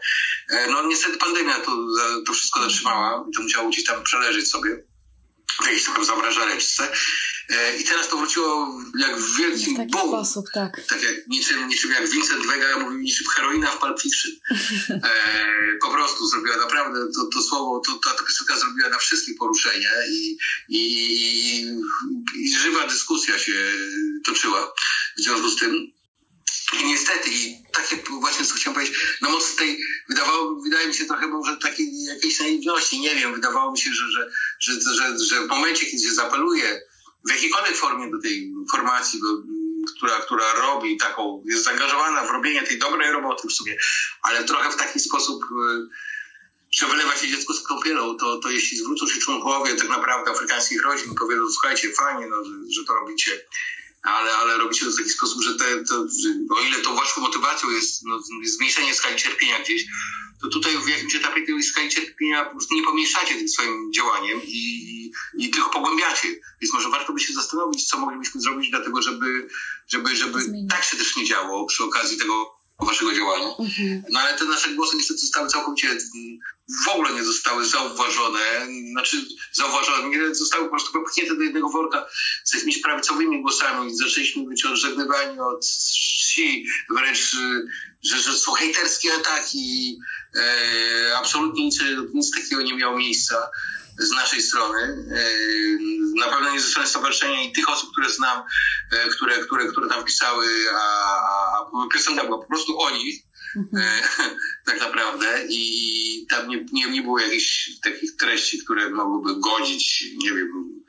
E, 0.50 0.68
No 0.68 0.88
niestety 0.88 1.18
pandemia 1.18 1.60
to, 1.60 1.72
to 2.28 2.34
wszystko 2.34 2.64
zatrzymała 2.64 3.26
i 3.30 3.36
to 3.36 3.42
musiało 3.42 3.70
gdzieś 3.70 3.84
tam 3.84 4.04
przeleżeć 4.04 4.50
sobie 4.50 4.84
w 5.62 5.66
jakiejś 5.66 5.86
tam 5.86 6.06
zamrażareczce. 6.06 6.92
E, 7.50 7.78
I 7.78 7.84
teraz 7.84 8.10
to 8.10 8.18
wróciło 8.18 8.80
jak 9.00 9.18
w 9.18 9.34
W 9.34 9.38
wielkim 9.38 9.78
taki 9.78 9.92
boom 9.92 10.10
sposób, 10.10 10.46
tak. 10.54 10.86
tak 10.88 11.04
jak 11.04 11.28
niczym, 11.28 11.68
niczym 11.68 11.92
jak 11.92 12.10
Vincent 12.10 12.46
Vega 12.46 12.80
mówił, 12.80 13.00
niczym 13.00 13.28
heroina 13.36 13.72
w 13.72 13.80
Pulp 13.80 14.02
Fiction. 14.02 14.32
E, 15.04 15.78
po 15.82 15.92
prostu 15.92 16.28
zrobiła 16.28 16.58
naprawdę, 16.58 17.00
to, 17.16 17.26
to 17.34 17.42
słowo, 17.42 17.82
to, 17.86 18.00
ta, 18.04 18.18
ta 18.18 18.24
piosenka 18.24 18.58
zrobiła 18.60 18.90
na 18.90 18.98
wszystkie 18.98 19.34
poruszenia 19.34 19.90
i, 20.10 20.38
i, 20.70 20.80
i, 21.20 21.66
i 22.36 22.58
żywa 22.58 22.88
dyskusja 22.88 23.40
się 23.40 23.72
toczyła 24.26 24.74
w 25.18 25.22
związku 25.22 25.50
z 25.50 25.56
tym. 25.56 25.92
I 26.82 26.86
niestety, 26.86 27.30
i 27.30 27.64
takie 27.74 28.04
właśnie 28.10 28.46
co 28.46 28.56
chciałem 28.56 28.76
powiedzieć, 28.76 28.98
na 29.22 29.30
mocy 29.30 29.58
tej, 29.58 29.80
wydawało, 30.10 30.62
wydaje 30.62 30.88
mi 30.88 30.94
się 30.94 31.06
trochę 31.06 31.28
może 31.28 31.58
takiej 31.58 32.04
jakiejś 32.04 32.40
naiwności, 32.40 33.00
nie 33.00 33.16
wiem, 33.16 33.34
wydawało 33.34 33.72
mi 33.72 33.80
się, 33.80 33.90
że, 33.94 34.12
że, 34.12 34.30
że, 34.60 34.94
że, 34.94 35.26
że 35.26 35.42
w 35.42 35.50
momencie, 35.50 35.86
kiedy 35.86 36.04
się 36.04 36.14
zapaluje 36.14 36.82
w 37.26 37.30
jakiejkolwiek 37.30 37.76
formie 37.76 38.12
do 38.12 38.22
tej 38.22 38.54
formacji, 38.72 39.20
bo, 39.22 39.28
która, 39.98 40.20
która 40.20 40.54
robi 40.54 40.98
taką, 40.98 41.44
jest 41.46 41.64
zaangażowana 41.64 42.24
w 42.28 42.32
robienie 42.32 42.64
tej 42.64 42.80
dobrej 42.80 43.12
roboty 43.12 43.48
w 43.48 43.52
sumie, 43.54 43.78
ale 44.22 44.44
trochę 44.44 44.72
w 44.72 44.76
taki 44.76 45.00
sposób, 45.00 45.44
y, 45.44 45.88
że 46.72 46.88
wylewa 46.88 47.16
się 47.16 47.28
dziecko 47.28 47.54
z 47.54 47.64
kąpielą, 47.64 48.18
to, 48.18 48.38
to 48.38 48.50
jeśli 48.50 48.78
zwrócą 48.78 49.08
się 49.08 49.20
członkowie 49.20 49.76
tak 49.76 49.90
naprawdę 49.90 50.32
afrykańskich 50.32 50.84
rodzin 50.84 51.16
powiedzą, 51.16 51.44
słuchajcie, 51.52 51.94
fajnie, 51.94 52.28
no, 52.28 52.44
że, 52.46 52.52
że 52.70 52.86
to 52.86 52.94
robicie, 52.94 53.46
ale, 54.04 54.36
ale 54.36 54.58
robicie 54.58 54.86
to 54.86 54.92
w 54.92 54.96
taki 54.96 55.10
sposób, 55.10 55.42
że, 55.42 55.56
te, 55.56 55.84
to, 55.84 56.06
o 56.56 56.62
ile 56.62 56.78
tą 56.82 56.96
waszą 56.96 57.22
motywacją 57.22 57.70
jest 57.70 58.04
no, 58.06 58.20
zmniejszenie 58.44 58.94
skali 58.94 59.16
cierpienia 59.16 59.60
gdzieś, 59.60 59.86
to 60.42 60.48
tutaj 60.50 60.78
w 60.78 60.88
jakimś 60.88 61.16
etapie 61.16 61.46
tej 61.46 61.64
skali 61.64 61.90
cierpienia 61.90 62.46
po 62.46 62.52
prostu 62.52 62.76
nie 62.76 62.84
pomniejszacie 62.84 63.36
tym 63.36 63.50
swoim 63.50 63.94
działaniem 63.94 64.42
i, 64.44 65.12
i 65.38 65.50
tylko 65.50 65.70
pogłębiacie. 65.70 66.28
Więc 66.62 66.74
może 66.74 66.90
warto 66.90 67.14
by 67.14 67.20
się 67.20 67.34
zastanowić, 67.34 67.88
co 67.88 67.98
moglibyśmy 67.98 68.42
zrobić, 68.42 68.70
dlatego 68.70 69.02
żeby, 69.02 69.48
żeby, 69.88 70.16
żeby 70.16 70.40
tak 70.70 70.84
się 70.84 70.98
też 70.98 71.16
nie 71.16 71.26
działo 71.26 71.66
przy 71.66 71.84
okazji 71.84 72.18
tego 72.18 72.63
waszego 72.80 73.14
działania. 73.14 73.48
No 74.10 74.20
ale 74.20 74.38
te 74.38 74.46
nasze 74.46 74.74
głosy 74.74 74.98
niestety 74.98 75.20
zostały 75.20 75.50
całkowicie 75.50 75.88
mm, 75.88 76.40
w 76.86 76.88
ogóle 76.88 77.14
nie 77.14 77.24
zostały 77.24 77.66
zauważone, 77.66 78.40
znaczy 78.92 79.18
zauważone, 79.52 80.10
nie 80.10 80.36
zostały 80.36 80.64
po 80.64 80.70
prostu 80.70 80.92
popchnięte 80.92 81.36
do 81.36 81.42
jednego 81.42 81.70
worka 81.70 82.06
z 82.44 82.54
jakimiś 82.54 82.82
prawicowymi 82.82 83.42
głosami. 83.42 83.98
Zaczęliśmy 83.98 84.44
być 84.44 84.66
odżegnywani 84.66 85.40
od 85.40 85.66
wsi, 85.66 86.66
wręcz, 86.90 87.34
y, 87.34 87.66
że, 88.04 88.18
że 88.18 88.38
są 88.38 88.54
hejterskie 88.54 89.14
ataki. 89.14 90.00
E, 90.36 91.18
absolutnie 91.18 91.66
nic, 91.66 91.80
nic 92.14 92.32
takiego 92.32 92.62
nie 92.62 92.76
miało 92.76 92.98
miejsca 92.98 93.50
z 93.98 94.12
naszej 94.12 94.42
strony. 94.42 94.80
E, 94.82 95.24
na 96.20 96.28
pewno 96.28 96.52
nie 96.52 96.62
ze 96.62 96.68
strony 96.68 96.88
stowarzyszenia 96.88 97.44
i 97.44 97.52
tych 97.52 97.70
osób, 97.70 97.92
które 97.92 98.12
znam, 98.12 98.44
e, 98.92 99.10
które, 99.10 99.40
które, 99.40 99.68
które 99.68 99.90
tam 99.90 100.04
pisały, 100.04 100.48
a, 100.76 100.80
a, 100.80 101.88
piosenka 101.94 102.24
była 102.24 102.38
po 102.38 102.48
prostu 102.48 102.80
o 102.80 102.90
nich. 102.90 103.24
E, 103.74 104.02
tak 104.66 104.80
naprawdę 104.80 105.46
i 105.50 106.26
tam 106.30 106.48
nie, 106.48 106.66
nie, 106.72 106.90
nie 106.90 107.02
było 107.02 107.20
jakichś 107.20 107.70
takich 107.84 108.16
treści, 108.16 108.64
które 108.64 108.90
mogłyby 108.90 109.40
godzić, 109.40 110.04
nie 110.18 110.34
wiem, 110.34 110.84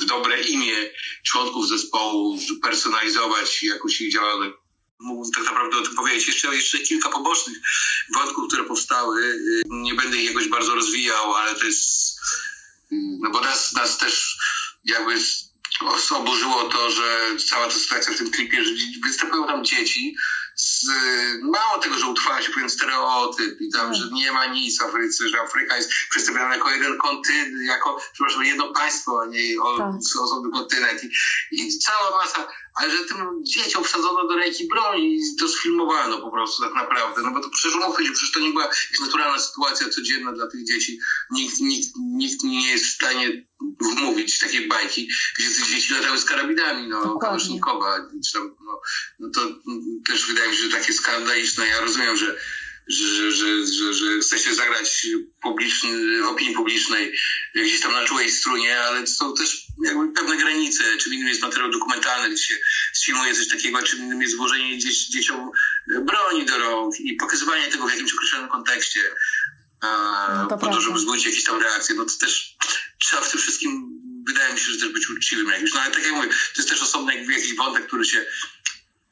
w 0.00 0.04
dobre 0.04 0.40
imię 0.40 0.90
członków 1.22 1.68
zespołu, 1.68 2.38
personalizować 2.62 3.62
jakoś 3.62 4.00
ich 4.00 4.12
działalność. 4.12 4.61
Mógłbym 5.02 5.32
tak 5.32 5.44
naprawdę 5.44 5.78
o 5.78 5.82
tym 5.82 5.94
powiedzieć. 5.94 6.26
Jeszcze, 6.26 6.56
jeszcze 6.56 6.78
kilka 6.78 7.08
pobocznych 7.08 7.58
wątków, 8.14 8.48
które 8.48 8.64
powstały. 8.64 9.22
Y, 9.22 9.62
Nie 9.70 9.94
będę 9.94 10.16
ich 10.16 10.28
jakoś 10.28 10.48
bardzo 10.48 10.74
rozwijał, 10.74 11.34
ale 11.34 11.54
to 11.54 11.64
jest... 11.64 12.18
y, 12.92 12.96
No 13.20 13.30
bo 13.30 13.40
nas, 13.40 13.72
nas 13.72 13.98
też 13.98 14.36
jakby 14.84 15.14
oburzyło 16.10 16.64
to, 16.64 16.90
że 16.90 17.36
cała 17.48 17.66
ta 17.66 17.72
sytuacja 17.78 18.12
w 18.12 18.16
tym 18.18 18.30
klipie, 18.30 18.64
że 18.64 18.70
występują 19.04 19.46
tam 19.46 19.64
dzieci 19.64 20.16
z, 20.62 20.86
mało 21.42 21.78
tego, 21.82 21.98
że 21.98 22.06
utrwala 22.06 22.42
się 22.42 22.52
pewien 22.52 22.70
stereotyp 22.70 23.60
i 23.60 23.68
tam, 23.70 23.94
że 23.94 24.08
nie 24.12 24.32
ma 24.32 24.46
nic 24.46 24.78
w 24.78 24.82
Afryce, 24.82 25.28
że 25.28 25.40
Afryka 25.40 25.76
jest 25.76 25.90
przedstawiana 26.10 26.54
jako 26.54 26.70
jeden 26.70 26.98
kontynent, 26.98 27.66
jako, 27.66 28.00
przepraszam, 28.12 28.44
jedno 28.44 28.72
państwo, 28.72 29.20
a 29.22 29.26
nie 29.26 29.62
o, 29.62 29.78
Tak. 29.78 29.94
osobny 30.22 30.52
kontynent. 30.52 31.04
I, 31.04 31.10
i 31.52 31.78
cała 31.78 32.22
masa, 32.22 32.48
ale 32.74 32.90
że 32.90 33.04
tym 33.04 33.18
dzieciom 33.42 33.84
wsadzono 33.84 34.28
do 34.28 34.36
ręki 34.36 34.68
broń 34.68 35.00
i 35.00 35.20
to 35.40 35.48
sfilmowano 35.48 36.18
po 36.18 36.30
prostu 36.30 36.62
tak 36.62 36.74
naprawdę, 36.74 37.22
no 37.22 37.30
bo 37.30 37.40
to 37.40 37.50
przecież 37.50 37.76
umówmy 37.76 38.06
się, 38.06 38.12
przecież 38.12 38.32
to 38.32 38.40
nie 38.40 38.50
była 38.50 38.62
jakaś 38.62 39.00
naturalna 39.00 39.38
sytuacja 39.38 39.88
codzienna 39.88 40.32
dla 40.32 40.46
tych 40.46 40.64
dzieci, 40.64 40.98
nikt, 41.30 41.60
nikt, 41.60 41.88
nikt 41.96 42.44
nie 42.44 42.68
jest 42.70 42.84
w 42.84 42.94
stanie 42.94 43.46
wmówić 43.80 44.38
takiej 44.38 44.68
bajki, 44.68 45.08
gdzie 45.38 45.48
te 45.50 45.70
dzieci 45.70 45.94
latały 45.94 46.18
z 46.18 46.24
karabinami, 46.24 46.88
no, 46.88 47.18
tam, 47.18 47.38
no, 48.64 48.80
no 49.18 49.28
to 49.34 49.40
też 50.06 50.26
wydaje 50.26 50.50
mi 50.50 50.51
się, 50.54 50.62
że 50.62 50.70
takie 50.70 50.92
skandaliczne, 50.92 51.66
ja 51.66 51.80
rozumiem, 51.80 52.16
że 52.16 52.36
że, 52.86 53.32
że, 53.32 53.66
że, 53.66 53.94
że 53.94 54.18
chce 54.18 54.38
się 54.38 54.54
zagrać 54.54 55.06
publiczny, 55.42 55.90
opinii 56.28 56.54
publicznej 56.54 57.12
gdzieś 57.54 57.80
tam 57.80 57.92
na 57.92 58.04
czułej 58.04 58.30
strunie, 58.30 58.80
ale 58.80 59.06
są 59.06 59.34
też 59.34 59.66
jakby 59.84 60.12
pewne 60.12 60.36
granice. 60.36 60.84
Czym 60.98 61.14
innym 61.14 61.28
jest 61.28 61.42
materiał 61.42 61.70
dokumentalny, 61.70 62.30
gdzie 62.34 62.42
się 62.42 62.54
sfilmuje 62.92 63.34
coś 63.34 63.48
takiego, 63.48 63.78
a 63.78 63.82
czym 63.82 63.98
innym 63.98 64.22
jest 64.22 64.36
włożenie 64.36 64.78
dzieci, 64.78 65.12
dzieciom 65.12 65.50
broni 66.02 66.46
do 66.46 66.58
rąk 66.58 67.00
i 67.00 67.16
pokazywanie 67.16 67.66
tego 67.66 67.86
w 67.86 67.90
jakimś 67.90 68.14
określonym 68.14 68.48
kontekście. 68.48 69.00
No 69.82 70.42
to 70.42 70.48
po 70.48 70.48
to, 70.48 70.58
prawda. 70.58 70.80
żeby 70.80 70.94
wzbudzić 70.94 71.26
jakieś 71.26 71.44
tam 71.44 71.62
reakcje, 71.62 71.94
no 71.94 72.04
to 72.04 72.12
też 72.20 72.56
trzeba 72.98 73.22
w 73.22 73.30
tym 73.30 73.40
wszystkim, 73.40 74.00
wydaje 74.26 74.54
mi 74.54 74.60
się, 74.60 74.72
że 74.72 74.78
też 74.78 74.88
być 74.88 75.10
uczciwym 75.10 75.48
jakimś. 75.48 75.74
No 75.74 75.80
ale 75.80 75.94
tak 75.94 76.04
jak 76.04 76.12
mówię, 76.12 76.28
to 76.28 76.34
jest 76.56 76.68
też 76.68 76.82
osobny 76.82 77.14
jakby 77.14 77.32
jakiś 77.32 77.54
wątek, 77.54 77.86
który 77.86 78.04
się 78.04 78.26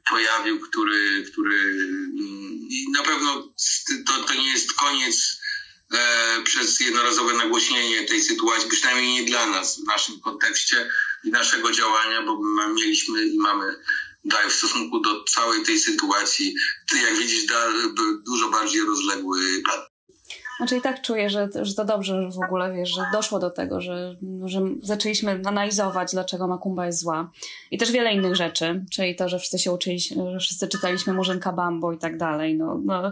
pojawił, 0.08 0.60
który, 0.60 1.24
który 1.32 1.56
mm, 1.56 2.68
na 2.92 3.02
pewno 3.02 3.52
to, 4.06 4.24
to 4.24 4.34
nie 4.34 4.50
jest 4.50 4.72
koniec 4.72 5.40
e, 5.92 6.42
przez 6.44 6.80
jednorazowe 6.80 7.32
nagłośnienie 7.32 8.04
tej 8.04 8.24
sytuacji, 8.24 8.70
przynajmniej 8.70 9.14
nie 9.14 9.24
dla 9.24 9.46
nas 9.46 9.80
w 9.80 9.86
naszym 9.86 10.20
kontekście 10.20 10.90
i 11.24 11.30
naszego 11.30 11.72
działania, 11.72 12.22
bo 12.22 12.40
my 12.42 12.74
mieliśmy 12.74 13.26
i 13.26 13.38
mamy 13.38 13.74
dalej 14.24 14.50
w 14.50 14.54
stosunku 14.54 15.00
do 15.00 15.24
całej 15.24 15.62
tej 15.62 15.80
sytuacji, 15.80 16.54
ty 16.88 16.98
jak 16.98 17.16
widzisz, 17.16 17.46
da, 17.46 17.72
dużo 18.26 18.50
bardziej 18.50 18.80
rozległy 18.80 19.62
plan. 19.64 19.89
Znaczy 20.60 20.76
i 20.76 20.80
tak 20.80 21.02
czuję, 21.02 21.30
że, 21.30 21.48
że 21.62 21.74
to 21.74 21.84
dobrze 21.84 22.22
że 22.22 22.30
w 22.30 22.44
ogóle, 22.44 22.72
wiesz, 22.72 22.94
że 22.94 23.02
doszło 23.12 23.38
do 23.38 23.50
tego, 23.50 23.80
że, 23.80 24.16
że 24.44 24.60
zaczęliśmy 24.82 25.40
analizować, 25.44 26.12
dlaczego 26.12 26.48
Makumba 26.48 26.86
jest 26.86 27.00
zła. 27.00 27.30
I 27.70 27.78
też 27.78 27.92
wiele 27.92 28.12
innych 28.12 28.36
rzeczy, 28.36 28.84
czyli 28.90 29.16
to, 29.16 29.28
że 29.28 29.38
wszyscy 29.38 29.58
się 29.58 29.72
uczyliśmy, 29.72 30.30
że 30.32 30.38
wszyscy 30.38 30.68
czytaliśmy 30.68 31.12
Murzynka 31.12 31.52
Bambo 31.52 31.92
i 31.92 31.98
tak 31.98 32.16
dalej. 32.16 32.58
No, 32.58 32.80
no, 32.84 33.10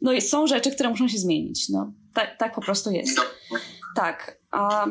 no 0.00 0.20
są 0.20 0.46
rzeczy, 0.46 0.70
które 0.70 0.88
muszą 0.88 1.08
się 1.08 1.18
zmienić. 1.18 1.68
No, 1.68 1.92
tak, 2.14 2.36
tak 2.38 2.54
po 2.54 2.60
prostu 2.60 2.90
jest. 2.90 3.20
Tak. 3.96 4.38
A, 4.50 4.86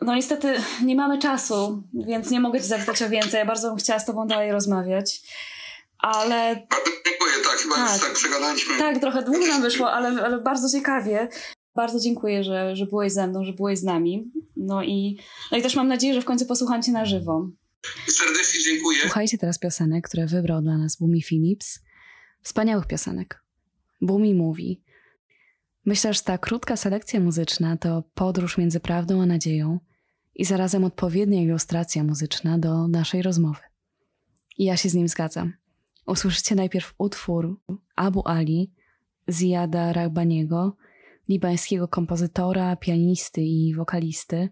no 0.00 0.14
niestety 0.14 0.54
nie 0.84 0.96
mamy 0.96 1.18
czasu, 1.18 1.82
więc 1.94 2.30
nie 2.30 2.40
mogę 2.40 2.60
ci 2.60 2.66
zapytać 2.66 3.02
o 3.02 3.08
więcej. 3.08 3.38
Ja 3.38 3.46
bardzo 3.46 3.68
bym 3.68 3.78
chciała 3.78 3.98
z 3.98 4.06
tobą 4.06 4.26
dalej 4.26 4.52
rozmawiać. 4.52 5.22
Ale 5.98 6.66
tak, 7.44 7.56
chyba 7.58 7.74
Tak. 7.74 7.92
już 7.92 8.02
tak 8.02 8.12
przegadaliśmy. 8.12 8.78
tak, 8.78 8.98
trochę 9.00 9.22
długo 9.22 9.46
nam 9.46 9.62
wyszło, 9.62 9.92
ale, 9.92 10.22
ale 10.22 10.40
bardzo 10.40 10.78
ciekawie. 10.78 11.28
Bardzo 11.76 12.00
dziękuję, 12.00 12.44
że, 12.44 12.76
że 12.76 12.86
byłeś 12.86 13.12
ze 13.12 13.26
mną, 13.26 13.44
że 13.44 13.52
byłeś 13.52 13.78
z 13.78 13.82
nami. 13.82 14.32
No 14.56 14.82
i, 14.82 15.18
no 15.52 15.58
i 15.58 15.62
też 15.62 15.76
mam 15.76 15.88
nadzieję, 15.88 16.14
że 16.14 16.20
w 16.22 16.24
końcu 16.24 16.46
posłucham 16.46 16.82
cię 16.82 16.92
na 16.92 17.04
żywo. 17.06 17.48
Serdecznie 18.08 18.60
dziękuję. 18.60 18.98
Słuchajcie 19.02 19.38
teraz 19.38 19.58
piosenek, 19.58 20.08
które 20.08 20.26
wybrał 20.26 20.62
dla 20.62 20.78
nas 20.78 20.96
Bumi 20.96 21.22
Phillips. 21.22 21.78
Wspaniałych 22.42 22.86
piosenek. 22.86 23.42
Bumi 24.00 24.34
mówi: 24.34 24.82
Myślę, 25.84 26.14
że 26.14 26.22
ta 26.22 26.38
krótka 26.38 26.76
selekcja 26.76 27.20
muzyczna 27.20 27.76
to 27.76 28.02
podróż 28.14 28.58
między 28.58 28.80
prawdą 28.80 29.22
a 29.22 29.26
nadzieją 29.26 29.80
i 30.34 30.44
zarazem 30.44 30.84
odpowiednia 30.84 31.42
ilustracja 31.42 32.04
muzyczna 32.04 32.58
do 32.58 32.88
naszej 32.88 33.22
rozmowy. 33.22 33.60
I 34.58 34.64
ja 34.64 34.76
się 34.76 34.88
z 34.88 34.94
nim 34.94 35.08
zgadzam. 35.08 35.52
Usłyszycie 36.08 36.54
najpierw 36.54 36.94
utwór 36.98 37.60
Abu 37.96 38.22
Ali 38.28 38.70
Ziyada 39.30 39.92
Rahbaniego, 39.92 40.76
libańskiego 41.28 41.88
kompozytora, 41.88 42.76
pianisty 42.76 43.42
i 43.42 43.74
wokalisty. 43.74 44.48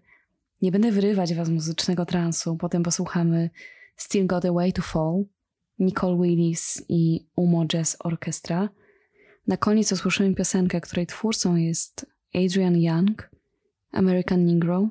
Nie 0.61 0.71
będę 0.71 0.91
wyrywać 0.91 1.33
was 1.33 1.49
muzycznego 1.49 2.05
transu, 2.05 2.57
potem 2.57 2.83
posłuchamy 2.83 3.49
Still 3.95 4.27
Got 4.27 4.45
a 4.45 4.51
Way 4.51 4.73
to 4.73 4.81
Fall, 4.81 5.23
Nicole 5.79 6.17
Willis 6.17 6.85
i 6.89 7.27
Umo 7.35 7.65
Jazz 7.65 7.97
Orchestra. 7.99 8.69
Na 9.47 9.57
koniec 9.57 9.91
usłyszymy 9.91 10.35
piosenkę, 10.35 10.81
której 10.81 11.07
twórcą 11.07 11.55
jest 11.55 12.05
Adrian 12.35 12.77
Young, 12.77 13.29
American 13.91 14.45
Negro. 14.45 14.89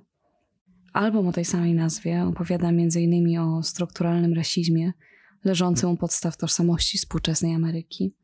Album 0.93 1.29
o 1.29 1.33
tej 1.33 1.45
samej 1.45 1.75
nazwie 1.75 2.23
opowiada 2.23 2.69
m.in. 2.69 3.39
o 3.39 3.63
strukturalnym 3.63 4.35
rasizmie 4.35 4.93
leżący 5.47 5.89
u 5.89 5.97
podstaw 5.97 6.37
tożsamości 6.37 6.99
współczesnej 6.99 7.55
Ameryki. 7.55 8.15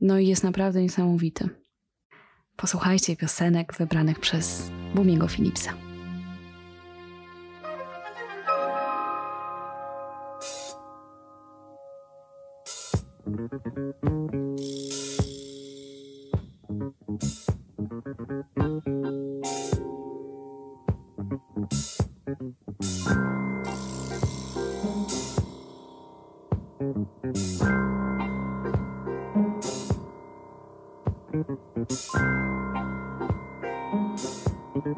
No 0.00 0.18
i 0.18 0.26
jest 0.26 0.44
naprawdę 0.44 0.82
niesamowity. 0.82 1.48
Posłuchajcie 2.56 3.16
piosenek 3.16 3.74
wybranych 3.78 4.20
przez 4.20 4.70
Bumiego 4.94 5.28
Philipsa. 5.28 5.74
Thank 27.06 27.16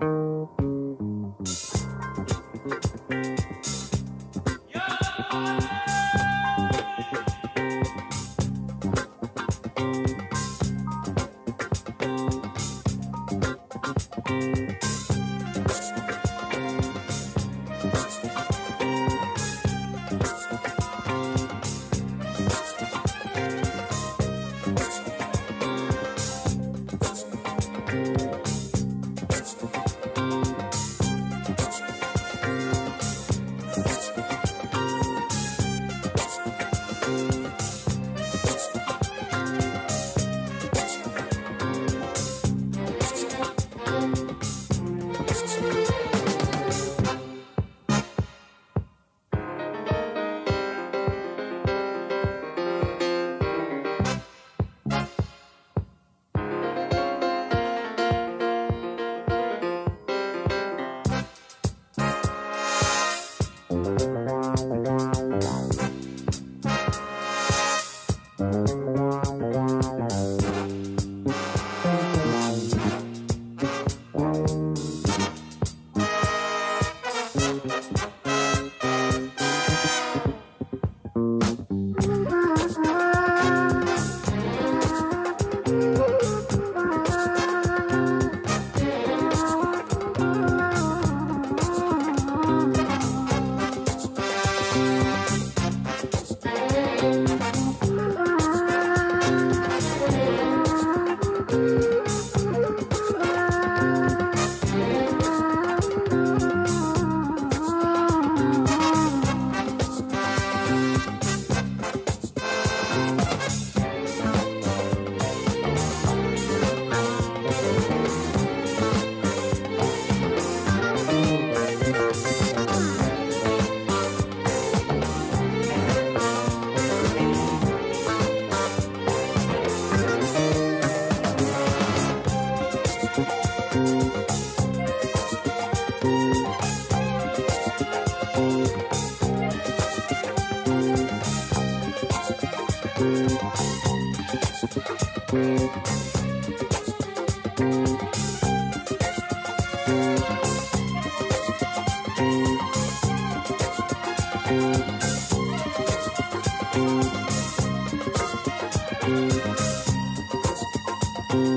you. 0.03 0.62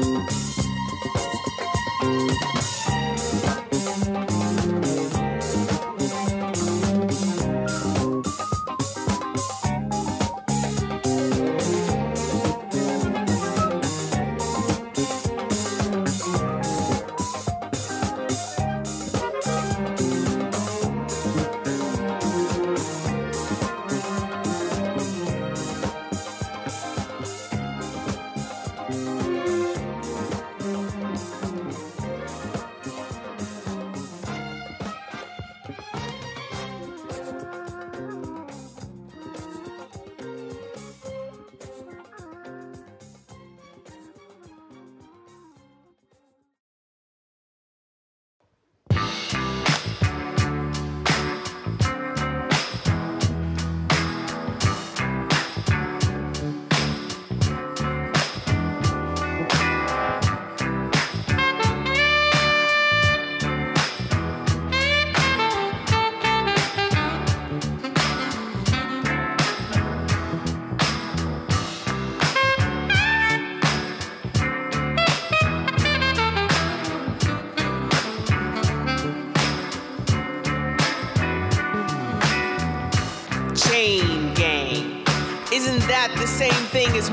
Is 0.02 0.45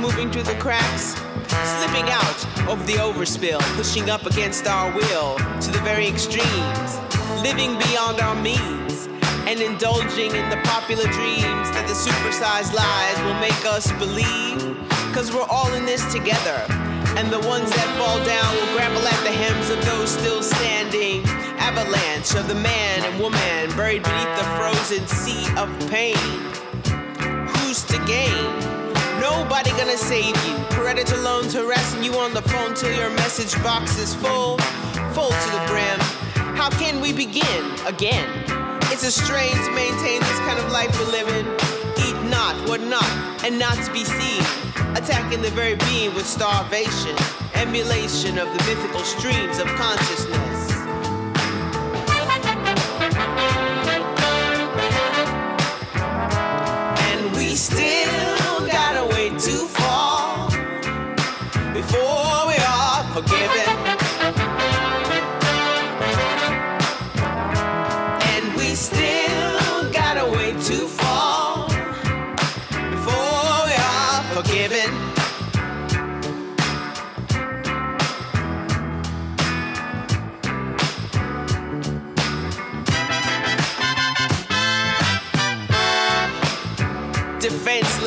moving 0.03 0.32
through 0.32 0.42
the 0.42 0.59
cracks, 0.59 1.14
slipping 1.78 2.11
out 2.11 2.68
of 2.68 2.84
the 2.88 2.94
overspill, 2.94 3.61
pushing 3.76 4.11
up 4.11 4.26
against 4.26 4.66
our 4.66 4.92
will 4.92 5.36
to 5.61 5.70
the 5.70 5.78
very 5.84 6.09
extremes, 6.09 6.98
living 7.40 7.78
beyond 7.86 8.20
our 8.20 8.34
means, 8.34 9.07
and 9.46 9.61
indulging 9.61 10.34
in 10.34 10.50
the 10.50 10.61
popular 10.64 11.05
dreams 11.05 11.70
that 11.70 11.86
the 11.86 11.94
supersized 11.94 12.74
lies 12.74 13.16
will 13.22 13.38
make 13.38 13.64
us 13.64 13.92
believe. 14.03 14.76
Cause 15.14 15.32
we're 15.32 15.46
all 15.48 15.72
in 15.74 15.86
this 15.86 16.03
together, 16.12 16.66
and 17.14 17.30
the 17.30 17.38
ones 17.46 17.70
that 17.70 17.86
fall 17.96 18.18
down 18.26 18.50
will 18.57 18.74
grapple 18.74 19.07
at 19.07 19.22
the 19.22 19.30
hems 19.30 19.70
of 19.70 19.78
those 19.84 20.11
still 20.11 20.42
standing. 20.42 21.22
Avalanche 21.62 22.34
of 22.34 22.48
the 22.48 22.57
man 22.57 23.05
and 23.05 23.20
woman 23.22 23.70
buried 23.76 24.03
beneath 24.03 24.34
the 24.36 24.48
frozen 24.59 25.07
sea 25.07 25.46
of 25.57 25.70
pain. 25.88 26.16
Who's 27.55 27.84
to 27.84 28.05
gain? 28.05 28.72
Nobody 29.23 29.70
gonna 29.79 29.97
save 29.97 30.35
you. 30.45 30.57
Predator 30.70 31.16
loans 31.18 31.55
harassing 31.55 32.03
you 32.03 32.14
on 32.14 32.35
the 32.35 32.43
phone 32.43 32.75
till 32.75 32.93
your 32.93 33.11
message 33.11 33.55
box 33.62 33.97
is 33.97 34.16
full, 34.16 34.59
full 35.14 35.31
to 35.31 35.49
the 35.55 35.62
brim. 35.68 36.01
How 36.59 36.68
can 36.70 37.01
we 37.01 37.12
begin 37.12 37.62
again? 37.87 38.29
It's 38.91 39.05
a 39.05 39.12
strain 39.12 39.55
to 39.55 39.70
maintain 39.70 40.18
this 40.18 40.39
kind 40.41 40.59
of 40.59 40.73
life 40.73 40.91
we're 40.99 41.12
living. 41.12 41.47
Eat 42.05 42.18
not, 42.31 42.68
what 42.68 42.81
not, 42.81 43.09
and 43.45 43.61
not 43.61 43.77
to 43.85 43.93
be 43.93 44.05
seen. 44.05 44.43
Attacking 44.97 45.41
the 45.41 45.51
very 45.51 45.77
being 45.77 46.12
with 46.16 46.27
starvation, 46.27 47.14
emulation 47.55 48.39
of 48.39 48.49
the 48.49 48.61
mythical 48.66 49.05
streams 49.05 49.61
of 49.61 49.66
consciousness. 49.79 50.51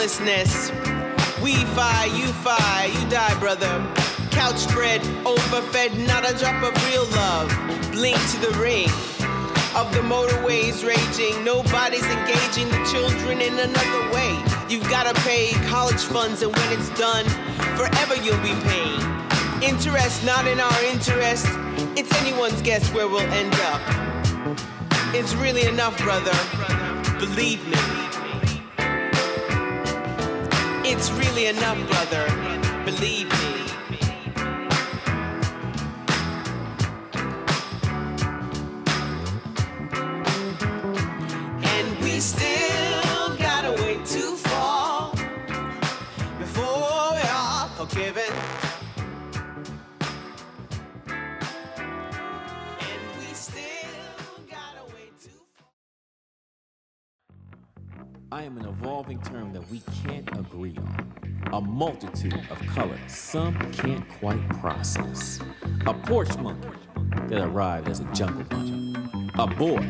We 0.05 1.55
fi, 1.73 2.05
you 2.15 2.27
fi, 2.27 2.91
you 2.93 3.09
die, 3.09 3.39
brother. 3.39 3.83
Couch 4.29 4.57
spread, 4.57 5.01
overfed, 5.25 5.97
not 6.05 6.29
a 6.29 6.37
drop 6.37 6.61
of 6.61 6.91
real 6.91 7.05
love. 7.17 7.49
Blink 7.91 8.15
to 8.29 8.37
the 8.39 8.55
ring 8.59 8.87
of 9.75 9.91
the 9.95 10.01
motorways 10.01 10.85
raging. 10.85 11.43
Nobody's 11.43 12.05
engaging 12.05 12.69
the 12.69 12.87
children 12.91 13.41
in 13.41 13.57
another 13.57 14.13
way. 14.13 14.37
You've 14.69 14.87
gotta 14.91 15.19
pay 15.21 15.53
college 15.65 16.03
funds, 16.03 16.43
and 16.43 16.55
when 16.55 16.79
it's 16.79 16.91
done, 16.99 17.25
forever 17.75 18.15
you'll 18.21 18.37
be 18.43 18.53
paying. 18.69 19.01
Interest 19.63 20.23
not 20.23 20.45
in 20.45 20.59
our 20.59 20.83
interest. 20.83 21.47
It's 21.97 22.13
anyone's 22.21 22.61
guess 22.61 22.93
where 22.93 23.07
we'll 23.07 23.21
end 23.21 23.55
up. 23.73 23.81
It's 25.15 25.33
really 25.33 25.65
enough, 25.65 25.97
brother. 25.97 26.37
Believe 27.17 27.67
me. 27.67 28.04
It's 30.87 31.09
really 31.13 31.47
enough, 31.47 31.79
brother. 31.87 32.27
Believe 32.85 33.27
me. 33.31 33.74
I 58.31 58.41
am 58.41 58.57
an 58.57 58.65
evolving 58.65 59.21
term 59.21 59.53
that 59.53 59.69
we 59.69 59.81
can't 60.03 60.27
agree 60.37 60.75
on. 60.77 61.13
A 61.53 61.61
multitude 61.61 62.41
of 62.49 62.59
colors 62.67 62.99
some 63.07 63.55
can't 63.71 64.07
quite 64.19 64.49
process. 64.59 65.39
A 65.85 65.93
porch 65.93 66.35
monkey 66.39 66.67
that 67.27 67.43
arrived 67.43 67.87
as 67.87 67.99
a 67.99 68.05
jungle 68.13 68.43
bunny. 68.45 68.95
A 69.35 69.45
boy, 69.45 69.87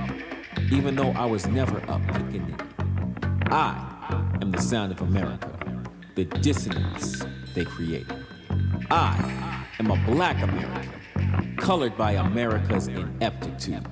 even 0.70 0.96
though 0.96 1.12
I 1.12 1.26
was 1.26 1.48
never 1.48 1.78
a 1.78 2.00
pickaninny. 2.00 2.60
I 3.52 4.38
am 4.42 4.52
the 4.52 4.62
sound 4.62 4.92
of 4.92 5.02
America, 5.02 5.50
the 6.16 6.26
dissonance 6.26 7.24
they 7.54 7.64
created. 7.64 8.26
I 8.92 9.66
am 9.80 9.92
a 9.92 10.06
black 10.06 10.44
American, 10.44 11.56
colored 11.58 11.98
by 11.98 12.14
America's 12.14 12.90
ineptitude. 12.90 13.88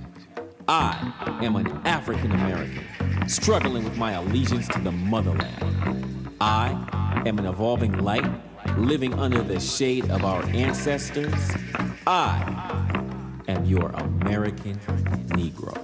I 0.68 1.40
am 1.42 1.56
an 1.56 1.68
African 1.86 2.32
American 2.32 2.84
struggling 3.28 3.84
with 3.84 3.98
my 3.98 4.12
allegiance 4.14 4.68
to 4.70 4.80
the 4.80 4.92
motherland. 4.92 6.30
I 6.42 7.24
am 7.26 7.40
an 7.40 7.46
evolving 7.46 7.98
light 8.00 8.26
living 8.78 9.14
under 9.14 9.42
the 9.42 9.60
shade 9.60 10.10
of 10.10 10.24
our 10.26 10.44
ancestors. 10.48 11.52
I 12.08 13.42
am 13.48 13.66
your 13.66 13.90
American 13.90 14.76
Negro. 15.30 15.83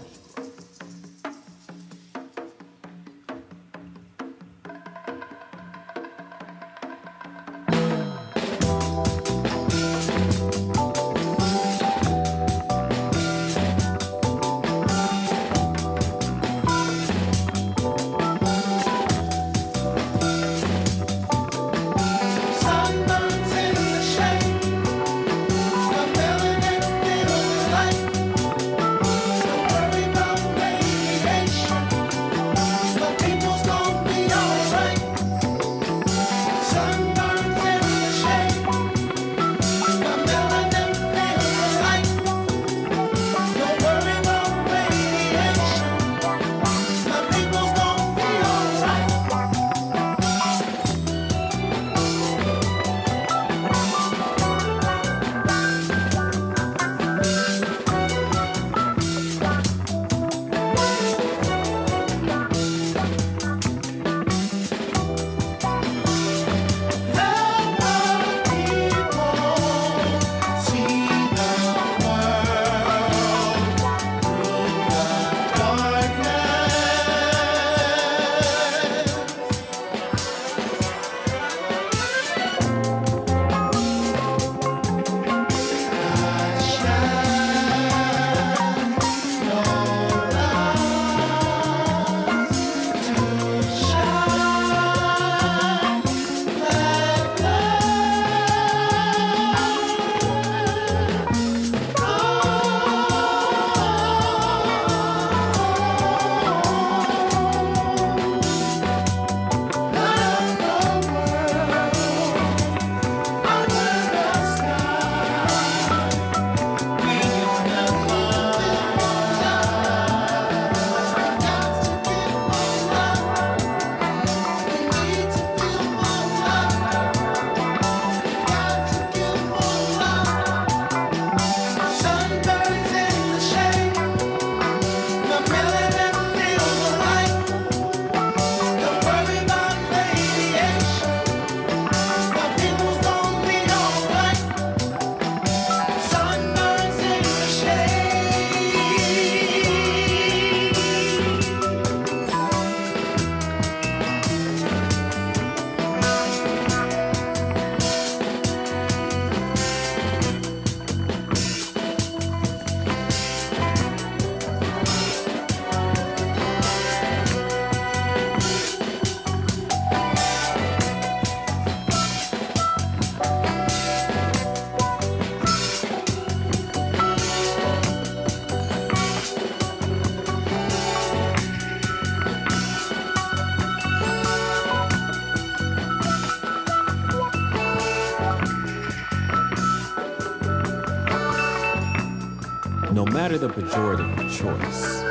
The 193.39 193.47
pejorative 193.47 194.11
of 194.17 194.31
choice, 194.37 195.01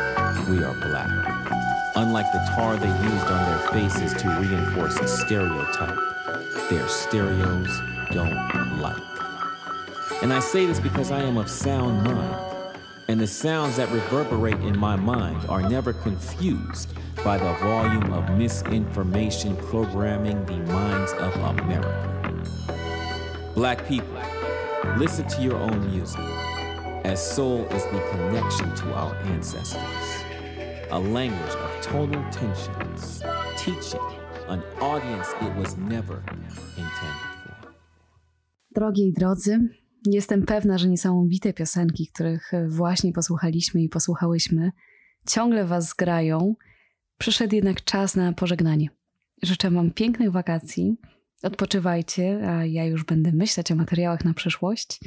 we 0.50 0.62
are 0.62 0.74
black. 0.74 1.08
Unlike 1.96 2.30
the 2.32 2.52
tar 2.54 2.76
they 2.76 2.86
used 2.86 3.26
on 3.26 3.42
their 3.48 3.68
faces 3.70 4.12
to 4.20 4.28
reinforce 4.28 4.98
a 4.98 5.08
stereotype, 5.08 5.98
their 6.68 6.86
stereos 6.88 7.70
don't 8.12 8.80
like. 8.82 9.02
And 10.22 10.30
I 10.30 10.40
say 10.40 10.66
this 10.66 10.78
because 10.78 11.10
I 11.10 11.22
am 11.22 11.38
of 11.38 11.48
sound 11.48 12.04
mind, 12.04 12.76
and 13.08 13.18
the 13.18 13.26
sounds 13.26 13.76
that 13.76 13.90
reverberate 13.90 14.60
in 14.60 14.78
my 14.78 14.96
mind 14.96 15.48
are 15.48 15.66
never 15.66 15.94
confused 15.94 16.92
by 17.24 17.38
the 17.38 17.54
volume 17.64 18.12
of 18.12 18.36
misinformation 18.36 19.56
programming 19.56 20.44
the 20.44 20.58
minds 20.70 21.12
of 21.12 21.34
America. 21.34 22.34
Black 23.54 23.88
people, 23.88 24.22
listen 24.98 25.26
to 25.28 25.42
your 25.42 25.56
own 25.56 25.90
music, 25.90 26.20
as 27.08 27.34
soul 27.34 27.64
is 27.76 27.82
the 27.84 28.00
connection 28.10 28.70
to 28.76 28.94
our 28.94 29.16
ancestors, 29.34 30.24
a 30.90 30.98
language 30.98 31.54
of 31.64 31.70
tonal 31.80 32.24
tensions, 32.30 33.22
teaching 33.56 34.00
an 34.48 34.62
audience 34.80 35.28
it 35.40 35.56
was 35.56 35.76
never 35.76 36.22
intended 36.76 37.30
for. 37.42 37.72
Drogie 38.70 39.06
i 39.06 39.12
drodzy, 39.12 39.68
jestem 40.06 40.42
pewna, 40.42 40.78
że 40.78 40.88
niesamowite 40.88 41.52
piosenki, 41.52 42.06
których 42.14 42.52
właśnie 42.68 43.12
posłuchaliśmy 43.12 43.82
i 43.82 43.88
posłuchałyśmy, 43.88 44.72
ciągle 45.26 45.64
Was 45.64 45.88
zgrają. 45.88 46.54
Przyszedł 47.18 47.54
jednak 47.54 47.84
czas 47.84 48.16
na 48.16 48.32
pożegnanie. 48.32 48.88
Życzę 49.42 49.70
Wam 49.70 49.90
pięknych 49.90 50.30
wakacji. 50.30 50.96
Odpoczywajcie, 51.42 52.50
a 52.50 52.64
ja 52.64 52.84
już 52.84 53.04
będę 53.04 53.32
myśleć 53.32 53.72
o 53.72 53.74
materiałach 53.74 54.24
na 54.24 54.34
przyszłość. 54.34 55.00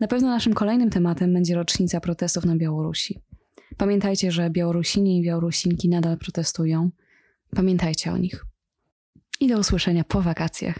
Na 0.00 0.06
pewno 0.08 0.28
naszym 0.28 0.54
kolejnym 0.54 0.90
tematem 0.90 1.34
będzie 1.34 1.54
rocznica 1.54 2.00
protestów 2.00 2.44
na 2.44 2.56
Białorusi. 2.56 3.18
Pamiętajcie, 3.76 4.32
że 4.32 4.50
Białorusini 4.50 5.18
i 5.18 5.22
Białorusinki 5.22 5.88
nadal 5.88 6.18
protestują. 6.18 6.90
Pamiętajcie 7.56 8.12
o 8.12 8.16
nich. 8.16 8.44
I 9.40 9.48
do 9.48 9.58
usłyszenia 9.58 10.04
po 10.04 10.22
wakacjach. 10.22 10.78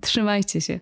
Trzymajcie 0.00 0.60
się. 0.60 0.80